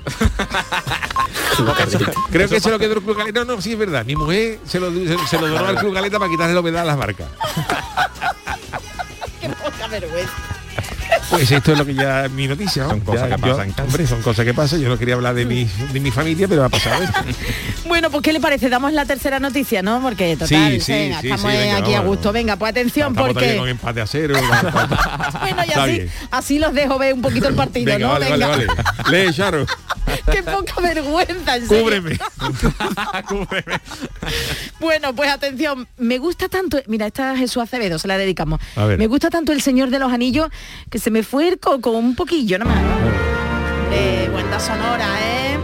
Creo 2.33 2.49
que 2.49 2.61
se 2.61 2.71
lo 2.71 2.79
quedó 2.79 2.95
el 2.95 3.03
Club 3.03 3.17
Caleta. 3.17 3.45
No, 3.45 3.55
no, 3.57 3.63
sí 3.63 3.73
es 3.73 3.79
verdad. 3.79 4.05
Mi 4.05 4.17
mujer 4.17 4.59
se 4.67 4.81
lo, 4.81 4.91
se, 4.91 5.17
se 5.29 5.39
lo 5.39 5.49
donó 5.49 5.67
al 5.67 5.77
Club 5.77 5.95
Caleta 5.95 6.19
para 6.19 6.31
quitarle 6.31 6.55
la 6.55 6.61
humedad 6.61 6.83
a 6.83 6.87
las 6.87 6.99
marcas. 6.99 7.29
Qué 9.41 9.49
poca 9.49 9.87
vergüenza. 9.89 10.33
Pues 11.31 11.51
esto 11.51 11.73
es 11.73 11.79
lo 11.79 11.87
que 11.87 11.95
ya 11.95 12.27
es 12.27 12.31
mi 12.31 12.47
noticia. 12.47 12.85
¿no? 12.85 12.91
Son 12.91 13.01
cosas 13.01 13.29
Ya, 13.31 13.37
que 13.37 13.43
yo- 13.43 13.57
pasan. 13.57 13.75
Hombre, 13.87 14.07
son 14.07 14.23
cosas 14.23 14.45
que 14.45 14.55
pasan. 14.55 14.81
Yo 14.81 14.89
no 14.89 14.99
quería 14.99 15.15
hablar 15.15 15.35
de 15.35 15.45
mi, 15.47 15.65
de 15.93 16.01
mi 16.01 16.11
familia, 16.11 16.47
pero 16.49 16.65
ha 16.65 16.69
pasado 16.69 17.03
esto. 17.03 17.21
Bueno, 17.85 18.11
pues 18.11 18.23
¿qué 18.23 18.33
le 18.33 18.41
parece? 18.41 18.71
Damos 18.71 18.93
la 18.95 19.05
tercera 19.05 19.39
noticia, 19.39 19.83
¿no? 19.83 20.01
Porque 20.01 20.35
total, 20.37 20.73
Sí, 20.73 20.81
sí, 20.81 20.93
venga, 20.93 21.21
sí, 21.21 21.27
estamos 21.29 21.53
sí, 21.53 21.59
venga, 21.59 21.77
aquí 21.77 21.95
a 21.95 22.01
gusto. 22.01 22.33
Venga, 22.33 22.57
pues 22.57 22.71
atención 22.71 23.09
Estamos 23.13 23.33
todavía 23.35 23.51
con 23.53 23.59
porque 23.59 23.71
empate 23.71 24.01
a 24.01 24.07
cero. 24.07 24.35
bueno, 25.41 25.63
y 25.67 26.09
así, 26.31 26.59
los 26.59 26.73
dejo 26.73 26.99
ver 26.99 27.13
un 27.13 27.21
poquito 27.21 27.49
el 27.49 27.55
partido, 27.55 27.87
Venga, 27.93 28.07
¿no? 28.07 28.13
vale, 28.15 28.31
venga. 28.31 28.47
vale, 28.49 28.67
vale. 28.67 29.25
Lee, 29.27 29.35
Charo. 29.35 29.67
Qué 30.33 30.43
poca 30.43 30.81
vergüenza, 30.81 31.57
en 31.57 31.69
serio. 31.69 31.85
Cúbreme. 33.29 33.81
Bueno, 34.81 35.15
pues 35.15 35.31
atención, 35.31 35.87
me 35.99 36.19
gusta 36.19 36.49
tanto, 36.49 36.79
mira, 36.87 37.07
esta 37.07 37.33
es 37.35 37.39
Jesús 37.41 37.63
Acevedo, 37.63 37.99
se 37.99 38.09
la 38.09 38.17
dedicamos. 38.19 38.61
A 38.77 38.85
ver. 38.87 38.99
Me 38.99 39.07
gusta 39.07 39.31
tanto 39.31 39.53
el 39.53 39.61
Señor 39.63 39.91
de 39.91 39.99
los 39.99 40.13
Anillos 40.13 40.49
que 40.91 40.99
se 40.99 41.11
me 41.11 41.23
fue 41.23 41.49
el 41.49 41.59
coco 41.59 41.91
un 41.93 42.15
poquillo 42.15 42.59
nomás. 42.59 42.79
De 43.91 44.29
banda 44.29 44.59
sonora, 44.59 45.07
¿eh? 45.21 45.57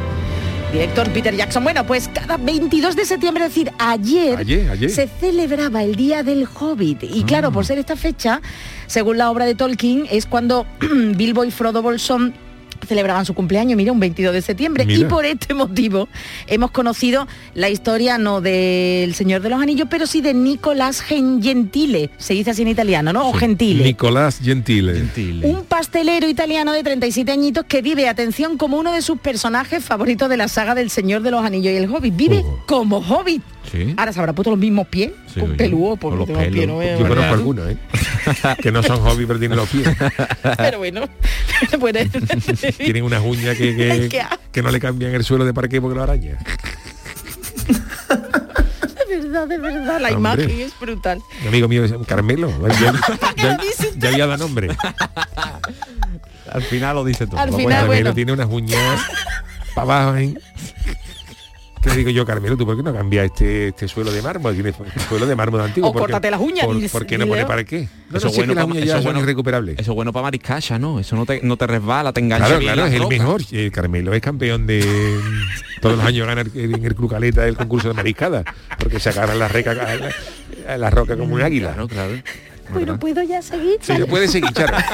Director 0.73 1.09
Peter 1.13 1.35
Jackson. 1.35 1.65
Bueno, 1.65 1.87
pues 1.87 2.09
cada 2.13 2.37
22 2.37 2.95
de 2.95 3.07
septiembre, 3.07 3.45
es 3.47 3.51
decir, 3.55 3.73
ayer, 3.79 4.37
Ayer, 4.39 4.71
ayer. 4.71 4.91
se 4.91 5.09
celebraba 5.09 5.83
el 5.83 5.97
Día 5.97 6.23
del 6.23 6.47
Hobbit. 6.47 7.05
Y 7.05 7.25
claro, 7.25 7.51
por 7.53 7.65
ser 7.65 7.79
esta 7.79 7.97
fecha, 7.97 8.43
según 8.87 9.17
la 9.17 9.31
obra 9.31 9.47
de 9.47 9.55
Tolkien, 9.55 10.07
es 10.11 10.27
cuando 10.27 10.67
Bilbo 11.17 11.45
y 11.45 11.51
Frodo 11.51 11.81
Bolsón 11.81 12.35
celebraban 12.87 13.25
su 13.25 13.35
cumpleaños, 13.35 13.77
mira, 13.77 13.93
un 13.93 14.01
22 14.01 14.33
de 14.35 14.43
septiembre. 14.43 14.85
Y 14.89 15.05
por 15.05 15.25
este 15.27 15.55
motivo 15.55 16.09
hemos 16.47 16.71
conocido 16.71 17.27
la 17.55 17.69
historia 17.69 18.19
no 18.19 18.41
del 18.41 19.15
Señor 19.15 19.43
de 19.43 19.51
los 19.51 19.61
Anillos, 19.61 19.89
pero 19.91 20.07
sí 20.07 20.21
de 20.21 20.35
Nicolás 20.35 21.01
Gen- 21.01 21.43
Gentile. 21.43 22.11
Se 22.19 22.35
dice 22.35 22.51
así 22.51 22.63
en 22.63 22.69
italiano, 22.69 23.13
¿no? 23.13 23.29
O 23.29 23.33
Gentile. 23.33 23.85
Nicolás 23.85 24.41
Gentile. 24.43 25.05
Un 25.43 25.65
pastelero 25.65 26.29
italiano 26.29 26.73
de 26.73 26.83
37 26.83 27.31
añitos 27.33 27.65
que 27.67 27.83
vive, 27.83 28.09
atención, 28.09 28.57
como 28.59 28.79
uno 28.79 28.93
de 28.93 29.03
sus 29.03 29.19
personajes 29.19 29.85
favoritos 29.85 30.29
de 30.29 30.37
la 30.37 30.49
saga 30.49 30.75
del 30.75 30.91
Señor 30.91 31.23
de 31.23 31.31
los 31.31 31.45
Anillos 31.45 31.73
y 31.73 31.77
el 31.77 31.91
Hobbit. 31.91 32.15
Vive 32.17 32.45
como 32.67 32.99
Hobbit. 32.99 33.43
Sí. 33.71 33.93
Ahora 33.99 34.13
se 34.15 34.19
habrá 34.21 34.33
puesto 34.33 34.51
los 34.51 34.59
mismos 34.59 34.87
pies, 34.89 35.11
Sí, 35.27 35.41
con 35.41 35.51
con 35.51 35.99
porque 35.99 36.17
los 36.17 36.27
pelos. 36.27 36.67
no 36.67 36.83
Yo 36.83 37.07
conozco 37.07 37.35
algunos, 37.35 37.69
¿eh? 37.71 37.77
que 38.63 38.73
no 38.73 38.83
son 38.83 39.01
hobby, 39.01 39.27
pero 39.27 39.39
tienen 39.39 39.57
los 39.57 39.69
pies. 39.69 39.89
Pero 40.57 40.79
bueno, 40.79 41.03
bueno, 41.79 42.01
Tienen 42.77 43.03
unas 43.05 43.23
uñas 43.23 43.57
que, 43.57 44.09
que, 44.53 44.63
no 44.63 44.71
le 44.71 44.81
cambian 44.81 45.15
el 45.15 45.25
suelo 45.25 45.45
de 45.45 45.55
parque 45.55 45.81
porque 45.81 45.97
lo 45.97 46.03
araña. 46.03 46.39
de 49.09 49.19
verdad, 49.19 49.47
de 49.49 49.59
verdad, 49.59 50.01
la 50.01 50.09
Hombre. 50.11 50.45
imagen 50.45 50.61
es 50.61 50.79
brutal. 50.79 51.21
Mi 51.43 51.49
amigo 51.49 51.69
mío 51.69 51.85
es 51.85 51.93
un 51.93 52.05
Carmelo. 52.05 52.53
Ya, 53.37 53.59
ya- 53.97 54.09
había 54.09 54.27
dado 54.27 54.39
nombre. 54.45 54.69
Al 56.51 56.63
final 56.63 56.97
lo 56.97 57.05
dice 57.05 57.27
todo. 57.27 57.39
Al 57.39 57.53
final, 57.55 57.87
bueno. 57.87 58.15
tiene 58.15 58.33
unas 58.33 58.49
uñas 58.51 59.01
para 59.75 60.01
abajo, 60.01 60.17
¿eh? 60.17 60.35
Que 61.83 61.91
le 61.91 61.97
digo 61.97 62.11
yo, 62.11 62.27
Carmelo, 62.27 62.57
¿tú 62.57 62.67
por 62.67 62.77
qué 62.77 62.83
no 62.83 62.93
cambias 62.93 63.27
este, 63.27 63.69
este 63.69 63.87
suelo 63.89 64.11
de 64.11 64.21
mármol? 64.21 64.55
Tiene 64.55 64.73
suelo 65.09 65.27
de 65.27 65.37
mármol 65.37 65.61
antiguo. 65.61 65.89
O 65.91 65.93
¿por 65.93 66.03
qué- 66.03 66.13
córtate 66.13 66.31
las 66.31 66.41
uñas, 66.41 66.67
¿Por, 66.91 67.07
qué 67.07 67.17
no 67.19 67.27
pone 67.27 67.47
para 67.47 67.63
qué? 67.65 67.89
No, 68.11 68.19
Eso 68.19 68.27
no, 68.29 68.33
si 68.33 68.41
es 68.41 68.47
que 68.49 68.55
las 68.55 68.65
pa- 68.65 68.71
uñas 68.71 68.83
eso 68.83 68.87
ya 68.87 68.95
son 68.95 69.05
bueno- 69.05 69.21
irrecuperables. 69.21 69.79
Eso 69.79 69.93
es 69.93 69.95
bueno 69.95 70.13
para 70.13 70.25
mariscalla, 70.25 70.79
¿no? 70.79 70.99
Eso 70.99 71.15
no 71.17 71.25
te, 71.25 71.41
no 71.43 71.57
te 71.57 71.67
resbala, 71.67 72.13
te 72.13 72.21
engancha 72.21 72.47
Claro, 72.47 72.59
bien 72.61 72.73
claro, 72.73 72.89
la 72.89 72.95
es 72.97 73.01
el 73.01 73.09
mejor. 73.09 73.43
Eh, 73.53 73.71
Carmelo 73.73 74.13
es 74.15 74.21
campeón 74.21 74.67
de 74.67 74.81
todos 75.81 75.97
los 75.97 76.05
años 76.05 76.27
gana 76.27 76.41
el- 76.41 76.51
en 76.75 76.85
el 76.85 76.95
Club 76.95 77.11
Caleta 77.11 77.47
el 77.47 77.57
concurso 77.57 77.89
de 77.89 77.95
mariscada, 77.95 78.43
porque 78.79 78.99
se 78.99 79.11
agarra 79.11 79.35
la 79.35 79.47
reca 79.49 79.71
a 79.71 79.75
la, 79.75 80.11
a 80.75 80.77
la 80.79 80.91
roca 80.91 81.17
como 81.17 81.35
un 81.37 81.43
águila. 81.43 81.69
Claro, 81.75 81.89
claro. 81.89 82.13
Bueno, 82.73 82.99
¿puedo 82.99 83.23
ya 83.23 83.41
seguir? 83.41 83.79
Sí, 83.81 83.95
puede 84.09 84.27
seguir, 84.29 84.51
Charo. 84.53 84.77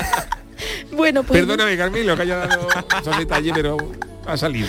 Bueno, 0.92 1.25
pues 1.25 1.40
Perdóname, 1.40 1.77
Carmelo, 1.77 2.14
que 2.14 2.23
haya 2.23 2.37
dado 2.47 2.68
esos 3.01 3.18
detalles, 3.18 3.53
pero 3.55 3.77
ha 4.25 4.37
salido. 4.37 4.68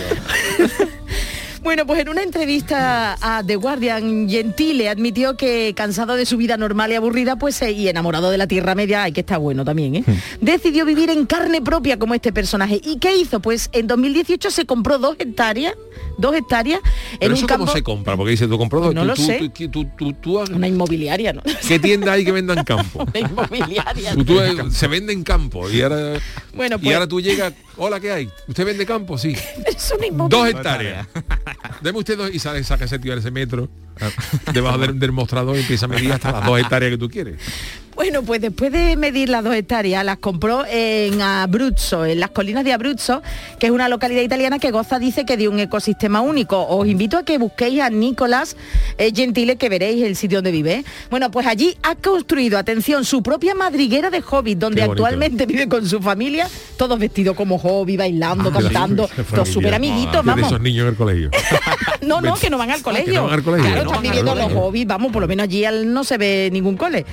Bueno, 1.66 1.84
pues 1.84 1.98
en 1.98 2.08
una 2.08 2.22
entrevista 2.22 3.16
a 3.20 3.42
The 3.42 3.56
Guardian, 3.56 4.28
Gentile 4.28 4.88
admitió 4.88 5.36
que 5.36 5.74
cansado 5.74 6.14
de 6.14 6.24
su 6.24 6.36
vida 6.36 6.56
normal 6.56 6.92
y 6.92 6.94
aburrida, 6.94 7.34
pues 7.34 7.60
eh, 7.60 7.72
y 7.72 7.88
enamorado 7.88 8.30
de 8.30 8.38
la 8.38 8.46
Tierra 8.46 8.76
Media, 8.76 9.02
hay 9.02 9.10
que 9.10 9.22
está 9.22 9.36
bueno 9.36 9.64
también, 9.64 9.96
¿eh? 9.96 10.04
decidió 10.40 10.84
vivir 10.84 11.10
en 11.10 11.26
carne 11.26 11.60
propia 11.60 11.98
como 11.98 12.14
este 12.14 12.32
personaje. 12.32 12.80
¿Y 12.84 13.00
qué 13.00 13.16
hizo? 13.16 13.40
Pues 13.40 13.68
en 13.72 13.88
2018 13.88 14.52
se 14.52 14.64
compró 14.64 15.00
dos 15.00 15.16
hectáreas, 15.18 15.74
dos 16.18 16.34
hectáreas 16.34 16.80
en 17.12 17.18
Pero 17.20 17.32
un 17.32 17.38
eso 17.38 17.46
campo, 17.46 17.64
cómo 17.66 17.76
se 17.76 17.82
compra, 17.82 18.16
porque 18.16 18.30
dice, 18.32 18.46
tú 18.46 18.58
compró 18.58 18.80
dos, 18.80 18.94
No 18.94 19.02
tú, 19.02 19.06
lo 19.08 19.14
tú, 19.14 19.22
sé. 19.22 19.50
tú, 20.22 20.38
una 20.52 20.68
inmobiliaria, 20.68 21.32
¿no? 21.32 21.42
¿qué 21.68 21.78
tienda 21.78 22.12
hay 22.12 22.24
que 22.24 22.32
vendan 22.32 22.64
campo? 22.64 23.04
una 23.14 23.18
inmobiliaria. 23.20 24.14
Se 24.70 24.88
vende 24.88 25.12
en 25.12 25.22
campo 25.22 25.68
y 25.70 25.82
ahora, 25.82 26.18
Bueno, 26.54 26.76
y 26.76 26.84
pues 26.84 26.94
ahora 26.94 27.06
tú 27.06 27.20
llegas, 27.20 27.52
hola, 27.76 28.00
¿qué 28.00 28.12
hay? 28.12 28.28
¿Usted 28.48 28.64
vende 28.64 28.86
campo? 28.86 29.18
Sí. 29.18 29.34
es 29.66 29.92
una 29.96 30.06
Dos 30.28 30.48
inmobiliaria. 30.48 30.48
hectáreas. 30.50 31.06
Deme 31.82 31.98
usted 31.98 32.16
dos 32.16 32.30
y 32.32 32.38
sale, 32.38 32.62
saca 32.64 32.84
ese 32.86 32.98
tío 32.98 33.14
ese 33.14 33.30
metro 33.30 33.68
debajo 34.52 34.78
del, 34.78 34.98
del 34.98 35.12
mostrador 35.12 35.56
y 35.56 35.60
empieza 35.60 35.86
a 35.86 35.88
medir 35.88 36.12
hasta 36.12 36.32
las 36.32 36.44
dos 36.46 36.58
hectáreas 36.60 36.92
que 36.92 36.98
tú 36.98 37.08
quieres. 37.08 37.36
Bueno, 37.96 38.22
pues 38.22 38.42
después 38.42 38.70
de 38.72 38.94
medir 38.96 39.30
las 39.30 39.42
dos 39.42 39.54
hectáreas, 39.54 40.04
las 40.04 40.18
compró 40.18 40.64
en 40.70 41.22
Abruzzo, 41.22 42.04
en 42.04 42.20
las 42.20 42.28
colinas 42.30 42.62
de 42.62 42.74
Abruzzo, 42.74 43.22
que 43.58 43.66
es 43.66 43.72
una 43.72 43.88
localidad 43.88 44.20
italiana 44.20 44.58
que 44.58 44.70
goza, 44.70 44.98
dice 44.98 45.24
que 45.24 45.38
de 45.38 45.48
un 45.48 45.58
ecosistema 45.58 46.20
único. 46.20 46.60
Os 46.68 46.86
invito 46.86 47.16
a 47.16 47.24
que 47.24 47.38
busquéis 47.38 47.80
a 47.80 47.88
Nicolás 47.88 48.54
eh, 48.98 49.12
Gentile, 49.14 49.56
que 49.56 49.70
veréis 49.70 50.04
el 50.04 50.14
sitio 50.14 50.38
donde 50.38 50.50
vive. 50.52 50.84
Bueno, 51.10 51.30
pues 51.30 51.46
allí 51.46 51.74
ha 51.82 51.94
construido, 51.94 52.58
atención, 52.58 53.04
su 53.06 53.22
propia 53.22 53.54
madriguera 53.54 54.10
de 54.10 54.22
hobbit, 54.22 54.58
donde 54.58 54.82
actualmente 54.82 55.46
vive 55.46 55.66
con 55.66 55.88
su 55.88 56.00
familia, 56.02 56.48
todos 56.76 56.98
vestidos 56.98 57.34
como 57.34 57.58
hobby, 57.58 57.96
bailando, 57.96 58.50
Ah, 58.54 58.58
cantando, 58.60 59.08
todos 59.30 59.48
súper 59.48 59.72
amiguitos, 59.74 60.22
De 60.22 60.30
vamos. 60.30 60.46
esos 60.48 60.60
niños 60.60 60.82
en 60.82 60.88
el 60.90 60.96
colegio. 60.96 61.30
No, 62.02 62.20
no, 62.20 62.34
que 62.36 62.50
no 62.50 62.58
van 62.58 62.70
al 62.70 62.82
colegio. 62.82 63.14
no 63.14 63.24
van 63.24 63.34
al 63.34 63.42
colegio. 63.42 63.66
Claro, 63.68 63.84
No 63.84 63.90
están 63.90 64.02
viviendo 64.02 64.34
los 64.36 64.52
hobbies, 64.52 64.86
vamos, 64.86 65.10
por 65.10 65.22
lo 65.22 65.26
menos 65.26 65.44
allí 65.44 65.64
al- 65.64 65.92
no 65.92 66.04
se 66.04 66.18
ve 66.18 66.50
ningún 66.52 66.76
cole. 66.76 67.04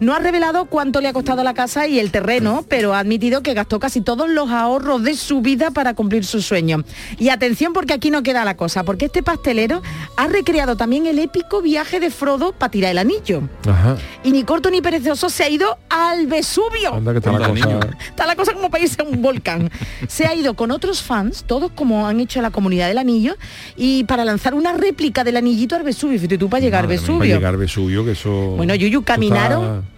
No 0.00 0.14
ha 0.14 0.20
revelado 0.32 0.64
cuánto 0.64 1.02
le 1.02 1.08
ha 1.08 1.12
costado 1.12 1.44
la 1.44 1.52
casa 1.52 1.86
y 1.86 1.98
el 2.00 2.10
terreno, 2.10 2.64
pero 2.66 2.94
ha 2.94 3.00
admitido 3.00 3.42
que 3.42 3.52
gastó 3.52 3.78
casi 3.78 4.00
todos 4.00 4.30
los 4.30 4.50
ahorros 4.50 5.02
de 5.02 5.14
su 5.14 5.42
vida 5.42 5.72
para 5.72 5.92
cumplir 5.92 6.24
su 6.24 6.40
sueño. 6.40 6.84
Y 7.18 7.28
atención 7.28 7.74
porque 7.74 7.92
aquí 7.92 8.10
no 8.10 8.22
queda 8.22 8.42
la 8.42 8.56
cosa, 8.56 8.82
porque 8.82 9.04
este 9.04 9.22
pastelero 9.22 9.82
ha 10.16 10.28
recreado 10.28 10.74
también 10.74 11.04
el 11.04 11.18
épico 11.18 11.60
viaje 11.60 12.00
de 12.00 12.08
Frodo 12.10 12.52
para 12.52 12.70
tirar 12.70 12.92
el 12.92 12.98
anillo. 12.98 13.42
Ajá. 13.68 13.98
Y 14.24 14.32
ni 14.32 14.42
corto 14.44 14.70
ni 14.70 14.80
perezoso 14.80 15.28
se 15.28 15.44
ha 15.44 15.50
ido 15.50 15.76
al 15.90 16.26
Vesubio. 16.28 16.94
Anda 16.94 17.12
que 17.12 17.18
está 17.18 17.32
la 17.32 17.48
cosa. 17.48 17.66
niño. 17.66 17.80
Está 18.08 18.26
la 18.26 18.34
cosa 18.34 18.54
como 18.54 18.70
para 18.70 18.82
irse 18.84 19.02
a 19.02 19.04
un 19.04 19.20
volcán. 19.20 19.70
Se 20.08 20.24
ha 20.24 20.34
ido 20.34 20.54
con 20.54 20.70
otros 20.70 21.02
fans, 21.02 21.44
todos 21.46 21.72
como 21.72 22.06
han 22.06 22.20
hecho 22.20 22.40
la 22.40 22.50
comunidad 22.50 22.88
del 22.88 22.96
anillo, 22.96 23.36
y 23.76 24.04
para 24.04 24.24
lanzar 24.24 24.54
una 24.54 24.72
réplica 24.72 25.24
del 25.24 25.36
anillito 25.36 25.76
al 25.76 25.82
Vesubio. 25.82 26.18
Fíjate 26.18 26.38
tú 26.38 26.48
para 26.48 26.62
llegar 26.62 26.84
al 26.84 26.86
Para 26.86 27.00
Vesubio. 27.00 27.34
llegar 27.34 27.58
Vesubio, 27.58 28.02
que 28.02 28.12
eso. 28.12 28.30
Bueno, 28.56 28.74
Yuyu, 28.74 29.02
caminaron 29.04 29.91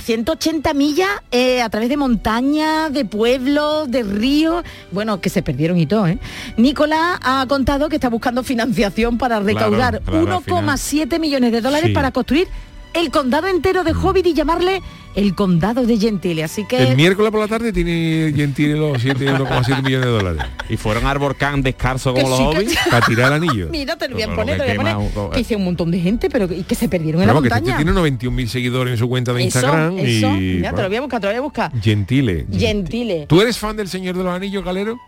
180 0.00 0.74
millas 0.74 1.08
eh, 1.30 1.62
a 1.62 1.68
través 1.68 1.88
de 1.88 1.96
montañas, 1.96 2.92
de 2.92 3.04
pueblos, 3.04 3.90
de 3.90 4.02
ríos, 4.02 4.64
bueno, 4.90 5.20
que 5.20 5.28
se 5.30 5.42
perdieron 5.42 5.78
y 5.78 5.86
todo, 5.86 6.06
¿eh? 6.06 6.18
Nicolás 6.56 7.18
ha 7.22 7.44
contado 7.48 7.88
que 7.88 7.96
está 7.96 8.08
buscando 8.08 8.42
financiación 8.42 9.18
para 9.18 9.40
recaudar 9.40 10.00
claro, 10.02 10.18
al 10.26 10.40
final. 10.44 10.76
1,7 10.78 11.18
millones 11.20 11.52
de 11.52 11.60
dólares 11.60 11.88
Sí. 11.88 11.94
para 11.94 12.10
construir 12.12 12.48
el 12.94 13.10
condado 13.10 13.46
entero 13.48 13.84
de 13.84 13.92
Hobbit 13.92 14.26
y 14.26 14.34
llamarle 14.34 14.82
el 15.16 15.34
condado 15.34 15.84
de 15.86 15.96
Gentile. 15.98 16.44
Así 16.44 16.64
que... 16.66 16.76
El 16.82 16.96
miércoles 16.96 17.30
por 17.32 17.40
la 17.40 17.48
tarde 17.48 17.72
tiene 17.72 18.32
Gentile 18.34 18.76
los 18.76 19.00
7, 19.02 19.26
1,7 19.32 19.82
millones 19.82 20.06
de 20.06 20.12
dólares. 20.12 20.42
Y 20.68 20.76
fueron 20.76 21.06
al 21.06 21.18
volcán 21.18 21.62
descalzo 21.62 22.14
Que 22.14 22.22
como 22.22 22.30
los 22.36 22.38
sí, 22.38 22.44
que 22.50 22.56
hobbies. 22.56 22.70
sí. 22.72 22.90
Para 22.90 23.06
tirar 23.06 23.32
el 23.32 23.42
anillo. 23.42 23.68
Mira, 23.72 23.96
te 23.96 24.08
lo 24.08 24.14
voy 24.14 24.22
a 24.22 24.34
poner, 24.34 24.56
te 24.58 24.58
lo 24.58 24.64
voy 24.64 24.70
a 24.70 24.72
que 24.72 24.76
poner. 25.00 25.12
quema, 25.14 25.30
Que 25.30 25.40
hice 25.40 25.56
un 25.56 25.64
montón 25.64 25.90
de 25.90 25.98
gente, 26.00 26.30
pero 26.30 26.44
y 26.52 26.62
que 26.62 26.74
se 26.76 26.88
perdieron 26.88 27.22
en 27.22 27.26
Pero 27.28 27.40
la 27.40 27.40
vamos, 27.40 27.42
que 27.42 27.48
este 27.48 27.72
montaña. 27.72 27.92
tiene 28.16 28.36
91.000 28.36 28.46
seguidores 28.46 28.92
en 28.92 28.98
su 28.98 29.08
cuenta 29.08 29.32
de 29.32 29.40
eso, 29.44 29.58
Instagram. 29.58 29.98
eso. 29.98 30.26
y, 30.36 30.40
Mira, 30.40 30.70
te 30.70 30.74
bueno, 30.74 30.82
lo 30.82 30.88
voy 30.88 30.96
a 30.96 31.00
buscar, 31.00 31.20
te 31.20 31.26
lo 31.26 31.32
voy 31.32 31.38
a 31.38 31.42
buscar. 31.42 31.72
Gentile. 31.82 32.46
Gentile. 32.52 33.26
¿Tú 33.28 33.40
eres 33.40 33.58
fan 33.58 33.76
del 33.76 33.88
Señor 33.88 34.16
de 34.16 34.22
los 34.24 34.32
Anillos, 34.32 34.64
Galero? 34.64 34.98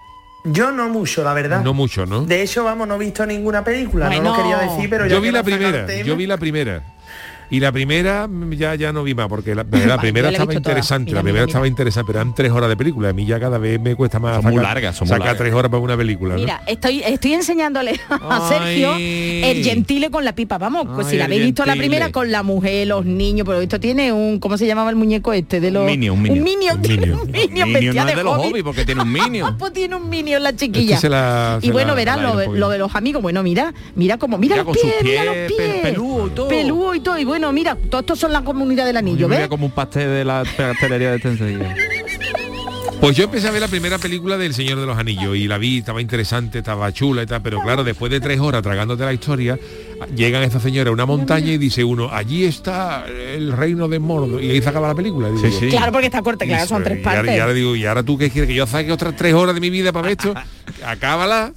Yo 0.45 0.73
no 0.73 0.89
mucho, 0.89 1.23
la 1.23 1.35
verdad. 1.35 1.63
No 1.63 1.73
mucho, 1.73 2.05
¿no? 2.05 2.25
De 2.25 2.43
hecho, 2.43 2.65
vamos, 2.65 2.89
no 2.89 2.97
he 2.97 2.99
visto 2.99 3.25
ninguna 3.25 3.63
película, 3.63 4.11
no 4.11 4.21
lo 4.23 4.35
quería 4.37 4.59
decir, 4.59 4.91
pero 4.91 5.07
Yo 5.07 5.21
que 5.21 5.27
vi 5.29 5.31
la 5.33 5.45
primera, 5.45 6.03
yo 6.03 6.17
vi 6.17 6.27
la 6.27 6.37
primera. 6.37 6.83
Y 7.53 7.61
la 7.61 7.71
primera 7.71 8.27
mm, 8.27 8.53
ya 8.55 8.75
ya 8.77 8.93
no 8.93 9.05
vi 9.05 9.15
más, 9.15 9.29
porque 9.29 9.55
la, 9.55 9.63
primera 10.01 10.31
estaba 10.31 10.55
interesante, 10.55 11.13
la 11.13 11.23
primera 11.23 11.45
estaba 11.45 11.67
interesante, 11.69 12.07
pero 12.07 12.21
eran 12.21 12.35
tres 12.35 12.51
horas 12.51 12.69
de 12.71 12.77
película. 12.79 13.11
A 13.11 13.13
mí 13.13 13.27
ya 13.27 13.39
cada 13.39 13.59
vez 13.59 13.79
me 13.79 13.95
cuesta 13.95 14.19
más 14.19 14.37
Son 14.37 14.45
muy 14.47 14.55
sacar- 14.55 14.63
largas, 14.75 14.97
son 14.97 15.07
muy 15.09 15.19
largas. 15.19 15.37
tres 15.37 15.53
horas 15.53 15.71
para 15.71 15.83
una 15.83 15.97
película. 15.97 16.35
¿no? 16.35 16.41
Mira, 16.41 16.63
estoy, 16.67 17.03
estoy 17.05 17.35
enseñándole 17.35 18.01
a 18.09 18.49
Ay. 18.49 18.59
Sergio 18.59 18.95
el 18.97 19.63
gentile 19.65 20.11
con 20.11 20.25
la 20.25 20.35
pipa. 20.35 20.57
Vamos, 20.57 20.87
pues 20.95 21.07
Ay, 21.09 21.13
si 21.13 21.19
la 21.19 21.27
habéis 21.27 21.45
visto 21.45 21.65
la 21.67 21.77
primera 21.77 22.11
con 22.11 22.33
la 22.33 22.43
mujer, 22.43 22.87
los 22.87 23.05
niños, 23.05 23.47
pero 23.47 23.61
esto 23.61 23.79
tiene 23.79 24.13
un, 24.13 24.39
¿cómo 24.39 24.57
se 24.57 24.67
llamaba 24.67 24.89
el 24.89 24.97
muñeco 24.97 25.33
este? 25.35 25.61
De 25.61 25.71
los, 25.71 25.83
Un 25.83 25.87
Minion, 25.91 26.17
un 26.17 26.23
Minion. 26.23 26.39
Un 26.39 26.45
minion, 26.45 26.77
Un 26.77 26.83
tiene 26.83 27.01
Minion. 27.07 27.21
un 27.21 27.31
minion, 27.31 27.49
Minion 27.53 27.73
vestida 27.75 28.03
no 28.05 28.09
es 28.11 28.17
de 28.17 28.25
los 28.25 28.37
hobbies 28.39 28.65
porque 28.65 28.85
tiene 28.87 29.03
un 29.03 29.13
Minion. 29.13 29.57
pues 29.59 29.73
tiene 29.75 29.95
un 29.97 30.09
minion 30.09 30.43
la 30.43 30.57
chiquilla. 30.57 30.95
Es 30.95 31.01
que 31.03 31.07
se 31.07 31.11
la- 31.11 31.59
y 31.61 31.71
bueno, 31.71 31.95
verás 31.95 32.19
lo, 32.19 32.33
un 32.33 32.39
de- 32.39 32.59
lo 32.59 32.71
de 32.71 32.79
los 32.79 32.95
amigos. 32.97 33.21
Bueno, 33.21 33.43
mira, 33.43 33.75
mira 33.95 34.17
cómo, 34.17 34.39
mira, 34.39 34.55
Mira, 34.57 34.65
los 34.65 34.75
pies, 34.77 34.95
mira 35.03 35.25
los 35.25 35.35
pies. 35.49 35.83
peludo 35.83 36.27
y 36.29 36.31
todo. 36.31 36.49
Peludo 36.49 36.95
y 36.95 37.01
todo. 37.01 37.19
Y 37.19 37.25
bueno, 37.25 37.42
mira, 37.51 37.77
todo 37.91 38.03
esto 38.03 38.15
son 38.15 38.33
la 38.33 38.43
comunidad 38.45 38.85
del 38.85 38.99
anillo, 38.99 39.27
¿ves? 39.27 39.49
como 39.49 39.67
un 39.67 39.73
pastel 39.73 40.09
de 40.11 40.25
la 40.25 40.45
pastelería 40.57 41.11
de 41.13 41.19
Tensería. 41.19 41.75
Pues 43.01 43.17
yo 43.17 43.25
empecé 43.25 43.49
a 43.49 43.51
ver 43.51 43.61
la 43.61 43.67
primera 43.67 43.99
película 43.99 44.39
del 44.39 44.55
Señor 44.55 44.79
de 44.79 44.87
los 44.87 44.97
Anillos 44.97 45.35
y 45.37 45.49
la 45.49 45.59
vi, 45.59 45.79
estaba 45.79 46.01
interesante, 46.01 46.59
estaba 46.59 46.93
chula 46.93 47.25
y 47.25 47.27
tal, 47.27 47.43
pero 47.43 47.61
claro, 47.61 47.83
después 47.83 48.13
de 48.13 48.21
tres 48.21 48.39
horas 48.39 48.63
tragándote 48.63 49.05
la 49.05 49.13
historia, 49.13 49.59
llegan 50.15 50.45
estas 50.45 50.63
señoras 50.63 50.91
a 50.91 50.93
una 50.93 51.05
montaña 51.05 51.51
y 51.51 51.59
dice 51.59 51.83
uno, 51.83 52.11
allí 52.13 52.45
está 52.45 53.05
el 53.09 53.51
reino 53.51 53.89
de 53.89 53.99
Mordor 53.99 54.41
y 54.41 54.51
ahí 54.53 54.63
se 54.63 54.69
acaba 54.69 54.87
la 54.87 54.95
película. 54.95 55.31
Digo 55.31 55.41
Sí, 55.41 55.51
sí. 55.59 55.69
Claro, 55.71 55.91
porque 55.91 56.07
está 56.07 56.23
corta, 56.23 56.45
claro, 56.47 56.65
Y 56.65 56.69
son 56.69 56.85
tres 56.85 56.99
y 56.99 57.01
ahora- 57.05 57.17
partes. 57.23 57.37
Y 57.37 57.41
ahora 57.41 57.53
digo, 57.55 57.75
y 57.75 57.85
ahora 57.87 58.03
tú 58.05 58.17
qué 58.17 58.31
quieres 58.31 58.47
que 58.49 58.55
yo 58.55 58.69
saque 58.69 58.93
otras 58.93 59.17
tres 59.17 59.35
horas 59.35 59.57
de 59.57 59.61
mi 59.61 59.71
vida 59.71 59.91
para 59.93 60.03
ver 60.07 60.13
esto, 60.13 60.33
acábala 60.87 61.53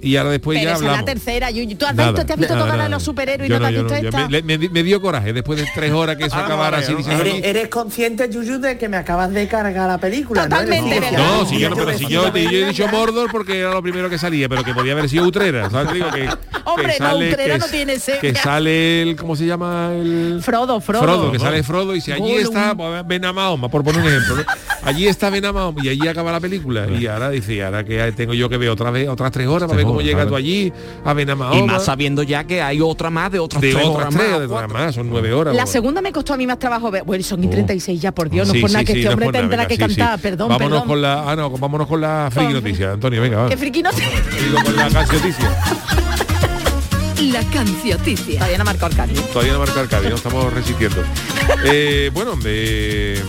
y 0.00 0.16
ahora 0.16 0.30
después 0.30 0.58
Pero 0.58 0.70
ya 0.70 0.74
es 0.76 0.80
la 0.82 0.88
hablamos. 0.88 1.06
tercera, 1.06 1.50
Yuyu. 1.50 1.76
¿Tú 1.76 1.86
has 1.86 1.94
Nada, 1.94 2.10
visto, 2.12 2.26
te 2.26 2.32
has 2.34 2.38
visto 2.38 2.54
nada, 2.54 2.82
de 2.84 2.88
los 2.88 3.02
superhéroes 3.02 3.48
y 3.48 3.52
Yo 3.52 3.58
no 3.58 3.62
te 3.62 3.68
has 3.68 3.74
yo 3.74 3.84
visto 3.84 3.98
yo 4.02 4.08
esta? 4.08 4.28
me, 4.28 4.82
dio 4.82 5.00
coraje 5.00 5.32
después 5.32 5.58
de 5.58 5.66
tres 5.74 5.92
horas 5.92 6.16
que 6.16 6.24
eso 6.24 6.36
acabara 6.36 6.78
así 6.78 6.92
Eres, 6.92 7.44
eres 7.44 7.68
consciente, 7.68 8.28
Yuyu, 8.30 8.58
de 8.58 8.76
que 8.78 8.88
me 8.88 8.96
acabas 8.98 9.30
de 9.30 9.48
cargar 9.48 9.88
la 9.88 9.98
película, 9.98 10.42
¿no? 10.42 10.48
Totalmente. 10.48 11.00
No, 11.12 11.46
si 11.46 11.58
yo 11.58 11.70
no, 11.70 11.76
pero 11.76 11.96
si 11.96 12.06
yo, 12.06 12.32
yo 12.34 12.50
he 12.50 12.66
dicho 12.66 12.86
Mordor 12.88 13.30
porque 13.30 13.60
era 13.60 13.72
lo 13.72 13.82
primero 13.82 14.10
que 14.10 14.18
salía, 14.18 14.48
pero 14.48 14.62
que 14.62 14.74
podía 14.74 14.92
haber 14.92 15.08
sido 15.08 15.24
Utrera, 15.24 15.70
¿sabes? 15.70 15.94
Digo 15.94 16.10
que, 16.10 16.28
Hombre, 16.64 16.94
que 16.96 17.02
no, 17.02 17.16
Utrera 17.16 17.54
que, 17.54 17.58
no 17.58 17.66
tiene 17.66 17.98
seña. 17.98 18.20
Que 18.20 18.34
sale 18.34 19.02
el, 19.02 19.16
¿cómo 19.16 19.34
se 19.34 19.46
llama? 19.46 19.92
El 19.94 20.40
Frodo, 20.42 20.80
Frodo. 20.80 21.32
que 21.32 21.38
sale 21.38 21.62
Frodo 21.62 21.94
y 21.96 22.00
si 22.00 22.12
allí 22.12 22.32
está 22.32 22.74
pues, 22.76 23.06
Ben 23.06 23.22
Mahoma, 23.34 23.68
por 23.68 23.82
poner 23.82 24.02
un 24.02 24.08
ejemplo. 24.08 24.44
Allí 24.82 25.06
está 25.06 25.30
Ben 25.30 25.42
Mahoma 25.42 25.82
y 25.82 25.88
allí 25.88 26.06
acaba 26.06 26.32
la 26.32 26.40
película 26.40 26.86
y 26.88 27.06
ahora 27.06 27.30
dice, 27.30 27.64
ahora 27.64 27.84
que 27.84 28.12
tengo 28.12 28.34
yo 28.34 28.48
que 28.48 28.56
ver 28.56 28.68
otra 28.68 28.90
vez 28.90 29.08
otras 29.08 29.30
tres 29.32 29.46
horas 29.48 29.68
para 29.68 29.78
ver 29.78 29.85
cómo 29.86 29.98
horas, 30.00 30.10
claro. 30.12 30.30
tú 30.30 30.36
allí 30.36 30.72
a 31.04 31.12
Ben 31.14 31.38
Mahoma. 31.38 31.56
Y 31.56 31.62
más 31.62 31.84
sabiendo 31.84 32.22
ya 32.22 32.44
que 32.44 32.62
hay 32.62 32.80
otra 32.80 33.10
más 33.10 33.30
de 33.32 33.38
otras 33.38 33.60
de 33.60 33.72
tres 33.72 33.84
otras 33.84 33.96
horas 33.96 34.08
tres, 34.14 34.18
más, 34.30 34.38
de 34.40 34.46
otras 34.46 34.60
cuatro. 34.68 34.78
más, 34.78 34.94
son 34.94 35.10
nueve 35.10 35.32
horas. 35.32 35.54
La 35.54 35.62
bueno. 35.62 35.72
segunda 35.72 36.00
me 36.02 36.12
costó 36.12 36.34
a 36.34 36.36
mí 36.36 36.46
más 36.46 36.58
trabajo 36.58 36.90
ver. 36.90 37.04
Bueno, 37.04 37.22
son 37.24 37.42
y 37.42 37.48
36 37.48 38.00
ya, 38.00 38.12
por 38.12 38.28
Dios, 38.28 38.48
no 38.48 38.54
Sí, 38.54 38.60
por 38.60 38.70
nada 38.70 38.80
sí, 38.80 38.86
que 38.86 38.92
sí, 38.92 38.98
este 39.00 39.08
no 39.08 39.12
hombre 39.14 39.32
tendrá 39.32 39.56
venga, 39.64 39.68
que 39.68 39.76
sí, 39.76 39.82
sí. 39.82 39.96
cantar, 40.00 40.18
perdón, 40.20 40.48
Vámonos 40.48 40.68
perdón. 40.70 40.88
con 40.88 41.02
la, 41.02 41.30
ah 41.30 41.36
no, 41.36 41.50
vámonos 41.50 41.86
con 41.86 42.00
la 42.00 42.28
friki 42.32 42.52
noticia, 42.52 42.92
Antonio, 42.92 43.20
venga, 43.20 43.38
va. 43.42 43.48
Que 43.48 43.56
friki 43.56 43.82
no 43.82 43.90
Digo, 43.92 44.62
con 44.64 44.76
la 44.76 44.88
cancioticia. 44.88 45.56
La 47.32 47.42
cancioticia. 47.50 48.38
Todavía 48.38 48.58
no 48.58 48.70
el 48.70 48.96
cambio. 48.96 49.22
Todavía 49.22 49.52
no 49.52 49.58
marca 49.58 49.80
el 49.80 49.88
Cádiz, 49.88 50.10
no 50.10 50.16
estamos 50.16 50.52
resistiendo. 50.52 51.02
Eh, 51.64 52.10
bueno, 52.12 52.36
eh, 52.44 53.22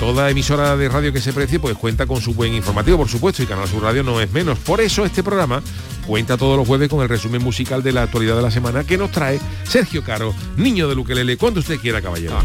toda 0.00 0.30
emisora 0.30 0.76
de 0.76 0.88
radio 0.88 1.12
que 1.12 1.20
se 1.20 1.32
precie 1.32 1.60
pues 1.60 1.76
cuenta 1.76 2.06
con 2.06 2.20
su 2.20 2.34
buen 2.34 2.54
informativo, 2.54 2.98
por 2.98 3.08
supuesto, 3.08 3.42
y 3.42 3.46
Canal 3.46 3.68
Sur 3.68 3.82
Radio 3.82 4.02
no 4.02 4.20
es 4.20 4.30
menos. 4.32 4.58
Por 4.58 4.80
eso 4.80 5.04
este 5.04 5.22
programa 5.22 5.62
cuenta 6.06 6.36
todos 6.36 6.56
los 6.56 6.66
jueves 6.66 6.88
con 6.88 7.02
el 7.02 7.08
resumen 7.08 7.42
musical 7.42 7.82
de 7.82 7.92
la 7.92 8.02
actualidad 8.02 8.36
de 8.36 8.42
la 8.42 8.50
semana 8.50 8.84
que 8.84 8.98
nos 8.98 9.10
trae 9.10 9.40
Sergio 9.64 10.02
Caro, 10.02 10.34
niño 10.56 10.88
de 10.88 10.96
Luquelele, 10.96 11.36
cuando 11.36 11.60
usted 11.60 11.78
quiera, 11.78 12.02
caballero. 12.02 12.38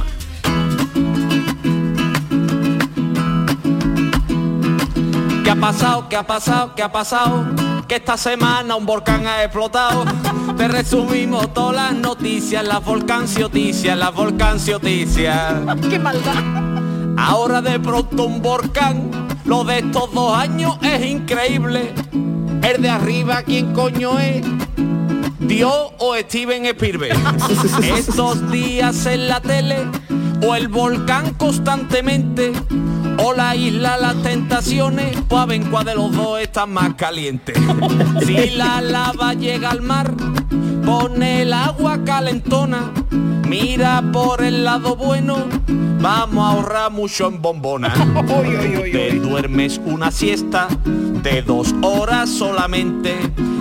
¿Qué 5.43 5.49
ha 5.49 5.55
pasado? 5.55 6.09
¿Qué 6.09 6.15
ha 6.15 6.27
pasado? 6.27 6.75
¿Qué 6.75 6.83
ha 6.83 6.91
pasado? 6.91 7.55
Que 7.87 7.95
esta 7.95 8.17
semana 8.17 8.75
un 8.75 8.85
volcán 8.85 9.25
ha 9.27 9.43
explotado. 9.43 10.05
Te 10.57 10.67
resumimos 10.67 11.53
todas 11.53 11.75
las 11.75 11.95
noticias, 11.95 12.65
las 12.65 12.83
volcancioticias, 12.83 13.97
las 13.97 14.13
volcancioticias. 14.13 15.53
Qué 15.89 15.99
maldad. 15.99 16.35
Ahora 17.17 17.61
de 17.61 17.79
pronto 17.79 18.25
un 18.25 18.41
volcán, 18.41 19.09
lo 19.45 19.63
de 19.63 19.79
estos 19.79 20.13
dos 20.13 20.37
años 20.37 20.77
es 20.81 21.05
increíble. 21.05 21.93
El 22.61 22.81
de 22.81 22.89
arriba, 22.89 23.43
¿quién 23.43 23.73
coño 23.73 24.19
es? 24.19 24.45
Dios 25.39 25.91
o 25.97 26.15
Steven 26.15 26.65
Spielberg. 26.65 27.17
Estos 27.83 28.49
días 28.51 29.05
en 29.05 29.27
la 29.27 29.41
tele, 29.41 29.87
o 30.45 30.55
el 30.55 30.67
volcán 30.67 31.33
constantemente, 31.33 32.53
o 33.23 33.33
la 33.33 33.55
isla 33.55 33.97
Las 33.97 34.21
Tentaciones, 34.21 35.17
pues 35.27 35.41
a 35.41 35.45
ver 35.45 35.61
cuál 35.69 35.85
de 35.85 35.95
los 35.95 36.11
dos 36.11 36.39
está 36.39 36.65
más 36.65 36.93
caliente. 36.95 37.53
Si 38.25 38.51
la 38.51 38.81
lava 38.81 39.33
llega 39.33 39.71
al 39.71 39.81
mar, 39.81 40.13
pone 40.85 41.41
el 41.41 41.53
agua 41.53 42.03
calentona, 42.05 42.91
mira 43.47 44.03
por 44.11 44.43
el 44.43 44.63
lado 44.63 44.95
bueno, 44.95 45.37
vamos 45.99 46.45
a 46.45 46.51
ahorrar 46.51 46.91
mucho 46.91 47.27
en 47.27 47.41
bombona. 47.41 47.93
Te 48.91 49.11
duermes 49.19 49.81
una 49.83 50.11
siesta 50.11 50.67
de 50.85 51.41
dos 51.41 51.73
horas 51.81 52.29
solamente 52.29 53.17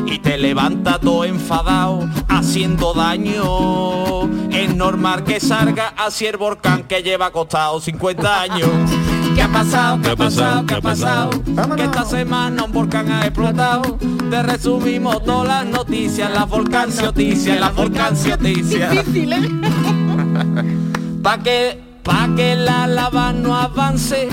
y 0.06 0.18
te 0.18 0.38
levantas 0.38 1.00
todo 1.00 1.24
enfadado 1.24 2.08
haciendo 2.28 2.94
daño. 2.94 4.28
Es 4.50 4.74
normal 4.74 5.24
que 5.24 5.40
salga 5.40 5.94
así 5.96 6.26
el 6.26 6.36
volcán 6.36 6.84
que 6.84 7.02
lleva 7.02 7.26
acostado 7.26 7.80
50 7.80 8.42
años. 8.42 8.70
¿Qué 9.34 9.42
ha 9.42 9.48
pasado? 9.48 10.00
¿Qué 10.02 10.10
ha 10.10 10.16
pasado? 10.16 10.66
¿Qué 10.66 10.74
ha 10.74 10.80
pasado? 10.80 11.30
Que 11.76 11.84
esta 11.84 12.04
semana 12.04 12.64
un 12.64 12.72
volcán 12.72 13.10
ha 13.10 13.22
explotado. 13.26 13.98
Te 14.30 14.42
resumimos 14.42 15.24
todas 15.24 15.48
las 15.48 15.66
noticias, 15.66 16.30
las 16.32 16.48
volcancioticias, 16.48 17.60
las 17.60 17.74
volcancioticias. 17.74 18.90
Difícil, 19.06 19.32
¿eh? 19.32 19.48
Pa' 21.22 21.38
que, 21.38 21.78
pa' 22.02 22.28
que 22.34 22.56
la 22.56 22.86
lava 22.86 23.32
no 23.32 23.54
avance, 23.54 24.28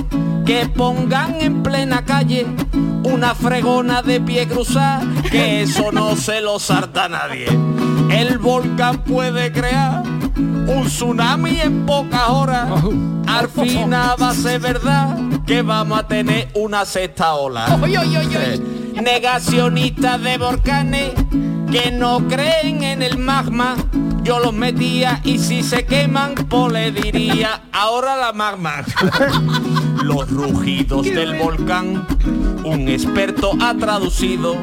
que 0.46 0.68
pongan 0.68 1.36
en 1.36 1.62
plena 1.62 2.06
calle 2.06 2.46
una 3.04 3.36
fregona 3.36 4.02
de 4.02 4.22
pie 4.22 4.48
cruzada, 4.48 5.02
que 5.30 5.64
eso 5.64 5.92
no 5.92 6.16
se 6.16 6.40
lo 6.40 6.60
salta 6.60 7.10
nadie. 7.10 7.48
El 8.10 8.38
volcán 8.38 9.04
puede 9.04 9.52
crear 9.52 10.04
un 10.38 10.86
tsunami 10.86 11.60
en 11.62 11.86
pocas 11.86 12.30
horas. 12.30 12.70
Al 13.28 13.50
final 13.50 14.16
va 14.22 14.30
a 14.30 14.34
ser 14.34 14.62
verdad 14.62 15.18
que 15.46 15.62
vamos 15.62 16.00
a 16.00 16.08
tener 16.08 16.50
una 16.54 16.86
sexta 16.86 17.36
ola. 17.36 17.80
Oy. 17.82 17.98
Negacionistas 19.02 20.22
de 20.22 20.38
volcanes 20.38 21.12
que 21.72 21.92
no 21.92 22.28
creen 22.28 22.84
en 22.84 23.02
el 23.02 23.18
magma. 23.18 23.76
Yo 24.24 24.40
los 24.40 24.54
metía 24.54 25.22
y 25.24 25.40
si 25.40 25.64
se 25.64 25.86
queman, 25.86 26.36
pues 26.36 26.74
le 26.74 26.92
diría 26.92 27.62
ahora 27.72 28.18
la 28.18 28.34
magma. 28.34 28.84
los 30.04 30.30
rugidos 30.30 31.06
del 31.06 31.38
volcán, 31.38 32.06
un 32.68 32.88
experto 32.90 33.52
ha 33.62 33.74
traducido, 33.76 34.58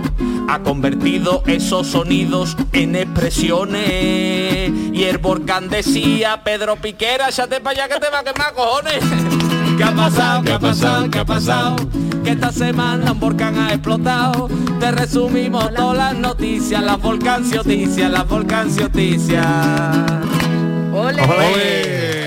ha 0.49 0.61
convertido 0.61 1.43
esos 1.47 1.89
sonidos 1.89 2.57
en 2.73 2.97
expresiones. 2.97 4.71
Y 4.93 5.05
el 5.05 5.19
volcán 5.19 5.69
decía, 5.69 6.43
Pedro 6.45 6.77
Piquera, 6.77 7.29
échate 7.29 7.61
para 7.61 7.85
allá 7.85 7.95
que 7.95 8.01
te 8.01 8.11
va 8.11 8.21
a 8.21 8.25
quemar, 8.25 8.53
cojones. 8.55 9.03
¿Qué 9.77 9.85
ha 9.85 9.95
pasado? 9.95 10.43
¿Qué 10.43 10.53
ha 10.53 10.59
pasado? 10.59 11.11
¿Qué 11.11 11.19
ha 11.19 11.25
pasado? 11.25 11.77
Que 12.23 12.31
esta 12.31 12.53
semana 12.53 13.13
un 13.13 13.21
volcán 13.21 13.59
ha 13.59 13.71
explotado. 13.71 14.49
Te 14.79 14.93
resumimos 14.93 15.73
todas 15.75 15.97
las 15.97 16.15
noticias, 16.15 16.83
las 16.83 17.01
volcancioticias, 17.01 18.11
las 18.11 18.29
volcancioticias. 18.29 19.47
Ole. 20.93 21.23
Ole, 21.23 22.24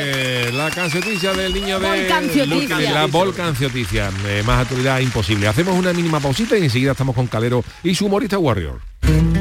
La 0.67 0.75
cancioticia 0.75 1.31
del 1.31 1.53
niño 1.53 1.79
de 1.79 1.87
Volcancioticia. 1.87 2.91
La 2.91 3.05
volcancioticia. 3.05 4.11
Eh, 4.25 4.43
más 4.45 4.63
actualidad 4.63 4.99
imposible. 4.99 5.47
Hacemos 5.47 5.79
una 5.79 5.93
mínima 5.93 6.19
pausita 6.19 6.57
y 6.57 6.63
enseguida 6.65 6.91
estamos 6.91 7.15
con 7.15 7.25
Calero 7.27 7.63
y 7.83 7.95
su 7.95 8.07
humorista 8.07 8.37
Warrior. 8.37 8.81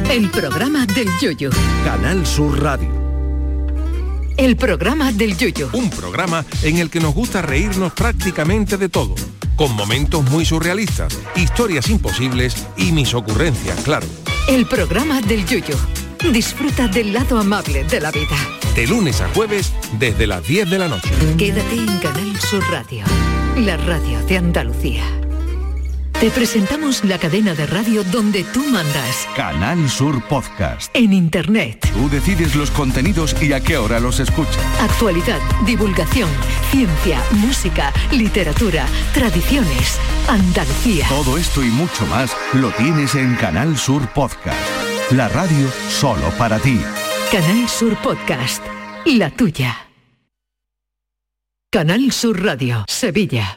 El 0.08 0.30
programa 0.30 0.86
del 0.86 1.08
yoyo. 1.20 1.50
Canal 1.84 2.24
Sur 2.24 2.62
Radio. 2.62 2.88
El 4.36 4.56
programa 4.56 5.10
del 5.10 5.36
yoyo. 5.36 5.68
Un 5.72 5.90
programa 5.90 6.44
en 6.62 6.76
el 6.76 6.90
que 6.90 7.00
nos 7.00 7.12
gusta 7.12 7.42
reírnos 7.42 7.92
prácticamente 7.92 8.76
de 8.76 8.88
todo, 8.88 9.16
con 9.56 9.74
momentos 9.74 10.22
muy 10.30 10.44
surrealistas, 10.44 11.18
historias 11.34 11.90
imposibles 11.90 12.68
y 12.76 12.92
mis 12.92 13.14
ocurrencias, 13.14 13.80
claro. 13.80 14.06
El 14.48 14.64
programa 14.66 15.20
del 15.22 15.44
yoyo. 15.44 15.74
Disfruta 16.32 16.88
del 16.88 17.12
lado 17.12 17.38
amable 17.38 17.84
de 17.84 18.00
la 18.00 18.10
vida. 18.10 18.36
De 18.74 18.86
lunes 18.86 19.20
a 19.20 19.28
jueves 19.28 19.72
desde 19.98 20.26
las 20.26 20.46
10 20.46 20.70
de 20.70 20.78
la 20.78 20.88
noche. 20.88 21.10
Quédate 21.38 21.74
en 21.74 21.98
Canal 21.98 22.40
Sur 22.40 22.62
Radio. 22.70 23.04
La 23.56 23.76
radio 23.76 24.20
de 24.26 24.36
Andalucía. 24.36 25.04
Te 26.20 26.30
presentamos 26.30 27.04
la 27.04 27.18
cadena 27.18 27.54
de 27.54 27.66
radio 27.66 28.02
donde 28.04 28.42
tú 28.44 28.64
mandas. 28.64 29.28
Canal 29.36 29.88
Sur 29.90 30.22
Podcast. 30.26 30.90
En 30.94 31.12
Internet. 31.12 31.86
Tú 31.92 32.08
decides 32.08 32.56
los 32.56 32.70
contenidos 32.70 33.36
y 33.42 33.52
a 33.52 33.60
qué 33.60 33.76
hora 33.76 34.00
los 34.00 34.18
escuchas. 34.18 34.58
Actualidad, 34.80 35.38
divulgación, 35.66 36.30
ciencia, 36.70 37.20
música, 37.32 37.92
literatura, 38.12 38.86
tradiciones, 39.12 39.98
Andalucía. 40.26 41.06
Todo 41.08 41.36
esto 41.36 41.62
y 41.62 41.68
mucho 41.68 42.06
más 42.06 42.34
lo 42.54 42.70
tienes 42.70 43.14
en 43.14 43.34
Canal 43.34 43.76
Sur 43.76 44.08
Podcast. 44.08 44.95
La 45.12 45.28
radio 45.28 45.68
solo 45.88 46.32
para 46.36 46.58
ti. 46.58 46.80
Canal 47.30 47.68
Sur 47.68 47.96
Podcast. 48.02 48.60
La 49.04 49.30
tuya. 49.30 49.86
Canal 51.70 52.10
Sur 52.10 52.44
Radio, 52.44 52.84
Sevilla. 52.88 53.56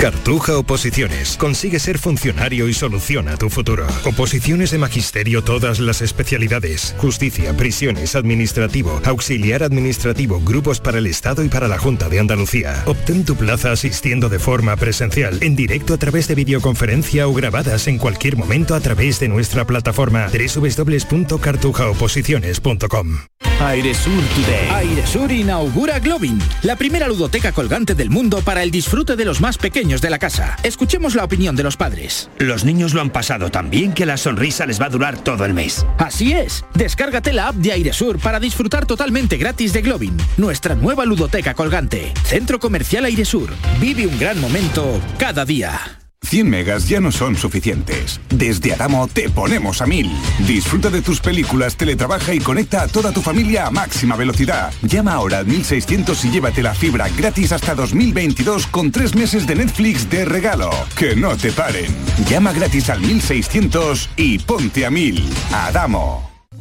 Cartuja 0.00 0.56
Oposiciones. 0.56 1.36
Consigue 1.36 1.78
ser 1.78 1.98
funcionario 1.98 2.66
y 2.68 2.72
soluciona 2.72 3.36
tu 3.36 3.50
futuro. 3.50 3.86
Oposiciones 4.06 4.70
de 4.70 4.78
magisterio, 4.78 5.44
todas 5.44 5.78
las 5.78 6.00
especialidades. 6.00 6.94
Justicia, 6.96 7.54
prisiones, 7.54 8.16
administrativo, 8.16 8.98
auxiliar 9.04 9.62
administrativo, 9.62 10.40
grupos 10.40 10.80
para 10.80 10.96
el 10.96 11.06
Estado 11.06 11.44
y 11.44 11.50
para 11.50 11.68
la 11.68 11.76
Junta 11.76 12.08
de 12.08 12.18
Andalucía. 12.18 12.82
Obtén 12.86 13.26
tu 13.26 13.36
plaza 13.36 13.72
asistiendo 13.72 14.30
de 14.30 14.38
forma 14.38 14.74
presencial, 14.76 15.38
en 15.42 15.54
directo 15.54 15.92
a 15.92 15.98
través 15.98 16.28
de 16.28 16.34
videoconferencia 16.34 17.28
o 17.28 17.34
grabadas 17.34 17.86
en 17.86 17.98
cualquier 17.98 18.38
momento 18.38 18.74
a 18.74 18.80
través 18.80 19.20
de 19.20 19.28
nuestra 19.28 19.66
plataforma 19.66 20.28
www.cartujaoposiciones.com. 20.28 23.18
Airesur 23.60 24.22
Today. 24.34 24.70
Airesur 24.70 25.30
inaugura 25.30 25.98
Globin, 25.98 26.38
la 26.62 26.76
primera 26.76 27.06
ludoteca 27.06 27.52
colgante 27.52 27.94
del 27.94 28.08
mundo 28.08 28.40
para 28.40 28.62
el 28.62 28.70
disfrute 28.70 29.16
de 29.16 29.26
los 29.26 29.42
más 29.42 29.58
pequeños 29.58 29.89
de 29.98 30.10
la 30.10 30.20
casa. 30.20 30.56
Escuchemos 30.62 31.16
la 31.16 31.24
opinión 31.24 31.56
de 31.56 31.64
los 31.64 31.76
padres. 31.76 32.30
Los 32.38 32.64
niños 32.64 32.94
lo 32.94 33.00
han 33.00 33.10
pasado 33.10 33.50
tan 33.50 33.70
bien 33.70 33.92
que 33.92 34.06
la 34.06 34.16
sonrisa 34.16 34.66
les 34.66 34.80
va 34.80 34.86
a 34.86 34.90
durar 34.90 35.18
todo 35.18 35.44
el 35.44 35.52
mes. 35.52 35.84
Así 35.98 36.32
es. 36.32 36.64
Descárgate 36.74 37.32
la 37.32 37.48
app 37.48 37.56
de 37.56 37.72
Airesur 37.72 38.20
para 38.20 38.38
disfrutar 38.38 38.86
totalmente 38.86 39.36
gratis 39.36 39.72
de 39.72 39.82
Globin, 39.82 40.16
nuestra 40.36 40.76
nueva 40.76 41.04
ludoteca 41.04 41.54
colgante. 41.54 42.12
Centro 42.22 42.60
Comercial 42.60 43.04
Airesur. 43.04 43.50
Vive 43.80 44.06
un 44.06 44.16
gran 44.18 44.40
momento 44.40 45.00
cada 45.18 45.44
día. 45.44 45.99
100 46.22 46.48
megas 46.48 46.88
ya 46.88 47.00
no 47.00 47.10
son 47.10 47.36
suficientes. 47.36 48.20
Desde 48.28 48.72
Adamo 48.72 49.08
te 49.08 49.28
ponemos 49.30 49.82
a 49.82 49.86
1000. 49.86 50.10
Disfruta 50.46 50.90
de 50.90 51.02
tus 51.02 51.20
películas, 51.20 51.76
teletrabaja 51.76 52.34
y 52.34 52.38
conecta 52.38 52.82
a 52.82 52.88
toda 52.88 53.12
tu 53.12 53.20
familia 53.20 53.66
a 53.66 53.70
máxima 53.70 54.16
velocidad. 54.16 54.72
Llama 54.82 55.14
ahora 55.14 55.38
al 55.38 55.46
1600 55.46 56.24
y 56.26 56.30
llévate 56.30 56.62
la 56.62 56.74
fibra 56.74 57.08
gratis 57.08 57.52
hasta 57.52 57.74
2022 57.74 58.66
con 58.68 58.92
tres 58.92 59.14
meses 59.14 59.46
de 59.46 59.56
Netflix 59.56 60.08
de 60.08 60.24
regalo. 60.24 60.70
Que 60.96 61.16
no 61.16 61.36
te 61.36 61.52
paren. 61.52 61.92
Llama 62.28 62.52
gratis 62.52 62.90
al 62.90 63.00
1600 63.00 64.10
y 64.16 64.38
ponte 64.38 64.86
a 64.86 64.90
1000. 64.90 65.24
Adamo. 65.52 66.29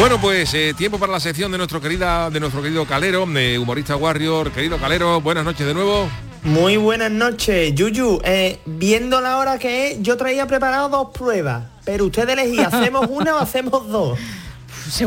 Bueno, 0.00 0.18
pues 0.18 0.54
eh, 0.54 0.72
tiempo 0.72 0.98
para 0.98 1.12
la 1.12 1.20
sección 1.20 1.52
de 1.52 1.58
nuestro 1.58 1.78
querida, 1.78 2.30
de 2.30 2.40
nuestro 2.40 2.62
querido 2.62 2.86
Calero, 2.86 3.26
de 3.26 3.58
humorista 3.58 3.96
Warrior. 3.96 4.50
Querido 4.50 4.78
Calero, 4.78 5.20
buenas 5.20 5.44
noches 5.44 5.66
de 5.66 5.74
nuevo. 5.74 6.08
Muy 6.42 6.78
buenas 6.78 7.10
noches, 7.10 7.74
Yuyu. 7.74 8.18
Eh, 8.24 8.60
viendo 8.64 9.20
la 9.20 9.36
hora 9.36 9.58
que 9.58 9.88
es, 9.88 9.98
yo 10.00 10.16
traía 10.16 10.46
preparado 10.46 10.88
dos 10.88 11.08
pruebas, 11.12 11.64
pero 11.84 12.06
usted 12.06 12.26
elegí, 12.30 12.60
¿hacemos 12.60 13.08
una 13.10 13.36
o 13.36 13.38
hacemos 13.40 13.88
dos? 13.88 14.18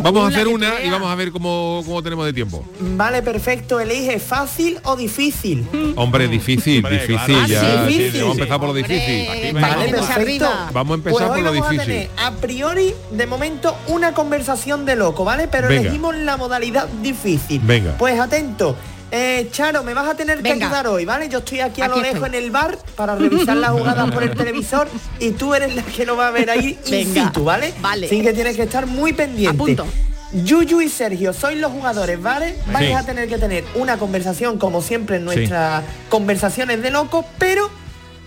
Vamos 0.01 0.25
a 0.25 0.27
hacer 0.27 0.47
una 0.47 0.81
y 0.83 0.89
vamos 0.89 1.09
a 1.11 1.15
ver 1.15 1.31
cómo, 1.31 1.81
cómo 1.85 2.01
tenemos 2.03 2.25
de 2.25 2.33
tiempo. 2.33 2.63
Vale, 2.79 3.21
perfecto. 3.21 3.79
Elige 3.79 4.19
fácil 4.19 4.79
o 4.83 4.95
difícil. 4.95 5.65
Hombre, 5.95 6.27
difícil, 6.27 6.83
difícil. 6.83 7.45
Ya. 7.47 7.85
sí, 7.87 7.93
difícil. 7.93 8.21
vamos 8.21 8.37
a 8.37 8.39
empezar 8.41 8.59
por 8.59 8.67
lo 8.69 8.73
difícil. 8.73 9.53
Vale, 9.53 9.89
perfecto. 9.89 10.49
Vamos 10.73 10.91
a 10.91 10.95
empezar 10.95 11.17
Pues 11.19 11.29
hoy 11.31 11.41
por 11.43 11.43
lo 11.43 11.51
vamos 11.51 11.67
a 11.67 11.71
difícil. 11.71 11.93
tener, 11.93 12.09
a 12.17 12.31
priori, 12.31 12.93
de 13.11 13.27
momento, 13.27 13.75
una 13.87 14.13
conversación 14.13 14.85
de 14.85 14.95
loco, 14.95 15.23
¿vale? 15.23 15.47
Pero 15.47 15.67
Venga. 15.67 15.81
elegimos 15.81 16.15
la 16.17 16.37
modalidad 16.37 16.87
difícil. 17.01 17.61
Venga. 17.63 17.95
Pues 17.97 18.19
atento. 18.19 18.75
Eh, 19.15 19.47
Charo, 19.51 19.83
me 19.83 19.93
vas 19.93 20.07
a 20.09 20.15
tener 20.15 20.41
que 20.41 20.53
ayudar 20.53 20.87
hoy, 20.87 21.05
¿vale? 21.05 21.29
Yo 21.29 21.37
estoy 21.37 21.59
aquí 21.59 21.81
a 21.81 21.87
lo 21.87 21.97
lejos 21.97 22.15
estoy. 22.23 22.29
en 22.29 22.35
el 22.45 22.49
bar 22.49 22.79
para 22.95 23.15
revisar 23.15 23.55
las 23.57 23.69
jugadas 23.77 24.09
por 24.11 24.23
el 24.23 24.35
televisor 24.35 24.87
y 25.19 25.31
tú 25.31 25.53
eres 25.53 25.75
la 25.75 25.83
que 25.83 26.03
lo 26.03 26.17
va 26.17 26.29
a 26.29 26.31
ver 26.31 26.49
ahí 26.49 26.79
in 26.85 26.91
Venga. 27.13 27.27
situ, 27.27 27.43
¿vale? 27.43 27.75
Vale. 27.79 28.07
Así 28.07 28.21
que 28.23 28.33
tienes 28.33 28.55
que 28.55 28.63
estar 28.63 28.87
muy 28.87 29.13
pendiente. 29.13 29.55
Apunto. 29.55 29.85
Yuyu 30.31 30.81
y 30.81 30.89
Sergio, 30.89 31.31
sois 31.31 31.59
los 31.59 31.71
jugadores, 31.71 32.19
¿vale? 32.19 32.55
Vais 32.71 32.87
Sí. 32.87 32.93
a 32.93 33.03
tener 33.05 33.29
que 33.29 33.37
tener 33.37 33.63
una 33.75 33.97
conversación, 33.99 34.57
como 34.57 34.81
siempre 34.81 35.17
en 35.17 35.25
nuestras 35.25 35.83
conversaciones 36.09 36.81
de 36.81 36.89
locos, 36.89 37.23
pero 37.37 37.69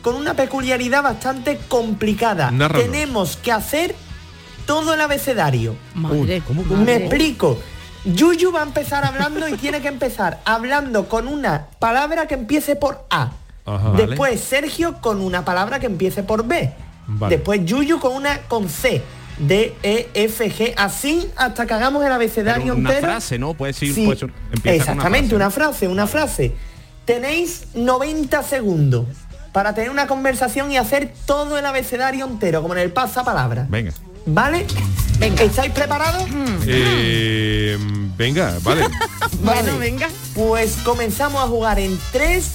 con 0.03 0.15
una 0.15 0.35
peculiaridad 0.35 1.03
bastante 1.03 1.59
complicada. 1.67 2.53
Tenemos 2.77 3.37
que 3.39 3.51
hacer 3.51 3.97
todo 4.67 4.95
el 4.95 5.01
abecedario. 5.01 5.75
Madre, 5.95 6.43
Me 6.49 6.63
madre. 6.77 6.97
explico. 6.97 7.59
Yuyu 8.07 8.53
va 8.53 8.61
a 8.61 8.63
empezar 8.63 9.05
hablando 9.05 9.49
y 9.49 9.55
tiene 9.57 9.81
que 9.81 9.89
empezar 9.89 10.39
hablando 10.45 11.09
con 11.09 11.27
una 11.29 11.67
palabra 11.79 12.27
que 12.27 12.35
empiece 12.35 12.77
por 12.77 13.05
A. 13.11 13.33
Ajá. 13.65 13.93
Después 13.97 14.41
Sergio 14.41 15.01
con 15.01 15.21
una 15.21 15.45
palabra 15.45 15.79
que 15.81 15.87
empiece 15.87 16.23
por 16.23 16.47
B. 16.47 16.73
Vale. 17.09 17.37
Después 17.37 17.65
Yuyu 17.65 17.99
con 17.99 18.15
una 18.15 18.39
con 18.43 18.69
C. 18.69 19.03
D, 19.39 19.75
E, 19.83 20.09
F, 20.15 20.51
G, 20.51 20.73
así 20.79 21.31
hasta 21.37 21.67
que 21.67 21.75
hagamos 21.75 22.03
el 22.07 22.11
abecedario 22.11 22.63
Pero 22.73 22.77
una 22.77 22.89
entero. 22.91 23.07
frase, 23.13 23.39
¿no? 23.39 23.53
Puede 23.53 23.75
ser, 23.75 23.93
Sí, 23.93 24.07
puede 24.07 24.19
ser- 24.19 24.33
empieza 24.51 24.77
exactamente, 24.77 25.29
con 25.29 25.37
una 25.37 25.51
frase, 25.51 25.89
una 25.89 26.07
frase. 26.07 26.55
Tenéis 27.05 27.67
90 27.75 28.43
segundos 28.43 29.05
para 29.53 29.75
tener 29.75 29.91
una 29.91 30.07
conversación 30.07 30.73
y 30.73 30.79
hacer 30.79 31.13
todo 31.27 31.59
el 31.59 31.67
abecedario 31.67 32.25
entero, 32.25 32.63
como 32.63 32.75
en 32.75 32.81
el 32.81 32.93
pasapalabra. 32.93 33.67
Venga. 33.69 33.93
¿Vale? 34.27 34.67
Venga. 35.19 35.43
¿Estáis 35.45 35.73
preparados? 35.73 36.25
Eh, 36.67 37.79
venga, 38.19 38.59
vale. 38.63 38.87
Bueno, 39.41 39.79
venga. 39.79 40.09
Pues 40.35 40.77
comenzamos 40.85 41.43
a 41.43 41.47
jugar 41.47 41.79
en 41.79 41.99
3, 42.13 42.51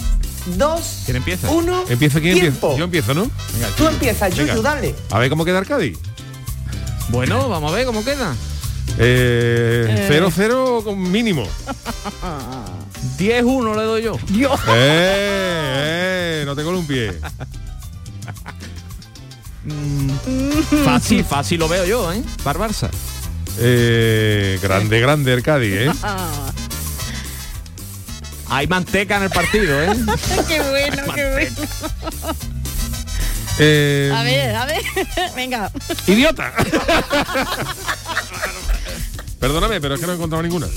2, 0.57 1.01
¿Quién 1.05 1.17
empieza? 1.17 1.49
1. 1.49 1.83
¿Empieza 1.89 2.19
quién 2.19 2.39
tiempo. 2.39 2.67
empieza? 2.73 2.77
Yo 2.77 2.83
empiezo, 2.85 3.13
¿no? 3.13 3.31
Venga, 3.53 3.67
Tú 3.77 3.87
empiezas. 3.87 4.35
Yuyu, 4.35 4.61
dale. 4.61 4.93
A 5.09 5.19
ver 5.19 5.29
cómo 5.29 5.45
queda 5.45 5.59
Arcadi. 5.59 5.97
Bueno, 7.09 7.49
vamos 7.49 7.71
a 7.71 7.75
ver 7.75 7.85
cómo 7.85 8.03
queda. 8.03 8.35
Eh, 8.97 10.07
0-0 10.11 10.83
con 10.83 11.01
mínimo. 11.11 11.43
10-1 13.17 13.75
le 13.75 13.83
doy 13.83 14.03
yo. 14.03 14.17
Dios. 14.27 14.59
Eh, 14.67 16.41
eh, 16.41 16.43
no 16.45 16.55
te 16.55 16.63
columpies. 16.63 17.15
Fácil, 20.83 21.23
fácil 21.23 21.59
lo 21.59 21.67
veo 21.69 21.85
yo, 21.85 22.11
¿eh? 22.11 22.23
Para 22.43 22.63
el 22.65 22.71
Barça. 22.71 22.89
Eh, 23.59 24.57
grande, 24.61 24.99
grande 24.99 25.33
Arcadi, 25.33 25.67
¿eh? 25.73 25.91
Hay 28.49 28.67
manteca 28.67 29.17
en 29.17 29.23
el 29.23 29.29
partido, 29.29 29.81
¿eh? 29.81 29.95
qué 30.47 30.59
bueno, 30.69 31.03
qué 31.13 31.29
bueno. 31.31 31.55
Eh, 33.59 34.11
A 34.13 34.23
ver, 34.23 34.55
a 34.55 34.65
ver. 34.65 34.81
Venga. 35.35 35.71
¡Idiota! 36.07 36.51
Perdóname, 39.39 39.79
pero 39.79 39.95
es 39.95 39.99
que 40.01 40.05
no 40.07 40.13
he 40.13 40.15
encontrado 40.15 40.43
ninguna. 40.43 40.67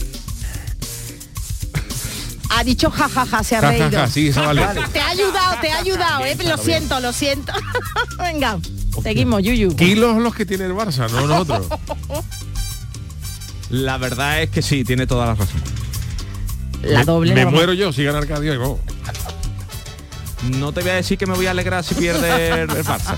Ha 2.50 2.62
dicho 2.62 2.88
jajaja, 2.90 3.42
se 3.42 3.56
ha 3.56 3.60
Ja, 3.60 3.66
ja, 3.66 3.72
reído. 3.72 3.90
ja, 3.90 4.08
sí, 4.08 4.28
esa 4.28 4.42
vale. 4.42 4.62
Te 4.92 5.00
ha 5.00 5.08
ayudado, 5.08 5.56
te 5.60 5.70
ha 5.72 5.78
ayudado, 5.78 6.24
eh. 6.24 6.36
Lo 6.44 6.56
siento, 6.56 7.00
lo 7.00 7.12
siento. 7.12 7.52
Venga, 8.18 8.58
seguimos, 9.02 9.42
Yuyu. 9.42 9.74
Kilos 9.76 10.16
los 10.22 10.34
que 10.34 10.46
tiene 10.46 10.64
el 10.66 10.72
Barça, 10.72 11.10
no 11.10 11.26
nosotros. 11.26 11.66
La 13.70 13.96
verdad 13.98 14.42
es 14.42 14.50
que 14.50 14.62
sí, 14.62 14.84
tiene 14.84 15.06
toda 15.06 15.26
la 15.26 15.34
razón. 15.34 15.60
La 16.82 16.98
Me- 17.00 17.04
doble. 17.04 17.34
Me, 17.34 17.44
la 17.44 17.50
muero 17.50 17.72
yo 17.72 17.92
si 17.92 18.04
gana 18.04 18.18
Arcadio 18.18 18.52
y 18.54 18.56
vamos. 18.56 18.78
No 20.58 20.72
te 20.72 20.82
voy 20.82 20.90
a 20.90 20.94
decir 20.94 21.16
que 21.16 21.26
me 21.26 21.34
voy 21.34 21.46
a 21.46 21.52
alegrar 21.52 21.82
si 21.82 21.94
pierde 21.94 22.48
el, 22.50 22.70
el 22.70 22.84
Barça. 22.84 23.16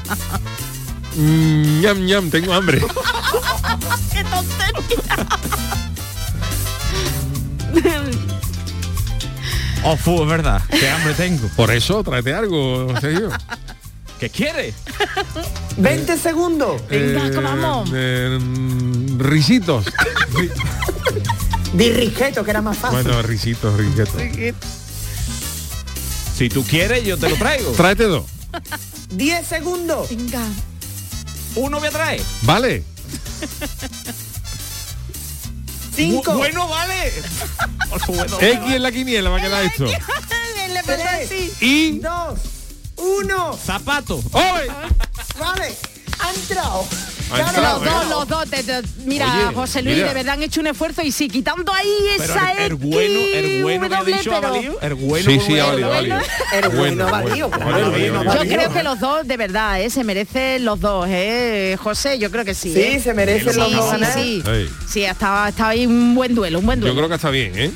Mm, 1.17 1.81
ñam, 1.81 2.07
ñam, 2.07 2.31
tengo 2.31 2.55
hambre. 2.55 2.81
¡Qué 4.13 4.23
tontería! 4.25 5.27
Oh, 9.85 9.97
fu, 9.97 10.23
es 10.23 10.29
verdad. 10.29 10.63
Qué 10.69 10.89
hambre 10.91 11.15
tengo. 11.15 11.49
Por 11.57 11.71
eso, 11.71 12.03
tráete 12.03 12.35
algo, 12.35 12.93
Sergio. 13.01 13.29
¿Qué 14.21 14.31
quiere? 14.31 14.73
20 15.77 16.17
segundos. 16.19 16.81
Venga, 16.89 17.31
que 17.31 17.37
vamos. 17.39 17.91
eh, 17.95 18.39
risitos. 19.19 19.87
Ri- 20.33 20.51
Dirrigeto, 21.75 22.43
que 22.45 22.51
era 22.51 22.63
más 22.63 22.79
fácil. 22.79 23.03
bueno, 23.03 23.21
risitos, 23.23 23.77
risitos. 23.77 24.09
Si 26.37 26.49
tú 26.49 26.65
quieres, 26.65 27.05
yo 27.05 27.19
te 27.19 27.29
lo 27.29 27.37
traigo. 27.37 27.73
Tráete 27.73 28.05
dos. 28.05 28.25
10 29.11 29.47
segundos. 29.47 30.09
Venga. 30.09 30.43
Uno 31.57 31.79
voy 31.79 31.89
a 31.89 31.91
traer. 31.91 32.23
Vale. 32.43 32.83
5. 35.95 36.33
Bu- 36.33 36.37
Bueno, 36.39 36.69
vale. 36.69 37.13
Bueno, 38.07 38.39
X 38.41 38.75
en 38.75 38.83
la 38.83 38.93
quiniela 38.93 39.31
va 39.31 39.39
a 39.39 39.41
quedar 39.41 39.65
esto. 39.65 39.87
Y... 41.61 41.99
2. 41.99 42.39
1. 42.97 43.59
Zapato. 43.65 44.23
¡Oye! 44.33 44.69
Vale. 45.39 45.75
Ha 46.19 46.31
entrado. 46.35 46.87
Los 47.29 47.85
dos, 47.85 48.09
los 48.09 48.29
dos. 48.29 48.49
te- 48.51 48.63
te- 48.63 48.83
mira, 49.05 49.27
Oye, 49.49 49.55
José 49.55 49.83
Luis, 49.83 49.97
mira. 49.97 50.09
de 50.09 50.15
verdad 50.15 50.35
han 50.35 50.43
hecho 50.45 50.61
un 50.61 50.69
esfuerzo 50.69 51.03
y 51.03 51.11
sí, 51.13 51.29
quitando 51.29 51.73
ahí 51.73 51.91
Pero 52.19 52.25
esa 52.33 52.53
el, 52.65 52.75
bueno, 52.77 53.21
el 53.35 53.63
bueno 53.63 53.89
que 53.89 53.95
ha 53.97 53.99
W, 53.99 54.17
dicho 54.17 54.33
ha 54.35 54.41
pero- 54.41 54.53
valido. 54.53 54.79
El 54.81 54.95
bueno. 54.95 55.31
Sí, 55.31 55.37
como 55.37 55.47
sí, 55.49 55.59
ha 55.59 55.65
el 55.65 55.71
valido, 55.71 55.93
ha 55.93 55.99
bueno. 55.99 56.15
valido. 56.15 56.31
El 56.53 56.69
bueno 56.77 57.07
ha 57.07 57.11
valido, 57.11 57.51
claro, 57.51 57.95
el 57.97 58.11
bueno 58.13 58.31
ha 58.31 58.35
Yo 58.45 58.49
creo 58.55 58.73
que 58.73 58.83
los 58.85 59.01
dos, 59.01 59.27
de 59.27 59.37
verdad, 59.37 59.81
¿eh? 59.83 59.91
se 59.91 60.05
merecen 60.05 60.65
los 60.65 60.81
dos, 60.81 61.07
¿eh? 61.09 61.77
José, 61.83 62.19
yo 62.19 62.31
creo 62.31 62.45
que 62.45 62.55
sí. 62.55 62.73
Sí, 62.73 62.81
¿eh? 62.81 63.01
se 63.01 63.13
merecen 63.13 63.53
sí, 63.53 63.59
los 63.59 63.73
dos 63.73 63.85
sí, 63.85 63.91
ganar. 63.91 64.15
sí. 64.15 64.43
Ey. 64.47 64.71
Sí, 64.89 65.05
estaba, 65.05 65.49
estaba 65.49 65.71
ahí 65.71 65.85
un 65.85 66.15
buen 66.15 66.35
duelo, 66.35 66.61
un 66.61 66.67
buen 66.67 66.79
Yo 66.81 66.87
duelo. 66.87 66.97
creo 67.01 67.09
que 67.09 67.15
está 67.17 67.31
bien, 67.31 67.53
¿eh? 67.59 67.71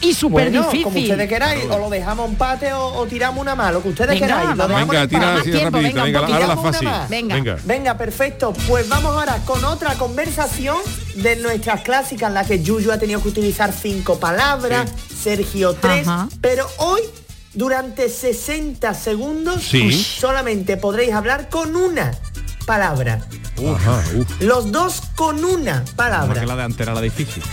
Y 0.00 0.14
súper 0.14 0.50
Bueno, 0.50 0.62
difícil. 0.64 0.84
como 0.84 0.98
ustedes 1.00 1.28
queráis, 1.28 1.64
o 1.68 1.76
lo 1.78 1.90
dejamos 1.90 2.28
empate 2.30 2.72
o, 2.72 2.86
o 2.98 3.06
tiramos 3.06 3.40
una 3.42 3.56
más, 3.56 3.72
lo 3.72 3.82
que 3.82 3.88
ustedes 3.88 4.10
Venga, 4.20 4.26
queráis. 4.26 4.56
Lo 4.56 4.68
Venga, 4.68 5.02
en 5.02 5.08
tira 5.08 5.34
así 5.36 5.50
tiempo, 5.50 5.76
rapidito. 5.78 6.02
venga, 6.04 6.20
un 6.20 6.26
Venga, 6.26 6.34
ahora 6.36 6.46
la 6.46 6.54
poquito. 6.54 6.72
fácil. 6.72 6.88
Una 6.88 6.98
más. 6.98 7.08
Venga. 7.08 7.56
Venga, 7.64 7.98
perfecto. 7.98 8.52
Pues 8.68 8.88
vamos 8.88 9.12
ahora 9.16 9.38
con 9.44 9.64
otra 9.64 9.94
conversación 9.94 10.76
de 11.16 11.36
nuestras 11.36 11.80
clásicas 11.80 12.28
en 12.28 12.34
la 12.34 12.44
que 12.44 12.62
Yuyu 12.62 12.92
ha 12.92 12.98
tenido 12.98 13.20
que 13.22 13.28
utilizar 13.28 13.72
cinco 13.72 14.20
palabras, 14.20 14.88
Sergio 15.20 15.74
tres, 15.74 16.06
Ajá. 16.06 16.28
pero 16.40 16.68
hoy 16.78 17.00
durante 17.54 18.08
60 18.08 18.94
segundos 18.94 19.62
Sí. 19.64 19.90
solamente 19.92 20.76
podréis 20.76 21.12
hablar 21.12 21.48
con 21.48 21.74
una 21.74 22.12
palabra. 22.66 23.18
Ajá, 23.74 24.02
uf. 24.16 24.40
Los 24.42 24.70
dos 24.70 25.02
con 25.16 25.44
una 25.44 25.84
palabra. 25.96 26.38
que 26.40 26.46
la 26.46 26.54
de 26.54 26.62
antes 26.62 26.80
era 26.80 26.94
la 26.94 27.00
difícil. 27.00 27.42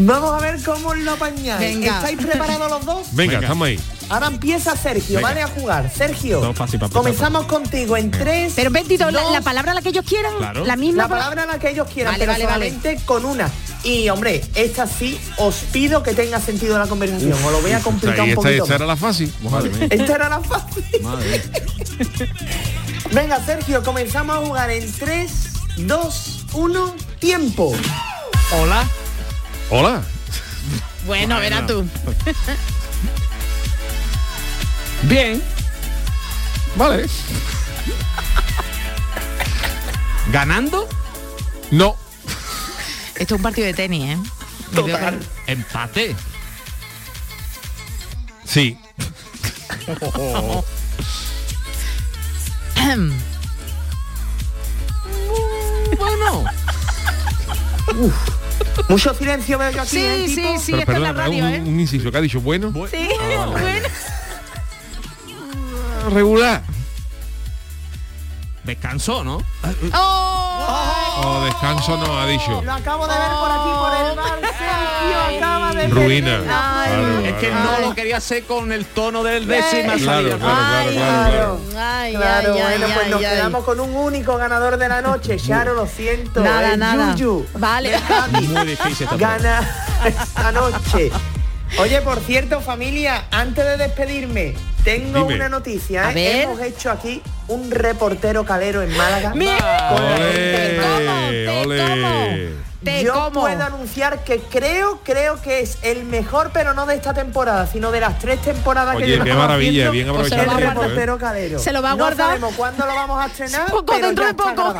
Vamos 0.00 0.30
a 0.32 0.38
ver 0.40 0.62
cómo 0.62 0.94
lo 0.94 1.12
apañáis. 1.12 1.58
Venga. 1.60 1.96
¿Estáis 1.96 2.18
preparados 2.18 2.70
los 2.70 2.84
dos? 2.84 3.06
Venga, 3.12 3.32
Venga. 3.32 3.46
estamos 3.46 3.66
ahí. 3.66 3.80
Ahora 4.08 4.28
empieza 4.28 4.76
Sergio, 4.76 5.16
Venga. 5.16 5.28
vale 5.28 5.42
a 5.42 5.48
jugar. 5.48 5.90
Sergio, 5.94 6.38
Todo 6.40 6.54
fácil 6.54 6.78
para 6.78 6.86
empezar, 6.86 7.02
comenzamos 7.02 7.46
contigo 7.46 7.96
en 7.96 8.10
tres. 8.10 8.52
Pero 8.56 8.70
Bendito, 8.70 9.10
la, 9.10 9.22
dos, 9.22 9.32
la 9.32 9.40
palabra 9.40 9.74
la 9.74 9.82
que 9.82 9.88
ellos 9.90 10.04
quieran, 10.08 10.32
Claro. 10.38 10.64
la 10.64 10.76
misma 10.76 11.02
la 11.02 11.08
pa- 11.08 11.16
palabra 11.16 11.46
la 11.46 11.58
que 11.58 11.70
ellos 11.70 11.88
quieran, 11.92 12.12
Vale, 12.14 12.22
pero 12.22 12.32
vale, 12.32 12.46
vale. 12.46 12.70
solamente 12.70 13.04
con 13.04 13.24
una. 13.24 13.50
Y 13.84 14.08
hombre, 14.08 14.42
esta 14.54 14.86
sí 14.86 15.20
os 15.36 15.56
pido 15.72 16.02
que 16.02 16.14
tenga 16.14 16.40
sentido 16.40 16.78
la 16.78 16.86
conversación. 16.86 17.32
os 17.32 17.52
lo 17.52 17.60
voy 17.60 17.72
a 17.72 17.80
complicar 17.80 18.20
un 18.22 18.28
esta, 18.30 18.40
poquito. 18.42 18.62
esta 18.62 18.74
era 18.76 18.86
la 18.86 18.96
fácil. 18.96 19.32
Madre 19.42 19.70
mía. 19.70 19.88
Esta 19.90 20.14
era 20.14 20.28
la 20.28 20.40
fácil. 20.40 20.84
Madre 21.02 21.28
mía. 21.28 22.28
Venga, 23.12 23.44
Sergio, 23.44 23.82
comenzamos 23.82 24.36
a 24.36 24.40
jugar 24.46 24.70
en 24.70 24.90
3, 24.92 25.30
2, 25.78 26.44
1, 26.54 26.94
tiempo. 27.18 27.74
Hola. 28.60 28.84
Hola. 29.70 30.02
Bueno, 31.06 31.38
verás 31.40 31.66
tú. 31.66 31.86
Bien. 35.02 35.42
Vale. 36.76 37.06
¿Ganando? 40.32 40.88
No. 41.70 41.96
Esto 43.14 43.34
es 43.34 43.38
un 43.38 43.42
partido 43.42 43.66
de 43.66 43.74
tenis, 43.74 44.16
¿eh? 44.16 44.18
Total. 44.74 45.20
Empate. 45.46 46.16
Sí. 48.44 48.78
bueno. 55.98 56.44
Mucho 58.88 59.12
silencio 59.14 59.58
veo 59.58 59.70
yo 59.70 59.82
aquí. 59.82 59.90
Sí, 59.90 59.98
¿eh, 60.04 60.24
sí, 60.28 60.34
tipo? 60.36 60.58
sí, 60.60 60.72
Pero 60.72 60.80
está 60.82 60.96
en 60.96 61.02
la 61.02 61.12
radio, 61.12 61.44
un, 61.44 61.52
¿eh? 61.52 61.60
un 61.64 61.80
inciso 61.80 62.10
que 62.10 62.18
ha 62.18 62.20
dicho 62.20 62.40
bueno. 62.40 62.72
Sí, 62.90 63.08
Ah, 63.38 63.46
bueno. 63.50 63.88
Regular. 66.14 66.62
Descansó, 68.64 69.24
¿no? 69.24 69.42
¡Oh! 69.94 70.47
Oh, 71.20 71.42
descanso 71.44 71.96
no, 71.96 72.18
ha 72.18 72.26
dicho. 72.26 72.62
Lo 72.62 72.72
acabo 72.72 73.06
de 73.06 73.14
ver 73.14 73.30
por 73.30 73.50
aquí, 73.50 73.70
por 73.78 74.10
el 74.10 74.16
bar. 74.16 74.38
Sergio 74.58 75.36
acaba 75.38 75.72
de 75.74 75.88
Ruina. 75.88 76.40
Claro, 76.44 77.18
Es 77.20 77.34
que 77.34 77.48
claro. 77.48 77.70
no 77.80 77.88
lo 77.88 77.94
quería 77.94 78.16
hacer 78.18 78.44
con 78.44 78.72
el 78.72 78.86
tono 78.86 79.22
del 79.22 79.46
décima 79.46 79.94
Claro, 79.94 80.04
salida. 80.04 80.36
claro, 80.38 80.38
claro, 80.38 80.90
claro, 80.92 81.30
claro. 81.32 81.60
Ay, 81.78 82.14
Claro, 82.14 82.54
ay, 82.54 82.60
bueno, 82.62 82.86
ay, 82.86 82.92
pues 82.94 83.08
nos 83.10 83.20
quedamos 83.20 83.64
con 83.64 83.80
un 83.80 83.96
único 83.96 84.36
ganador 84.36 84.76
de 84.76 84.88
la 84.88 85.02
noche. 85.02 85.36
Charo, 85.38 85.74
lo 85.74 85.86
siento. 85.86 86.40
Nada, 86.40 86.76
nada. 86.76 87.14
Yuyu 87.14 87.46
Vale. 87.54 87.98
Muy 88.48 88.66
difícil. 88.66 89.08
Gana 89.16 89.60
esta 90.04 90.52
noche. 90.52 91.10
Oye, 91.76 92.00
por 92.00 92.20
cierto, 92.20 92.60
familia, 92.60 93.24
antes 93.30 93.64
de 93.64 93.76
despedirme, 93.76 94.54
tengo 94.84 95.20
Dime. 95.22 95.34
una 95.36 95.48
noticia. 95.48 96.08
A 96.08 96.10
¿eh? 96.12 96.14
ver. 96.14 96.36
Hemos 96.44 96.60
hecho 96.62 96.90
aquí 96.90 97.22
un 97.46 97.70
reportero 97.70 98.44
calero 98.44 98.82
en 98.82 98.96
Málaga. 98.96 99.32
Mira. 99.34 99.88
Con 99.90 100.04
la 100.04 100.14
Ole, 100.16 100.24
gente 100.32 100.40
de 100.40 100.80
Málaga. 100.80 101.28
te 101.30 101.48
ole. 101.48 102.67
Te 102.84 103.02
Yo 103.02 103.12
como. 103.12 103.40
puedo 103.40 103.60
anunciar 103.60 104.22
que 104.22 104.38
creo, 104.38 105.00
creo 105.02 105.42
que 105.42 105.60
es 105.60 105.78
el 105.82 106.04
mejor, 106.04 106.50
pero 106.54 106.74
no 106.74 106.86
de 106.86 106.94
esta 106.94 107.12
temporada, 107.12 107.66
sino 107.66 107.90
de 107.90 107.98
las 107.98 108.20
tres 108.20 108.40
temporadas 108.40 108.96
que 108.96 109.02
Oye, 109.02 109.18
qué 109.18 109.24
llevamos 109.24 109.36
maravilla, 109.48 109.88
haciendo 109.88 109.92
bien 109.92 110.06
Pues 110.14 110.28
se 110.28 110.34
aprovechado. 110.36 110.52
lo 110.52 110.58
tiempo, 110.58 111.34
¿eh? 111.34 111.58
Se 111.58 111.72
lo 111.72 111.82
va 111.82 111.88
a 111.90 111.96
no 111.96 112.04
guardar. 112.04 112.26
sabemos 112.28 112.54
cuándo 112.54 112.86
lo 112.86 112.94
vamos 112.94 113.20
a 113.20 113.26
estrenar, 113.26 113.66
Poco, 113.70 113.84
pero 113.94 114.06
dentro 114.06 114.24
ya 114.24 114.32
de 114.32 114.38
está 114.42 114.54
poco. 114.54 114.74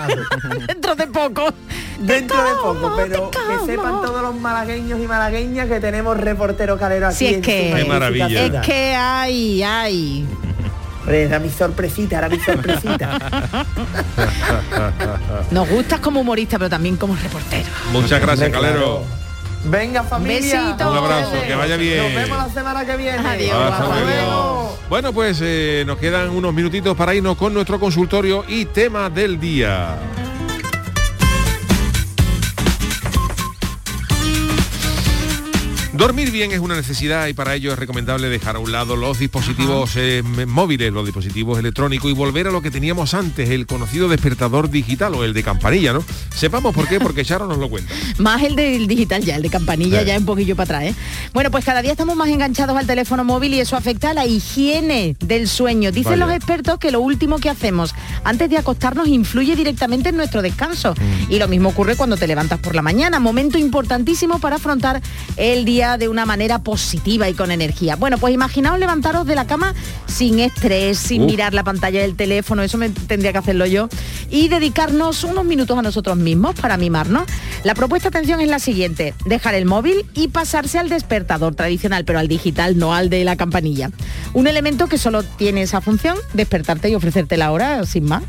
dentro 0.68 0.94
de 0.94 1.06
poco. 1.08 1.48
Dentro 1.98 2.44
de 2.44 2.50
poco, 2.52 2.80
como, 2.80 2.96
pero 2.96 3.30
te 3.30 3.38
que 3.38 3.66
sepan 3.66 4.00
todos 4.00 4.22
los 4.22 4.34
malagueños 4.36 5.00
y 5.00 5.06
malagueñas 5.08 5.66
que 5.66 5.80
tenemos 5.80 6.16
reportero 6.16 6.78
calero 6.78 7.08
aquí. 7.08 7.16
Si 7.16 7.26
es 7.26 7.32
en 7.34 7.42
que- 7.42 7.72
Qué 7.74 7.84
maravilla. 7.84 8.44
Es 8.60 8.64
que 8.66 8.94
hay, 8.94 9.62
hay. 9.64 10.28
Era 11.06 11.38
mi 11.38 11.50
sorpresita, 11.50 12.18
era 12.18 12.28
mi 12.28 12.38
sorpresita. 12.40 13.18
Nos 15.50 15.68
gustas 15.68 16.00
como 16.00 16.20
humorista, 16.20 16.58
pero 16.58 16.68
también 16.70 16.96
como 16.96 17.16
reportero. 17.16 17.68
Muchas 17.92 18.20
gracias, 18.20 18.50
Calero. 18.50 19.02
Venga 19.64 20.02
familia. 20.02 20.62
Besito. 20.62 20.90
Un 20.90 20.96
abrazo, 20.96 21.32
que 21.46 21.54
vaya 21.54 21.76
bien. 21.76 22.02
Nos 22.02 22.14
vemos 22.14 22.38
la 22.38 22.48
semana 22.48 22.84
que 22.84 22.96
viene. 22.96 23.18
Adiós, 23.18 23.72
Hasta 23.72 24.00
luego. 24.00 24.78
Bueno, 24.88 25.12
pues 25.12 25.40
eh, 25.42 25.84
nos 25.86 25.98
quedan 25.98 26.30
unos 26.30 26.54
minutitos 26.54 26.96
para 26.96 27.14
irnos 27.14 27.36
con 27.36 27.52
nuestro 27.52 27.78
consultorio 27.78 28.44
y 28.46 28.66
tema 28.66 29.10
del 29.10 29.38
día. 29.38 29.96
Dormir 35.98 36.30
bien 36.30 36.52
es 36.52 36.60
una 36.60 36.76
necesidad 36.76 37.26
y 37.26 37.32
para 37.32 37.56
ello 37.56 37.72
es 37.72 37.78
recomendable 37.78 38.28
dejar 38.28 38.54
a 38.54 38.60
un 38.60 38.70
lado 38.70 38.94
los 38.94 39.18
dispositivos 39.18 39.96
eh, 39.96 40.22
móviles, 40.46 40.92
los 40.92 41.04
dispositivos 41.04 41.58
electrónicos 41.58 42.08
y 42.08 42.14
volver 42.14 42.46
a 42.46 42.52
lo 42.52 42.62
que 42.62 42.70
teníamos 42.70 43.14
antes, 43.14 43.50
el 43.50 43.66
conocido 43.66 44.08
despertador 44.08 44.70
digital 44.70 45.16
o 45.16 45.24
el 45.24 45.34
de 45.34 45.42
campanilla, 45.42 45.92
¿no? 45.92 46.04
Sepamos 46.32 46.72
por 46.72 46.86
qué, 46.86 47.00
porque 47.00 47.24
Charo 47.24 47.48
nos 47.48 47.58
lo 47.58 47.68
cuenta. 47.68 47.92
Más 48.18 48.44
el 48.44 48.54
del 48.54 48.86
digital 48.86 49.24
ya, 49.24 49.34
el 49.34 49.42
de 49.42 49.50
campanilla 49.50 50.02
Eh. 50.02 50.04
ya 50.04 50.16
un 50.16 50.24
poquillo 50.24 50.54
para 50.54 50.78
atrás, 50.78 50.94
¿eh? 50.94 50.94
Bueno, 51.34 51.50
pues 51.50 51.64
cada 51.64 51.82
día 51.82 51.90
estamos 51.90 52.14
más 52.14 52.28
enganchados 52.28 52.76
al 52.76 52.86
teléfono 52.86 53.24
móvil 53.24 53.54
y 53.54 53.58
eso 53.60 53.76
afecta 53.76 54.10
a 54.10 54.14
la 54.14 54.24
higiene 54.24 55.16
del 55.18 55.48
sueño. 55.48 55.90
Dicen 55.90 56.12
Vaya. 56.12 56.26
los 56.26 56.34
expertos 56.36 56.78
que 56.78 56.92
lo 56.92 57.00
último 57.00 57.38
que 57.40 57.50
hacemos 57.50 57.92
antes 58.22 58.48
de 58.48 58.56
acostarnos 58.56 59.08
influye 59.08 59.56
directamente 59.56 60.10
en 60.10 60.16
nuestro 60.16 60.42
descanso. 60.42 60.94
Mm. 60.94 61.32
Y 61.32 61.38
lo 61.40 61.48
mismo 61.48 61.70
ocurre 61.70 61.96
cuando 61.96 62.16
te 62.16 62.28
levantas 62.28 62.60
por 62.60 62.76
la 62.76 62.82
mañana, 62.82 63.18
momento 63.18 63.58
importantísimo 63.58 64.38
para 64.38 64.56
afrontar 64.56 65.02
el 65.36 65.64
día 65.64 65.87
de 65.96 66.08
una 66.08 66.26
manera 66.26 66.58
positiva 66.58 67.28
y 67.28 67.34
con 67.34 67.50
energía. 67.50 67.96
Bueno, 67.96 68.18
pues 68.18 68.34
imaginaos 68.34 68.78
levantaros 68.78 69.26
de 69.26 69.34
la 69.34 69.46
cama 69.46 69.74
sin 70.06 70.40
estrés, 70.40 70.98
sin 70.98 71.24
mirar 71.24 71.54
la 71.54 71.64
pantalla 71.64 72.00
del 72.02 72.16
teléfono, 72.16 72.62
eso 72.62 72.76
me 72.76 72.90
tendría 72.90 73.32
que 73.32 73.38
hacerlo 73.38 73.64
yo, 73.66 73.88
y 74.30 74.48
dedicarnos 74.48 75.24
unos 75.24 75.44
minutos 75.44 75.78
a 75.78 75.82
nosotros 75.82 76.16
mismos 76.16 76.54
para 76.56 76.76
mimarnos. 76.76 77.24
La 77.64 77.74
propuesta, 77.74 78.08
atención, 78.08 78.40
es 78.40 78.48
la 78.48 78.58
siguiente, 78.58 79.14
dejar 79.24 79.54
el 79.54 79.64
móvil 79.64 80.04
y 80.14 80.28
pasarse 80.28 80.78
al 80.78 80.88
despertador 80.88 81.54
tradicional, 81.54 82.04
pero 82.04 82.18
al 82.18 82.28
digital, 82.28 82.76
no 82.78 82.94
al 82.94 83.08
de 83.08 83.24
la 83.24 83.36
campanilla. 83.36 83.90
Un 84.34 84.46
elemento 84.46 84.88
que 84.88 84.98
solo 84.98 85.22
tiene 85.22 85.62
esa 85.62 85.80
función, 85.80 86.18
despertarte 86.34 86.88
y 86.88 86.94
ofrecerte 86.94 87.36
la 87.36 87.52
hora, 87.52 87.84
sin 87.86 88.04
más. 88.04 88.24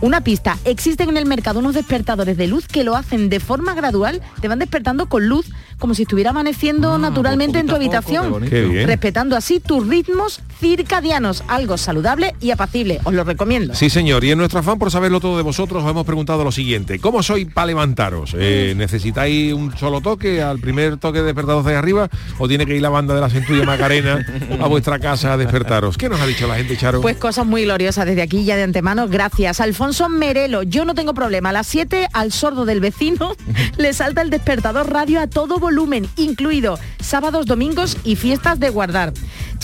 Una 0.00 0.22
pista, 0.22 0.58
existen 0.64 1.10
en 1.10 1.16
el 1.16 1.26
mercado 1.26 1.58
unos 1.58 1.74
despertadores 1.74 2.36
de 2.36 2.46
luz 2.46 2.66
que 2.66 2.84
lo 2.84 2.96
hacen 2.96 3.28
de 3.28 3.40
forma 3.40 3.74
gradual, 3.74 4.22
te 4.40 4.48
van 4.48 4.58
despertando 4.58 5.08
con 5.08 5.28
luz, 5.28 5.46
como 5.78 5.94
si 5.94 6.02
estuviera 6.02 6.30
amaneciendo 6.30 6.98
naturalmente 6.98 7.58
en 7.58 7.66
tu 7.66 7.74
habitación, 7.74 8.48
Qué 8.48 8.84
respetando 8.86 9.36
así 9.36 9.60
tus 9.60 9.86
ritmos 9.86 10.40
circadianos, 10.58 11.44
algo 11.48 11.76
saludable 11.76 12.34
y 12.40 12.50
apacible, 12.50 13.00
os 13.04 13.12
lo 13.12 13.24
recomiendo. 13.24 13.74
Sí, 13.74 13.90
señor. 13.90 14.24
Y 14.24 14.30
en 14.30 14.38
nuestro 14.38 14.60
afán 14.60 14.78
por 14.78 14.90
saberlo 14.90 15.20
todo 15.20 15.36
de 15.36 15.42
vosotros, 15.42 15.82
os 15.82 15.90
hemos 15.90 16.06
preguntado 16.06 16.44
lo 16.44 16.52
siguiente. 16.52 16.98
¿Cómo 16.98 17.22
soy 17.22 17.44
para 17.44 17.66
levantaros? 17.66 18.34
Eh, 18.38 18.74
¿Necesitáis 18.76 19.52
un 19.52 19.76
solo 19.76 20.00
toque 20.00 20.42
al 20.42 20.58
primer 20.58 20.96
toque 20.96 21.18
de 21.18 21.26
despertados 21.26 21.64
de 21.64 21.76
arriba? 21.76 22.08
¿O 22.38 22.48
tiene 22.48 22.66
que 22.66 22.76
ir 22.76 22.82
la 22.82 22.88
banda 22.88 23.14
de 23.14 23.20
la 23.20 23.28
Centulla 23.28 23.64
Macarena 23.66 24.24
a 24.60 24.66
vuestra 24.68 24.98
casa 24.98 25.32
a 25.32 25.36
despertaros? 25.36 25.98
¿Qué 25.98 26.08
nos 26.08 26.20
ha 26.20 26.26
dicho 26.26 26.46
la 26.46 26.56
gente, 26.56 26.76
Charo? 26.76 27.00
Pues 27.00 27.16
cosas 27.16 27.46
muy 27.46 27.64
gloriosas 27.64 28.06
desde 28.06 28.22
aquí 28.22 28.44
ya 28.44 28.56
de 28.56 28.62
antemano. 28.62 29.08
Gracias. 29.08 29.60
Alfonso 29.60 30.08
Merelo, 30.08 30.62
yo 30.62 30.84
no 30.84 30.94
tengo 30.94 31.14
problema. 31.14 31.50
A 31.50 31.52
las 31.52 31.66
7 31.66 32.08
al 32.12 32.32
sordo 32.32 32.64
del 32.64 32.80
vecino 32.80 33.36
le 33.76 33.92
salta 33.92 34.22
el 34.22 34.30
despertador 34.30 34.90
radio 34.90 35.20
a 35.20 35.26
todo 35.26 35.58
volumen, 35.64 36.06
incluido 36.16 36.78
sábados, 37.00 37.46
domingos 37.46 37.96
y 38.04 38.16
fiestas 38.16 38.60
de 38.60 38.68
guardar. 38.68 39.14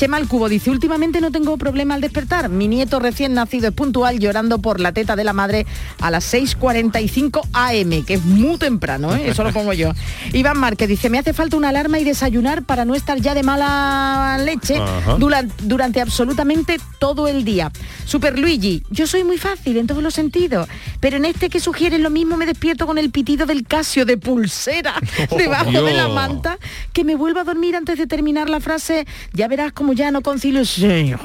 Chema 0.00 0.16
el 0.16 0.28
Cubo 0.28 0.48
dice, 0.48 0.70
últimamente 0.70 1.20
no 1.20 1.30
tengo 1.30 1.58
problema 1.58 1.92
al 1.92 2.00
despertar. 2.00 2.48
Mi 2.48 2.68
nieto 2.68 3.00
recién 3.00 3.34
nacido 3.34 3.68
es 3.68 3.74
puntual 3.74 4.18
llorando 4.18 4.56
por 4.58 4.80
la 4.80 4.92
teta 4.92 5.14
de 5.14 5.24
la 5.24 5.34
madre 5.34 5.66
a 6.00 6.10
las 6.10 6.32
6.45 6.32 7.42
am, 7.52 8.02
que 8.06 8.14
es 8.14 8.24
muy 8.24 8.56
temprano, 8.56 9.14
¿eh? 9.14 9.28
eso 9.28 9.44
lo 9.44 9.52
pongo 9.52 9.74
yo. 9.74 9.92
Iván 10.32 10.56
Márquez 10.58 10.88
dice, 10.88 11.10
me 11.10 11.18
hace 11.18 11.34
falta 11.34 11.58
una 11.58 11.68
alarma 11.68 11.98
y 11.98 12.04
desayunar 12.04 12.62
para 12.62 12.86
no 12.86 12.94
estar 12.94 13.20
ya 13.20 13.34
de 13.34 13.42
mala 13.42 14.38
leche 14.42 14.78
Ajá. 14.78 15.16
duran- 15.18 15.52
durante 15.64 16.00
absolutamente 16.00 16.78
todo 16.98 17.28
el 17.28 17.44
día. 17.44 17.70
Super 18.06 18.38
Luigi, 18.38 18.82
yo 18.88 19.06
soy 19.06 19.22
muy 19.22 19.36
fácil 19.36 19.76
en 19.76 19.86
todos 19.86 20.02
los 20.02 20.14
sentidos, 20.14 20.66
pero 21.00 21.18
en 21.18 21.26
este 21.26 21.50
que 21.50 21.60
sugiere 21.60 21.98
lo 21.98 22.08
mismo 22.08 22.38
me 22.38 22.46
despierto 22.46 22.86
con 22.86 22.96
el 22.96 23.10
pitido 23.10 23.44
del 23.44 23.66
Casio 23.66 24.06
de 24.06 24.16
pulsera 24.16 24.94
debajo 25.36 25.82
de 25.82 25.92
la 25.92 26.08
manta 26.08 26.56
que 26.94 27.04
me 27.04 27.16
vuelva 27.16 27.42
a 27.42 27.44
dormir 27.44 27.76
antes 27.76 27.98
de 27.98 28.06
terminar 28.06 28.48
la 28.48 28.60
frase, 28.60 29.06
ya 29.34 29.46
verás 29.46 29.72
como 29.72 29.89
ya 29.92 30.10
no 30.10 30.20
concilio 30.22 30.60
el 30.60 30.66
sueño. 30.66 31.18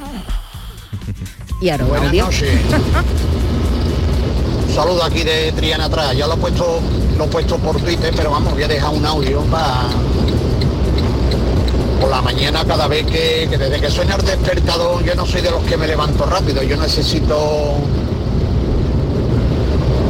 Y 1.61 1.69
ahora 1.69 1.85
Buenas 1.85 2.07
audio. 2.09 2.25
noches. 2.25 2.59
Saludo 4.73 5.03
aquí 5.03 5.23
de 5.23 5.51
Triana 5.53 5.85
atrás. 5.85 6.15
Ya 6.17 6.27
lo 6.27 6.33
he 6.33 6.37
puesto, 6.37 6.79
lo 7.17 7.23
he 7.23 7.27
puesto 7.27 7.57
por 7.57 7.79
Twitter, 7.79 8.13
pero 8.15 8.31
vamos, 8.31 8.53
voy 8.53 8.63
a 8.63 8.67
dejar 8.67 8.93
un 8.93 9.05
audio 9.05 9.41
para 9.43 9.83
por 12.01 12.09
la 12.09 12.21
mañana 12.21 12.65
cada 12.65 12.87
vez 12.87 13.05
que, 13.05 13.47
que 13.49 13.57
desde 13.57 13.79
que 13.79 13.89
suena 13.89 14.15
el 14.15 14.21
despertador, 14.25 15.01
yo 15.03 15.15
no 15.15 15.25
soy 15.25 15.41
de 15.41 15.49
los 15.49 15.63
que 15.63 15.77
me 15.77 15.87
levanto 15.87 16.25
rápido, 16.25 16.61
yo 16.61 16.75
necesito. 16.75 17.75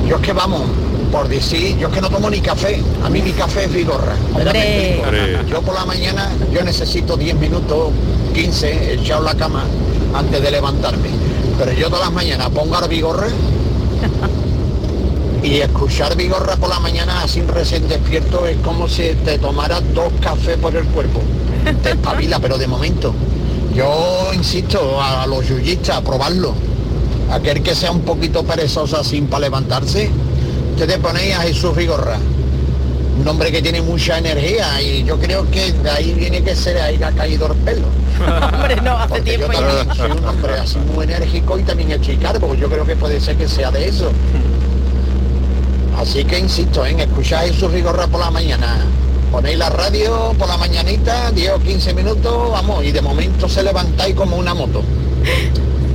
Yo 0.08 0.16
es 0.16 0.22
que 0.22 0.34
vamos, 0.34 0.62
por 1.16 1.30
decir, 1.30 1.78
yo 1.78 1.88
es 1.88 1.94
que 1.94 2.02
no 2.02 2.10
tomo 2.10 2.30
ni 2.30 2.42
café, 2.42 2.84
a 3.02 3.10
mí 3.10 3.22
mi 3.22 3.32
café 3.32 3.64
es 3.64 3.74
vigorra. 3.74 4.18
Hombre. 4.34 5.00
Yo 5.50 5.62
por 5.62 5.74
la 5.74 5.86
mañana 5.86 6.30
yo 6.52 6.62
necesito 6.62 7.16
10 7.16 7.38
minutos, 7.38 7.94
15, 8.34 8.96
echado 8.96 9.24
la 9.24 9.34
cama 9.34 9.64
antes 10.14 10.42
de 10.42 10.52
levantarme. 10.52 11.08
Pero 11.58 11.72
yo 11.72 11.88
todas 11.88 12.08
las 12.08 12.14
mañanas 12.14 12.50
pongo 12.50 12.76
a 12.76 12.86
vigorra 12.88 13.28
y 15.42 15.62
escuchar 15.62 16.18
vigorra 16.18 16.58
por 16.58 16.68
la 16.68 16.80
mañana 16.80 17.22
así 17.24 17.42
recién 17.44 17.88
despierto 17.88 18.46
es 18.46 18.58
como 18.58 18.90
si 18.90 19.14
te 19.24 19.40
tomaras 19.40 19.84
dos 19.94 20.12
cafés 20.20 20.58
por 20.58 20.76
el 20.76 20.84
cuerpo. 20.88 21.22
Te 21.82 21.92
espabila, 21.92 22.40
pero 22.40 22.58
de 22.58 22.68
momento. 22.68 23.16
Yo 23.74 24.32
insisto 24.34 25.02
a 25.02 25.26
los 25.28 25.48
yuyistas 25.48 25.96
a 25.96 26.02
probarlo. 26.02 26.54
Aquel 27.32 27.64
que 27.64 27.74
sea 27.74 27.94
un 27.94 28.02
poquito 28.02 28.44
perezoso 28.44 28.98
así 28.98 29.22
para 29.22 29.46
levantarse, 29.46 30.12
ustedes 30.76 30.98
ponéis 31.00 31.34
a 31.36 31.42
Jesús 31.44 31.74
Vigorra. 31.74 32.18
Un 33.18 33.26
hombre 33.26 33.50
que 33.50 33.62
tiene 33.62 33.82
mucha 33.82 34.18
energía 34.18 34.82
y 34.82 35.06
yo 35.06 35.18
creo 35.18 35.50
que 35.50 35.72
de 35.72 35.90
ahí 35.90 36.14
viene 36.14 36.44
que 36.44 36.54
se 36.54 36.74
le 36.74 36.82
haya 36.82 37.12
caído 37.14 37.48
el 37.48 37.58
pelo. 37.60 37.88
Hombre, 38.54 38.76
no, 38.82 38.98
hace 38.98 39.08
Porque 39.08 39.32
yo 39.32 39.48
tiempo 39.48 39.54
también 39.54 39.88
ya. 39.88 39.96
soy 39.96 40.12
un 40.12 40.26
hombre 40.26 40.54
así 40.54 40.78
muy 40.94 41.06
enérgico 41.06 41.58
y 41.58 41.64
también 41.64 41.92
estoy 41.92 42.18
cargo. 42.18 42.54
Yo 42.56 42.70
creo 42.70 42.86
que 42.86 42.98
puede 42.98 43.22
ser 43.22 43.38
que 43.38 43.48
sea 43.48 43.72
de 43.72 43.88
eso. 43.88 44.12
Así 45.98 46.26
que 46.26 46.40
insisto 46.40 46.86
en 46.86 47.00
escuchar 47.00 47.46
Jesús 47.46 47.72
Vigorra 47.72 48.08
por 48.08 48.20
la 48.20 48.32
mañana. 48.32 48.86
Ponéis 49.32 49.58
la 49.58 49.70
radio 49.70 50.34
por 50.38 50.50
la 50.50 50.58
mañanita, 50.58 51.32
10 51.32 51.52
o 51.54 51.60
15 51.60 51.94
minutos, 51.94 52.52
vamos, 52.52 52.84
y 52.84 52.92
de 52.92 53.02
momento 53.02 53.48
se 53.48 53.64
levantáis 53.64 54.14
como 54.14 54.36
una 54.36 54.54
moto. 54.54 54.84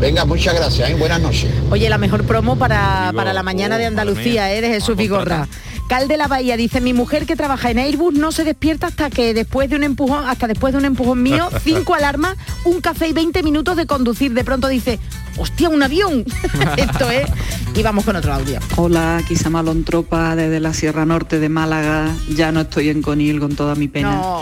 Venga, 0.00 0.24
muchas 0.24 0.54
gracias, 0.54 0.88
¿eh? 0.88 0.94
buenas 0.94 1.20
noches. 1.20 1.50
Oye, 1.70 1.90
la 1.90 1.98
mejor 1.98 2.24
promo 2.24 2.56
para, 2.56 3.12
para 3.14 3.34
la 3.34 3.42
mañana 3.42 3.76
de 3.76 3.84
Andalucía, 3.84 4.50
¿eh? 4.54 4.62
de 4.62 4.68
Jesús 4.68 4.96
Vigorra. 4.96 5.46
Cal 5.90 6.08
de 6.08 6.16
la 6.16 6.26
Bahía 6.26 6.56
dice, 6.56 6.80
mi 6.80 6.94
mujer 6.94 7.26
que 7.26 7.36
trabaja 7.36 7.70
en 7.70 7.78
Airbus 7.78 8.14
no 8.14 8.32
se 8.32 8.44
despierta 8.44 8.86
hasta 8.86 9.10
que 9.10 9.34
después 9.34 9.68
de 9.68 9.76
un 9.76 9.82
empujón, 9.82 10.26
hasta 10.26 10.46
después 10.46 10.72
de 10.72 10.78
un 10.78 10.86
empujón 10.86 11.22
mío, 11.22 11.50
cinco 11.64 11.94
alarmas, 11.94 12.36
un 12.64 12.80
café 12.80 13.08
y 13.08 13.12
20 13.12 13.42
minutos 13.42 13.76
de 13.76 13.86
conducir. 13.86 14.32
De 14.32 14.42
pronto 14.42 14.68
dice, 14.68 14.98
hostia, 15.36 15.68
un 15.68 15.82
avión. 15.82 16.24
Esto 16.76 17.10
es. 17.10 17.28
Y 17.74 17.82
vamos 17.82 18.04
con 18.04 18.16
otro 18.16 18.32
audio. 18.34 18.58
Hola, 18.76 19.18
aquí 19.18 19.36
Samalón 19.36 19.84
Tropa 19.84 20.34
desde 20.34 20.58
la 20.60 20.74
Sierra 20.74 21.06
Norte 21.06 21.38
de 21.38 21.48
Málaga. 21.48 22.08
Ya 22.34 22.50
no 22.50 22.62
estoy 22.62 22.88
en 22.88 23.00
Conil 23.00 23.38
con 23.38 23.54
toda 23.54 23.74
mi 23.76 23.86
pena. 23.88 24.12
No. 24.16 24.40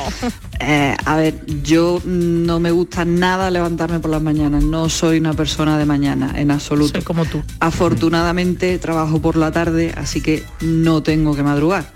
Eh, 0.60 0.96
a 1.04 1.16
ver, 1.16 1.44
yo 1.62 2.00
no 2.04 2.58
me 2.58 2.70
gusta 2.70 3.04
nada 3.04 3.50
levantarme 3.50 4.00
por 4.00 4.10
las 4.10 4.22
mañanas. 4.22 4.64
No 4.64 4.88
soy 4.88 5.18
una 5.18 5.34
persona 5.34 5.76
de 5.78 5.84
mañana, 5.84 6.32
en 6.36 6.50
absoluto. 6.50 6.92
Soy 6.94 7.02
como 7.02 7.24
tú. 7.26 7.42
Afortunadamente 7.60 8.78
trabajo 8.78 9.20
por 9.20 9.36
la 9.36 9.52
tarde, 9.52 9.92
así 9.96 10.20
que 10.20 10.44
no 10.60 11.02
tengo 11.02 11.34
que 11.36 11.42
madrugar. 11.42 11.92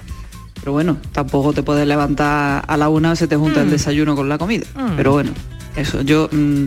Pero 0.60 0.72
bueno, 0.72 0.98
tampoco 1.12 1.52
te 1.52 1.62
puedes 1.62 1.86
levantar 1.88 2.64
a 2.66 2.76
la 2.76 2.88
una, 2.88 3.16
se 3.16 3.26
te 3.26 3.36
junta 3.36 3.60
el 3.62 3.66
Mm. 3.68 3.70
desayuno 3.70 4.14
con 4.16 4.28
la 4.28 4.36
comida. 4.38 4.66
Mm. 4.74 4.96
Pero 4.96 5.12
bueno, 5.12 5.30
eso, 5.76 6.02
yo 6.02 6.28
mm, 6.30 6.66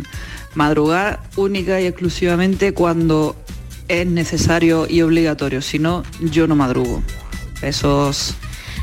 madrugar 0.55 1.21
única 1.35 1.79
y 1.79 1.85
exclusivamente 1.85 2.73
cuando 2.73 3.35
es 3.87 4.07
necesario 4.07 4.87
y 4.89 5.01
obligatorio. 5.01 5.61
Si 5.61 5.79
no, 5.79 6.03
yo 6.19 6.47
no 6.47 6.55
madrugo. 6.55 7.03
Esos 7.61 8.35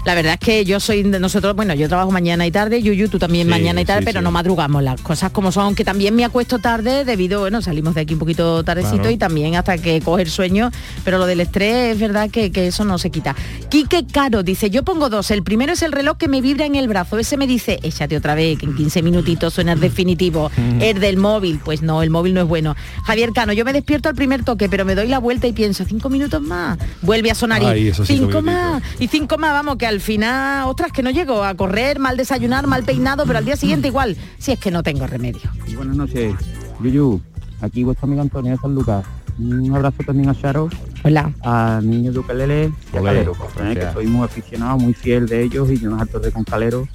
La 0.05 0.17
verdad 0.17 0.33
es 0.35 0.41
que 0.41 0.65
yo 0.65 0.81
soy 0.81 1.05
de 1.05 1.21
nosotros, 1.21 1.55
bueno, 1.55 1.75
yo 1.75 1.89
trabajo 1.89 2.11
mañana 2.11 2.45
y 2.45 2.51
tarde, 2.51 2.83
Yuyu, 2.83 3.09
tú 3.09 3.21
también 3.21 3.47
Sí, 3.47 3.51
mañana 3.51 3.81
y 3.83 3.85
tarde, 3.85 4.01
sí, 4.01 4.07
pero 4.07 4.19
sí. 4.19 4.25
no 4.25 4.33
madrugamos 4.33 4.83
las 4.83 5.01
cosas 5.01 5.31
como 5.31 5.53
son, 5.53 5.65
aunque 5.67 5.85
también 5.85 6.17
me 6.17 6.25
acuesto 6.25 6.59
tarde 6.59 7.05
debido, 7.05 7.39
bueno, 7.41 7.63
salimos 7.63 7.95
de 7.95 8.01
aquí 8.01 8.15
un 8.15 8.19
poquito 8.19 8.65
tardecito 8.65 8.97
Claro. 8.97 9.11
y 9.13 9.17
también 9.17 9.55
hasta 9.55 9.79
que 9.79 10.01
coger 10.01 10.29
sueño, 10.29 10.73
pero 11.05 11.19
lo 11.19 11.27
del 11.27 11.41
estrés 11.41 11.95
es 11.95 12.01
verdad 12.01 12.31
que, 12.31 12.51
que 12.51 12.67
eso 12.67 12.85
no 12.85 12.99
se 12.99 13.11
quita. 13.11 13.37
Quique 13.71 14.05
Caro 14.11 14.43
dice, 14.43 14.71
yo 14.71 14.83
pongo 14.83 15.09
dos, 15.09 15.31
el 15.31 15.45
primero 15.45 15.73
es 15.73 15.83
el 15.83 15.93
reloj 15.93 16.17
que 16.19 16.27
me 16.27 16.41
vibra 16.41 16.67
en 16.67 16.75
el 16.75 16.89
brazo, 16.89 17.19
ese 17.19 17.37
me 17.37 17.47
dice, 17.47 17.79
échate 17.85 18.17
otra 18.17 18.35
vez, 18.35 18.59
que 18.59 18.67
en 18.67 18.75
15 18.75 19.03
minutitos 19.03 19.55
suena 19.55 19.73
el 19.73 19.79
definitivo, 19.81 20.51
el 20.81 20.99
del 20.99 21.17
móvil, 21.17 21.61
pues 21.65 21.81
no, 21.83 22.03
el 22.03 22.11
móvil 22.11 22.35
no 22.35 22.41
es 22.41 22.49
bueno. 22.49 22.75
Javier 23.05 23.31
Cano, 23.33 23.53
yo 23.53 23.65
me 23.65 23.73
despierto 23.73 24.09
al 24.09 24.17
primer 24.17 24.43
toque, 24.45 24.69
pero 24.69 24.85
me 24.85 24.97
doy 24.97 25.07
la 25.07 25.19
vuelta 25.21 25.47
y 25.47 25.53
pienso, 25.53 25.85
cinco 25.85 26.11
minutos 26.11 26.43
más, 26.43 26.77
vuelve 27.03 27.31
a 27.31 27.37
sonar 27.37 27.63
y 27.63 27.67
Ay, 27.67 27.89
esos 27.89 28.09
cinco 28.09 28.27
cinco 28.27 28.43
más, 28.43 28.83
y 28.99 29.07
cinco 29.07 29.39
más, 29.39 29.53
vamos, 29.53 29.77
que 29.77 29.92
al 29.93 30.01
final, 30.01 30.69
ostras, 30.69 30.91
que 30.93 31.03
no 31.03 31.11
llego 31.11 31.45
a 31.45 31.55
correr, 31.55 31.99
mal 31.99 32.17
desayunar, 32.17 32.67
mal 32.67 32.83
peinado, 32.83 33.25
pero 33.27 33.39
al 33.39 33.45
día 33.45 33.57
siguiente 33.57 33.89
igual, 33.89 34.17
si 34.39 34.53
es 34.53 34.59
que 34.59 34.71
no 34.71 34.83
tengo 34.83 35.07
remedio. 35.07 35.43
Y 35.67 35.75
buenas 35.77 35.97
noches, 35.97 36.35
Yuyu. 36.83 37.21
Aquí 37.61 37.85
vuestro 37.85 38.07
amigo 38.07 38.23
Antonio 38.23 38.53
de 38.53 38.59
San 38.59 38.75
Lucas. 38.75 39.05
Un 39.39 39.75
abrazo 39.75 39.99
también 40.05 40.29
a 40.29 40.35
Charo. 40.35 40.69
Hola. 41.05 41.33
A 41.43 41.81
Niño 41.83 42.13
de 42.13 42.19
Ukelele 42.19 42.73
y 42.93 42.97
a 42.97 43.01
Ole, 43.01 43.11
Calero. 43.11 43.33
¿eh? 43.33 43.37
gracias. 43.57 43.87
que 43.87 43.93
soy 43.93 44.07
muy 44.07 44.25
aficionado, 44.25 44.79
muy 44.79 44.95
fiel 44.95 45.27
de 45.27 45.43
ellos 45.45 45.71
y 45.71 45.79
yo 45.79 45.91
nos 45.91 46.01
harto 46.01 46.19
de 46.19 46.33
con 46.33 46.45
Calero. 46.45 46.89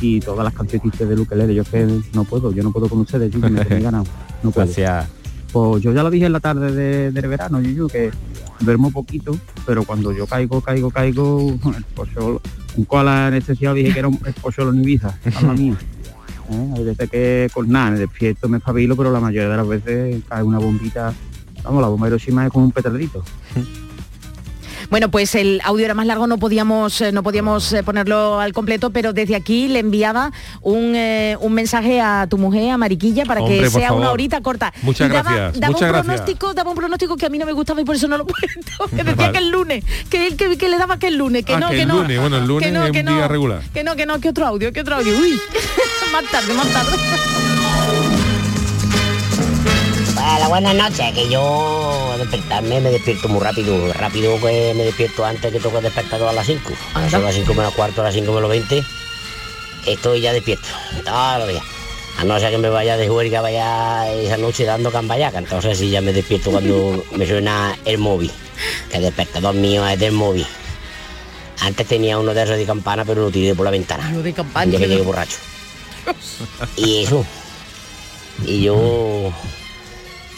y 0.00 0.20
todas 0.20 0.44
las 0.44 0.54
canciones 0.54 0.98
de 0.98 1.16
Lukelele. 1.16 1.54
Yo 1.54 1.62
es 1.62 1.68
que 1.68 1.86
no 2.14 2.24
puedo, 2.24 2.52
yo 2.52 2.62
no 2.62 2.70
puedo 2.72 2.88
con 2.88 3.00
ustedes, 3.00 3.30
Yuyu, 3.32 3.48
me 3.50 3.64
tenéis 3.64 3.84
ganado. 3.84 4.04
No 4.42 4.50
puedo. 4.50 4.66
Gracias. 4.66 5.06
Pues 5.52 5.82
yo 5.82 5.92
ya 5.92 6.02
lo 6.02 6.10
dije 6.10 6.26
en 6.26 6.32
la 6.32 6.40
tarde 6.40 6.72
de- 6.72 7.10
del 7.12 7.28
verano, 7.28 7.60
Yuyu, 7.60 7.88
que 7.88 8.10
duermo 8.60 8.90
poquito, 8.90 9.38
pero 9.64 9.84
cuando 9.84 10.12
yo 10.12 10.26
caigo, 10.26 10.60
caigo, 10.60 10.90
caigo, 10.90 11.58
el 11.76 11.84
pocholo, 11.94 12.40
un 12.76 12.84
koala 12.84 13.28
anestesiado 13.28 13.74
dije 13.74 13.92
que 13.92 13.98
era 13.98 14.08
un 14.08 14.18
pocholo 14.18 14.70
en 14.70 14.82
Ibiza, 14.82 15.18
mamma 15.34 15.54
mía. 15.54 15.76
¿Eh? 16.50 16.72
Hay 16.76 16.84
veces 16.84 17.10
que 17.10 17.50
con 17.52 17.68
nada, 17.68 17.90
me 17.90 17.98
despierto, 17.98 18.48
me 18.48 18.58
espabilo, 18.58 18.96
pero 18.96 19.10
la 19.10 19.20
mayoría 19.20 19.48
de 19.48 19.56
las 19.56 19.68
veces 19.68 20.22
cae 20.28 20.42
una 20.42 20.58
bombita, 20.58 21.12
vamos, 21.64 21.82
la 21.82 21.88
bomba 21.88 22.06
de 22.06 22.10
Hiroshima 22.10 22.46
es 22.46 22.52
como 22.52 22.66
un 22.66 22.72
petardito. 22.72 23.24
Bueno, 24.90 25.10
pues 25.10 25.34
el 25.34 25.60
audio 25.64 25.84
era 25.84 25.94
más 25.94 26.06
largo, 26.06 26.26
no 26.26 26.38
podíamos, 26.38 27.00
eh, 27.00 27.12
no 27.12 27.22
podíamos 27.22 27.72
eh, 27.72 27.82
ponerlo 27.82 28.40
al 28.40 28.52
completo, 28.52 28.90
pero 28.90 29.12
desde 29.12 29.34
aquí 29.34 29.68
le 29.68 29.80
enviaba 29.80 30.32
un, 30.62 30.94
eh, 30.94 31.36
un 31.40 31.52
mensaje 31.52 32.00
a 32.00 32.26
tu 32.28 32.38
mujer, 32.38 32.70
a 32.70 32.76
Mariquilla, 32.78 33.24
para 33.24 33.40
Hombre, 33.42 33.58
que 33.60 33.70
sea 33.70 33.92
una 33.92 34.10
horita 34.12 34.40
corta. 34.40 34.72
Muchas 34.82 35.08
daba, 35.10 35.22
gracias, 35.32 35.60
daba 35.60 35.72
muchas 35.72 35.82
un 35.88 35.92
gracias. 35.92 36.04
pronóstico, 36.16 36.54
daba 36.54 36.70
un 36.70 36.76
pronóstico 36.76 37.16
que 37.16 37.26
a 37.26 37.28
mí 37.28 37.38
no 37.38 37.46
me 37.46 37.52
gustaba 37.52 37.80
y 37.80 37.84
por 37.84 37.96
eso 37.96 38.06
no 38.08 38.16
lo 38.18 38.24
he 38.24 38.26
puesto. 38.32 38.88
Que 38.96 38.96
decía 39.04 39.14
Vale. 39.14 39.32
que 39.32 39.38
el 39.38 39.50
lunes, 39.50 39.84
que 40.08 40.26
él 40.26 40.36
que, 40.36 40.56
que 40.56 40.68
le 40.68 40.78
daba 40.78 40.98
que 40.98 41.08
el 41.08 41.16
lunes, 41.16 41.44
que 41.44 41.54
Ah, 41.54 41.60
no, 41.60 41.70
que 41.70 41.82
el 41.82 41.88
no. 41.88 41.98
lunes, 42.02 42.20
bueno, 42.20 42.36
el 42.38 42.46
lunes 42.46 42.66
que 42.68 42.72
no, 42.72 42.84
es 42.84 42.90
un 42.90 43.06
día 43.16 43.28
regular. 43.28 43.62
Que 43.74 43.82
no, 43.82 43.96
que 43.96 44.06
no, 44.06 44.20
que 44.20 44.28
otro 44.28 44.46
audio, 44.46 44.72
que 44.72 44.80
otro 44.80 44.96
audio. 44.96 45.12
Uy, 45.18 45.38
más 46.12 46.24
tarde, 46.30 46.54
más 46.54 46.68
tarde. 46.72 47.55
Hola, 50.18 50.48
buenas 50.48 50.74
noches, 50.74 51.12
que 51.12 51.28
yo 51.28 52.14
despertarme 52.18 52.80
me 52.80 52.90
despierto 52.90 53.28
muy 53.28 53.40
rápido, 53.40 53.92
rápido 53.92 54.40
que 54.40 54.72
me 54.74 54.84
despierto 54.84 55.24
antes 55.26 55.52
que 55.52 55.60
toque 55.60 55.80
despertar 55.82 56.22
a 56.22 56.32
las 56.32 56.46
5. 56.46 56.72
A 56.94 57.10
son 57.10 57.22
las 57.22 57.34
5 57.34 57.52
menos 57.52 57.74
cuarto, 57.74 58.00
a 58.00 58.04
las 58.04 58.14
5 58.14 58.32
menos 58.32 58.48
20, 58.48 58.82
estoy 59.86 60.20
ya 60.22 60.32
despierto, 60.32 60.68
todos 61.04 61.38
los 61.40 61.48
días. 61.48 61.62
A 62.18 62.24
no 62.24 62.40
ser 62.40 62.50
que 62.50 62.58
me 62.58 62.70
vaya 62.70 62.96
de 62.96 63.08
juerga, 63.08 63.42
vaya 63.42 64.10
esa 64.10 64.38
noche 64.38 64.64
dando 64.64 64.90
cambayaca, 64.90 65.38
entonces 65.38 65.76
sí 65.76 65.90
ya 65.90 66.00
me 66.00 66.14
despierto 66.14 66.50
cuando 66.50 67.04
me 67.12 67.26
suena 67.26 67.76
el 67.84 67.98
móvil, 67.98 68.32
que 68.90 68.96
el 68.96 69.02
despertador 69.02 69.54
mío 69.54 69.86
es 69.86 69.98
del 69.98 70.12
móvil. 70.12 70.46
Antes 71.60 71.86
tenía 71.86 72.18
uno 72.18 72.32
de 72.32 72.42
esos 72.42 72.56
de 72.56 72.64
campana, 72.64 73.04
pero 73.04 73.22
lo 73.22 73.30
tiré 73.30 73.54
por 73.54 73.64
la 73.64 73.70
ventana. 73.70 74.10
Yo 74.12 74.22
de 74.22 74.32
campaña. 74.32 74.72
Ya 74.72 74.78
que 74.78 74.88
llegué 74.88 75.02
borracho. 75.02 75.36
Y 76.76 77.02
eso. 77.02 77.24
Y 78.44 78.62
yo. 78.62 79.32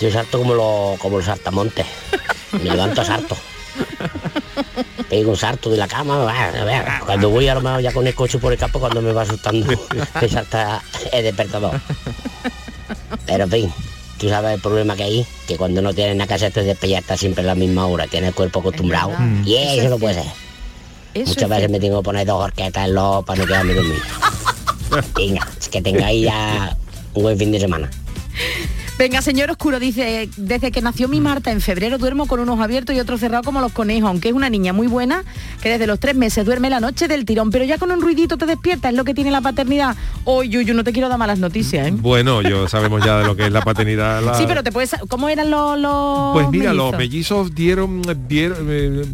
Yo 0.01 0.11
salto 0.13 0.39
como 0.39 0.55
los, 0.55 0.99
como 0.99 1.17
los 1.17 1.27
saltamontes. 1.27 1.87
Me 2.53 2.71
levanto 2.71 3.05
salto. 3.05 3.37
Pego 5.09 5.31
un 5.31 5.37
salto 5.37 5.71
de 5.71 5.77
la 5.77 5.89
cama. 5.89 6.29
a 6.31 7.01
Cuando 7.05 7.31
voy 7.31 7.49
a 7.49 7.55
lo 7.55 7.61
mejor 7.61 7.81
ya 7.81 7.93
con 7.93 8.07
el 8.07 8.15
coche 8.15 8.39
por 8.39 8.53
el 8.53 8.59
campo, 8.59 8.79
cuando 8.79 9.03
me 9.03 9.13
va 9.13 9.23
asustando, 9.23 9.67
me 10.21 10.29
salta 10.29 10.83
el 11.13 11.25
despertador. 11.25 11.81
Pero 13.27 13.45
en 13.45 13.51
fin, 13.51 13.73
tú 14.19 14.29
sabes 14.29 14.55
el 14.55 14.61
problema 14.61 14.97
que 14.97 15.03
hay, 15.05 15.27
que 15.47 15.57
cuando 15.57 15.83
no 15.83 15.93
tienes 15.95 16.17
nada 16.17 16.29
que 16.29 16.35
hacer 16.35 16.53
te 16.53 16.63
despiertas 16.63 17.19
siempre 17.19 17.43
a 17.43 17.47
la 17.47 17.55
misma 17.55 17.87
hora, 17.87 18.07
tienes 18.07 18.29
el 18.29 18.35
cuerpo 18.35 18.61
acostumbrado. 18.61 19.13
Y 19.45 19.55
Eso 19.57 19.73
eso, 19.73 19.83
es 19.85 19.91
no 19.91 19.99
puede 19.99 20.15
ser. 20.15 20.33
Eso 21.15 21.29
Muchas 21.29 21.43
es 21.43 21.49
veces 21.49 21.71
me 21.71 21.81
tengo 21.81 22.01
que 22.01 22.05
poner 22.05 22.27
dos 22.27 22.43
horquetas 22.43 22.87
en 22.87 22.95
los 22.95 23.25
para 23.25 23.41
no 23.41 23.47
quedarme 23.47 23.75
dormido. 23.75 24.03
Venga, 25.17 25.49
es 25.59 25.69
que 25.69 25.83
tengáis 25.83 26.25
ya 26.25 26.77
un 27.15 27.23
buen 27.23 27.39
fin 27.39 27.51
de 27.53 27.61
semana. 27.61 27.91
Venga, 28.99 29.23
señor 29.23 29.49
Oscuro, 29.49 29.79
dice, 29.79 30.29
desde 30.37 30.73
que 30.73 30.81
nació 30.81 31.07
mi 31.07 31.21
Marta 31.21 31.53
en 31.53 31.61
febrero 31.61 31.99
duermo 31.99 32.27
con 32.27 32.41
unos 32.41 32.59
abiertos 32.59 32.97
y 32.97 32.99
otros 32.99 33.21
cerrados 33.21 33.47
como 33.47 33.61
los 33.61 33.71
conejos, 33.71 34.09
aunque 34.11 34.29
es 34.31 34.35
una 34.35 34.51
niña 34.51 34.73
muy 34.73 34.89
buena, 34.89 35.23
que 35.63 35.69
desde 35.69 35.87
los 35.87 36.01
tres 36.01 36.17
meses 36.17 36.45
duerme 36.45 36.69
la 36.69 36.81
noche 36.81 37.07
del 37.07 37.25
tirón, 37.25 37.51
pero 37.53 37.65
ya 37.65 37.79
con 37.79 37.93
un 37.93 38.01
ruidito 38.01 38.37
te 38.37 38.45
despierta, 38.47 38.89
es 38.89 38.97
lo 38.97 39.05
que 39.05 39.15
tiene 39.15 39.31
la 39.31 39.41
paternidad. 39.41 39.95
Hoy, 40.25 40.49
Yuyu, 40.49 40.75
no 40.75 40.83
te 40.83 40.93
quiero 40.93 41.09
dar 41.09 41.17
malas 41.17 41.39
noticias, 41.39 41.87
¿eh? 41.87 41.93
Bueno, 41.97 42.43
yo 42.43 42.67
sabemos 42.67 43.05
ya 43.05 43.19
de 43.21 43.27
lo 43.27 43.37
que 43.37 43.47
es 43.47 43.53
la 43.53 43.63
paternidad. 43.63 44.21
la- 44.25 44.35
Sí, 44.35 44.45
pero 44.49 44.65
te 44.65 44.73
puedes... 44.73 44.91
¿Cómo 45.09 45.29
eran 45.29 45.49
los, 45.49 45.79
los 45.79 46.33
Pues 46.33 46.51
mira, 46.51 46.73
los 46.75 46.91
mellizos? 46.97 47.55
dieron, 47.55 48.03
dieron 48.27 48.67
eh, 48.69 49.05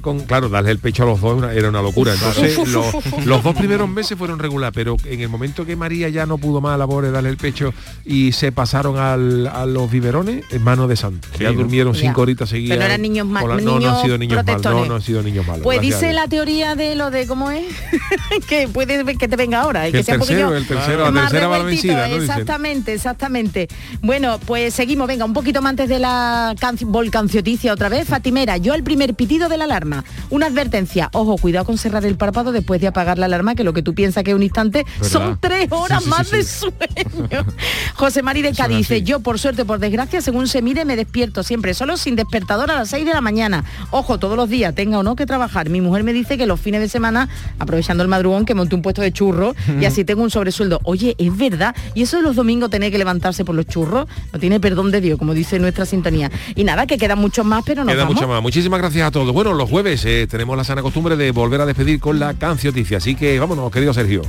con, 0.00 0.20
claro, 0.20 0.48
darle 0.48 0.70
el 0.70 0.78
pecho 0.78 1.02
a 1.04 1.06
los 1.06 1.20
dos 1.20 1.42
era 1.52 1.68
una, 1.68 1.82
locura. 1.82 2.12
Entonces, 2.14 2.56
los, 3.24 3.42
dos 3.42 3.54
primeros 3.54 3.88
meses 3.88 4.16
fueron 4.18 4.38
regular, 4.38 4.72
pero 4.72 4.96
en 5.04 5.20
el 5.20 5.28
momento 5.28 5.64
que 5.64 5.76
María 5.76 6.08
ya 6.08 6.26
no 6.26 6.38
pudo 6.38 6.60
más 6.60 6.74
a 6.74 6.78
la 6.78 6.86
pobre 6.86 7.10
darle 7.10 7.30
el 7.30 7.36
pecho 7.36 7.72
y 8.04 8.32
se 8.32 8.52
pasaron 8.52 8.98
al- 8.98 9.46
a 9.46 9.66
los 9.66 9.90
biberones, 9.90 10.44
en 10.50 10.62
mano 10.62 10.88
de 10.88 10.96
santo. 10.96 11.28
ya 11.38 11.50
¿no? 11.52 11.58
durmieron 11.58 11.94
Ya. 11.94 12.00
cinco 12.00 12.22
horitas 12.22 12.48
seguidas. 12.48 12.76
Pero 12.76 12.80
no 12.80 12.86
eran 12.86 13.02
niños 13.02 13.26
ma- 13.26 13.40
por 13.40 13.50
la- 13.50 13.60
no, 13.60 13.78
no 13.80 13.96
han 13.96 14.02
sido 14.04 14.18
niños 14.18 14.44
malos. 14.44 14.62
No, 14.64 14.84
no 14.86 14.94
han 14.96 15.02
sido 15.02 15.22
niños 15.22 15.46
malos. 15.46 15.62
Pues 15.62 15.78
a 15.78 15.82
dice 15.82 16.12
la 16.12 16.26
teoría 16.28 16.74
de 16.74 16.94
lo 16.94 17.10
de 17.10 17.26
cómo 17.26 17.50
es, 17.50 17.64
que 18.48 18.68
puede 18.68 19.04
que 19.16 19.28
te 19.28 19.36
venga 19.36 19.60
ahora. 19.62 19.88
y 19.88 19.92
Que 19.92 19.98
que 19.98 19.98
el 20.00 20.04
sea 20.04 20.14
un 20.14 20.20
tercero, 20.20 20.46
poquillo 20.48 20.56
el 20.58 20.66
tercero, 20.66 21.04
la 21.04 21.10
más 21.10 21.22
tercera 21.30 21.46
va 21.48 21.58
la 21.58 21.64
revueltito, 21.64 21.88
vencida, 21.94 22.08
¿no? 22.08 22.14
Dicen. 22.14 22.30
Exactamente, 22.30 22.92
exactamente. 22.94 23.68
Bueno, 24.02 24.38
pues 24.44 24.74
seguimos, 24.74 25.06
venga, 25.08 25.24
un 25.24 25.32
poquito 25.32 25.62
más 25.62 25.70
antes 25.70 25.88
de 25.88 25.98
la 25.98 26.54
canci- 26.60 26.84
volcancioticia 26.86 27.72
otra 27.72 27.88
vez. 27.88 28.08
Fatimera, 28.08 28.56
yo 28.56 28.72
al 28.72 28.82
primer 28.82 29.14
pitido 29.14 29.48
de 29.48 29.56
la 29.56 29.66
alarma. 29.68 30.04
Una 30.30 30.46
advertencia, 30.46 31.10
ojo, 31.12 31.36
cuidado 31.36 31.64
con 31.64 31.78
cerrar 31.78 32.04
el 32.04 32.16
párpado 32.16 32.52
después 32.52 32.80
de 32.80 32.88
apagar 32.88 33.18
la 33.18 33.26
alarma, 33.26 33.54
que 33.54 33.64
lo 33.64 33.72
que 33.72 33.82
tú 33.82 33.94
piensas 33.94 34.24
que 34.24 34.30
es 34.30 34.36
un 34.36 34.42
instante 34.42 34.84
¿Verdad? 35.00 35.08
son 35.10 35.38
tres 35.40 35.68
horas 35.70 36.02
Sí, 36.02 36.04
sí, 36.04 36.10
más 36.10 36.28
sí, 36.28 36.36
de 36.36 36.42
sueño. 36.42 37.46
José 37.94 38.22
Mari 38.22 38.42
de 38.42 38.52
Cádiz 38.52 38.78
dice, 38.78 39.02
yo 39.02 39.20
por 39.20 39.38
suerte, 39.38 39.64
por 39.64 39.78
desgracia, 39.78 40.20
según 40.20 40.48
se 40.48 40.62
mire, 40.62 40.84
me 40.84 40.96
despierto 40.96 41.42
siempre 41.42 41.74
solo 41.74 41.96
sin 41.96 42.16
despertador 42.16 42.70
a 42.70 42.76
las 42.76 42.90
6 42.90 43.04
de 43.04 43.12
la 43.12 43.20
mañana. 43.20 43.64
Ojo, 43.90 44.18
todos 44.18 44.36
los 44.36 44.48
días, 44.48 44.74
tenga 44.74 44.98
o 44.98 45.02
no 45.02 45.16
que 45.16 45.26
trabajar. 45.26 45.68
Mi 45.70 45.80
mujer 45.80 46.04
me 46.04 46.12
dice 46.12 46.38
que 46.38 46.46
los 46.46 46.60
fines 46.60 46.80
de 46.80 46.88
semana, 46.88 47.28
aprovechando 47.58 48.02
el 48.02 48.08
madrugón, 48.08 48.44
que 48.44 48.54
monte 48.54 48.74
un 48.74 48.82
puesto 48.82 49.02
de 49.02 49.12
churros 49.12 49.54
y 49.80 49.84
así 49.84 50.04
tengo 50.04 50.22
un 50.22 50.30
sobresueldo. 50.30 50.80
Oye, 50.84 51.14
es 51.18 51.36
verdad. 51.36 51.74
Y 51.94 52.02
eso 52.02 52.16
de 52.16 52.22
los 52.22 52.36
domingos 52.36 52.70
tener 52.70 52.90
que 52.90 52.98
levantarse 52.98 53.44
por 53.44 53.54
los 53.54 53.66
churros, 53.66 54.06
no 54.32 54.38
tiene 54.38 54.60
perdón 54.60 54.90
de 54.90 55.00
Dios, 55.00 55.18
como 55.18 55.34
dice 55.34 55.58
nuestra 55.58 55.86
sintonía. 55.86 56.30
Y 56.54 56.64
nada, 56.64 56.86
que 56.86 56.98
quedan 56.98 57.18
muchos 57.18 57.44
más, 57.44 57.62
pero 57.64 57.84
no 57.84 57.92
Queda 57.92 58.04
mucho 58.04 58.28
más. 58.28 58.42
Muchísimas 58.42 58.80
gracias 58.80 59.06
a 59.06 59.10
todos. 59.10 59.32
Bueno, 59.32 59.54
los 59.58 59.68
jueves 59.68 60.04
eh, 60.04 60.26
tenemos 60.30 60.56
la 60.56 60.62
sana 60.62 60.82
costumbre 60.82 61.16
de 61.16 61.32
volver 61.32 61.60
a 61.60 61.66
despedir 61.66 61.98
con 61.98 62.20
la 62.20 62.34
cancioticia. 62.34 62.98
Así 62.98 63.16
que 63.16 63.40
vámonos, 63.40 63.70
querido 63.72 63.92
Sergio. 63.92 64.22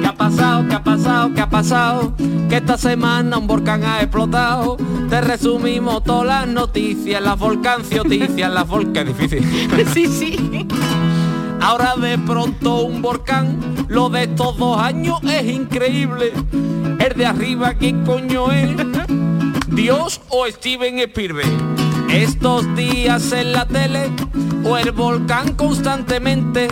¿Qué 0.00 0.06
ha 0.06 0.14
pasado? 0.14 0.68
¿Qué 0.68 0.74
ha 0.74 0.84
pasado? 0.84 1.34
¿Qué 1.34 1.40
ha 1.40 1.48
pasado? 1.48 2.14
Que 2.50 2.56
esta 2.56 2.76
semana 2.76 3.38
un 3.38 3.46
volcán 3.46 3.82
ha 3.84 4.02
explotado. 4.02 4.76
Te 5.08 5.22
resumimos 5.22 6.04
todas 6.04 6.26
las 6.26 6.48
noticias, 6.48 7.22
las 7.22 7.38
volcancioticias, 7.38 8.52
las 8.52 8.68
volcán 8.68 9.06
difícil. 9.06 9.42
sí, 9.94 10.06
sí. 10.06 10.66
Ahora 11.62 11.96
de 11.96 12.18
pronto 12.18 12.82
un 12.82 13.00
volcán, 13.00 13.58
lo 13.88 14.10
de 14.10 14.24
estos 14.24 14.58
dos 14.58 14.78
años 14.78 15.18
es 15.22 15.46
increíble. 15.46 16.32
El 16.98 17.16
de 17.16 17.26
arriba, 17.26 17.72
¿quién 17.74 18.04
coño 18.04 18.52
es? 18.52 18.76
¿Dios 19.68 20.20
o 20.28 20.46
Steven 20.46 20.98
Spielberg? 21.00 21.48
Estos 22.10 22.74
días 22.76 23.32
en 23.32 23.52
la 23.52 23.66
tele, 23.66 24.10
o 24.64 24.76
el 24.76 24.92
volcán 24.92 25.54
constantemente, 25.54 26.68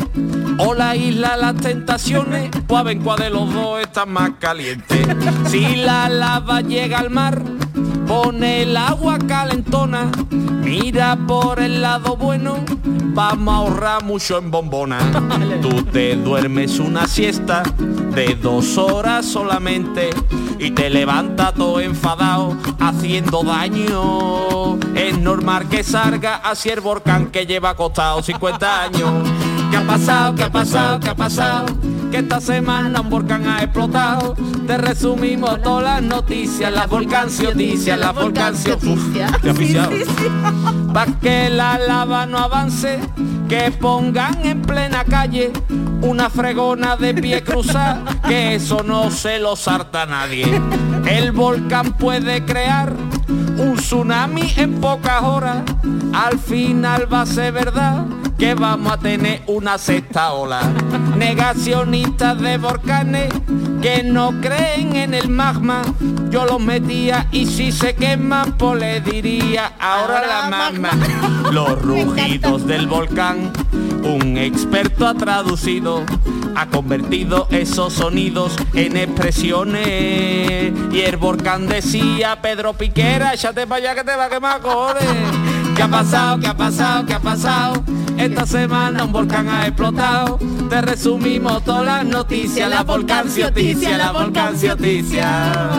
o 0.58 0.74
la 0.74 0.94
isla 0.94 1.36
Las 1.36 1.56
Tentaciones, 1.56 2.50
pues 2.66 2.86
a 2.86 2.98
cuál 3.02 3.18
de 3.18 3.30
los 3.30 3.52
dos 3.52 3.80
está 3.80 4.06
más 4.06 4.32
caliente. 4.38 5.04
Si 5.48 5.76
la 5.76 6.08
lava 6.08 6.60
llega 6.60 6.98
al 6.98 7.10
mar, 7.10 7.42
pone 8.06 8.62
el 8.62 8.76
agua 8.76 9.18
calentona, 9.18 10.10
mira 10.30 11.16
por 11.26 11.60
el 11.60 11.82
lado 11.82 12.16
bueno, 12.16 12.56
vamos 12.84 13.54
a 13.54 13.56
ahorrar 13.58 14.04
mucho 14.04 14.38
en 14.38 14.50
bombona. 14.50 14.98
Tú 15.62 15.82
te 15.84 16.16
duermes 16.16 16.78
una 16.78 17.06
siesta 17.06 17.62
de 18.14 18.34
dos 18.34 18.78
horas 18.78 19.26
solamente 19.26 20.10
y 20.58 20.70
te 20.70 20.90
levantas 20.90 21.54
todo 21.54 21.80
enfadado 21.80 22.56
haciendo 22.80 23.42
daño. 23.42 24.78
Es 24.94 25.18
normal 25.18 25.68
que 25.68 25.82
salga 25.82 26.36
así 26.36 26.70
el 26.70 26.80
volcán 26.80 27.26
que 27.26 27.46
lleva 27.46 27.70
acostado 27.70 28.22
50 28.22 28.82
años. 28.82 29.28
¿Qué 29.70 29.76
ha 29.76 29.86
pasado? 29.86 30.34
¿Qué 30.34 30.44
ha 30.44 30.52
pasado? 30.52 31.00
¿Qué 31.00 31.08
ha 31.10 31.16
pasado? 31.16 31.66
Que 32.14 32.20
esta 32.20 32.40
semana 32.40 33.00
un 33.00 33.10
volcán 33.10 33.44
ha 33.48 33.64
explotado. 33.64 34.36
Te 34.68 34.78
resumimos 34.78 35.60
todas 35.62 35.82
las 35.82 36.02
noticias, 36.02 36.72
las 36.72 36.88
volcancioticias, 36.88 37.98
las 37.98 38.14
volcancioticias. 38.14 39.32
Te 39.42 39.50
ha 39.50 39.52
pillado. 39.52 39.90
Pa' 40.92 41.06
que 41.20 41.50
la 41.50 41.76
lava 41.76 42.24
no 42.24 42.38
avance, 42.38 43.00
que 43.48 43.72
pongan 43.72 44.46
en 44.46 44.62
plena 44.62 45.02
calle 45.02 45.52
una 46.02 46.30
fregona 46.30 46.94
de 46.94 47.14
pie 47.14 47.42
cruzada, 47.42 48.04
que 48.28 48.54
eso 48.54 48.84
no 48.84 49.10
se 49.10 49.40
lo 49.40 49.56
sarta 49.56 50.06
nadie. 50.06 50.62
El 51.06 51.32
volcán 51.32 51.94
puede 51.94 52.44
crear 52.44 52.94
un 53.58 53.76
tsunami 53.76 54.52
en 54.56 54.80
pocas 54.80 55.22
horas, 55.22 55.62
al 56.12 56.38
final 56.38 57.12
va 57.12 57.22
a 57.22 57.26
ser 57.26 57.52
verdad 57.52 58.04
que 58.38 58.54
vamos 58.54 58.92
a 58.92 58.98
tener 58.98 59.42
una 59.46 59.78
sexta 59.78 60.32
ola. 60.32 60.60
Negacionistas 61.16 62.40
de 62.40 62.58
volcanes, 62.58 63.28
que 63.84 64.02
no 64.02 64.32
creen 64.40 64.96
en 64.96 65.12
el 65.12 65.28
magma, 65.28 65.82
yo 66.30 66.46
los 66.46 66.58
metía 66.58 67.28
y 67.30 67.44
si 67.44 67.70
se 67.70 67.94
queman, 67.94 68.56
pues 68.56 68.80
le 68.80 69.02
diría 69.02 69.74
ahora, 69.78 70.26
la 70.26 70.48
magma. 70.48 70.88
Los 71.52 71.82
rugidos 71.82 72.66
del 72.66 72.86
volcán, 72.86 73.52
un 74.02 74.38
experto 74.38 75.06
ha 75.06 75.12
traducido, 75.12 76.02
ha 76.56 76.66
convertido 76.68 77.46
esos 77.50 77.92
sonidos 77.92 78.56
en 78.72 78.96
expresiones. 78.96 80.72
Y 80.90 81.00
el 81.02 81.18
volcán 81.18 81.66
decía, 81.66 82.40
Pedro 82.40 82.72
Piquera, 82.72 83.34
échate 83.34 83.66
para 83.66 83.90
allá 83.90 83.94
que 83.96 84.10
te 84.10 84.16
va 84.16 84.24
a 84.24 84.30
quemar, 84.30 84.60
cojones. 84.62 85.04
¿Qué 85.76 85.82
ha 85.82 85.88
pasado? 85.88 86.40
¿Qué 86.40 86.46
ha 86.46 86.56
pasado? 86.56 87.04
¿Qué 87.04 87.12
ha 87.12 87.20
pasado? 87.20 87.84
Esta 88.18 88.46
semana 88.46 89.04
un 89.04 89.12
volcán 89.12 89.48
ha 89.48 89.66
explotado. 89.66 90.38
Te 90.68 90.80
resumimos 90.80 91.64
todas 91.64 91.84
las 91.84 92.04
noticias. 92.04 92.70
La 92.70 92.82
volcancioticia, 92.82 93.98
la 93.98 94.12
volcancioticia. 94.12 95.70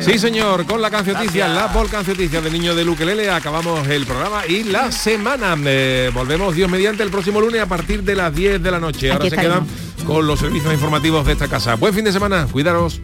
Sí, 0.00 0.18
señor, 0.18 0.64
con 0.64 0.80
la 0.80 0.90
cancioticia, 0.90 1.48
la 1.48 1.66
volcancioticia 1.66 2.40
de 2.40 2.50
Niño 2.50 2.74
de 2.74 2.84
Luquelele 2.84 3.30
acabamos 3.30 3.86
el 3.88 4.06
programa 4.06 4.46
y 4.46 4.64
la 4.64 4.90
semana. 4.90 5.56
Eh, 5.64 6.10
volvemos 6.14 6.54
Dios 6.54 6.70
mediante 6.70 7.02
el 7.02 7.10
próximo 7.10 7.40
lunes 7.40 7.60
a 7.60 7.66
partir 7.66 8.02
de 8.02 8.14
las 8.14 8.34
10 8.34 8.62
de 8.62 8.70
la 8.70 8.80
noche. 8.80 9.10
Ahora 9.10 9.24
Aquí 9.24 9.30
se 9.30 9.36
quedan 9.36 9.66
con 10.06 10.26
los 10.26 10.38
servicios 10.38 10.72
informativos 10.72 11.26
de 11.26 11.32
esta 11.32 11.48
casa. 11.48 11.74
Buen 11.74 11.92
fin 11.92 12.04
de 12.04 12.12
semana, 12.12 12.46
cuidaros. 12.50 13.00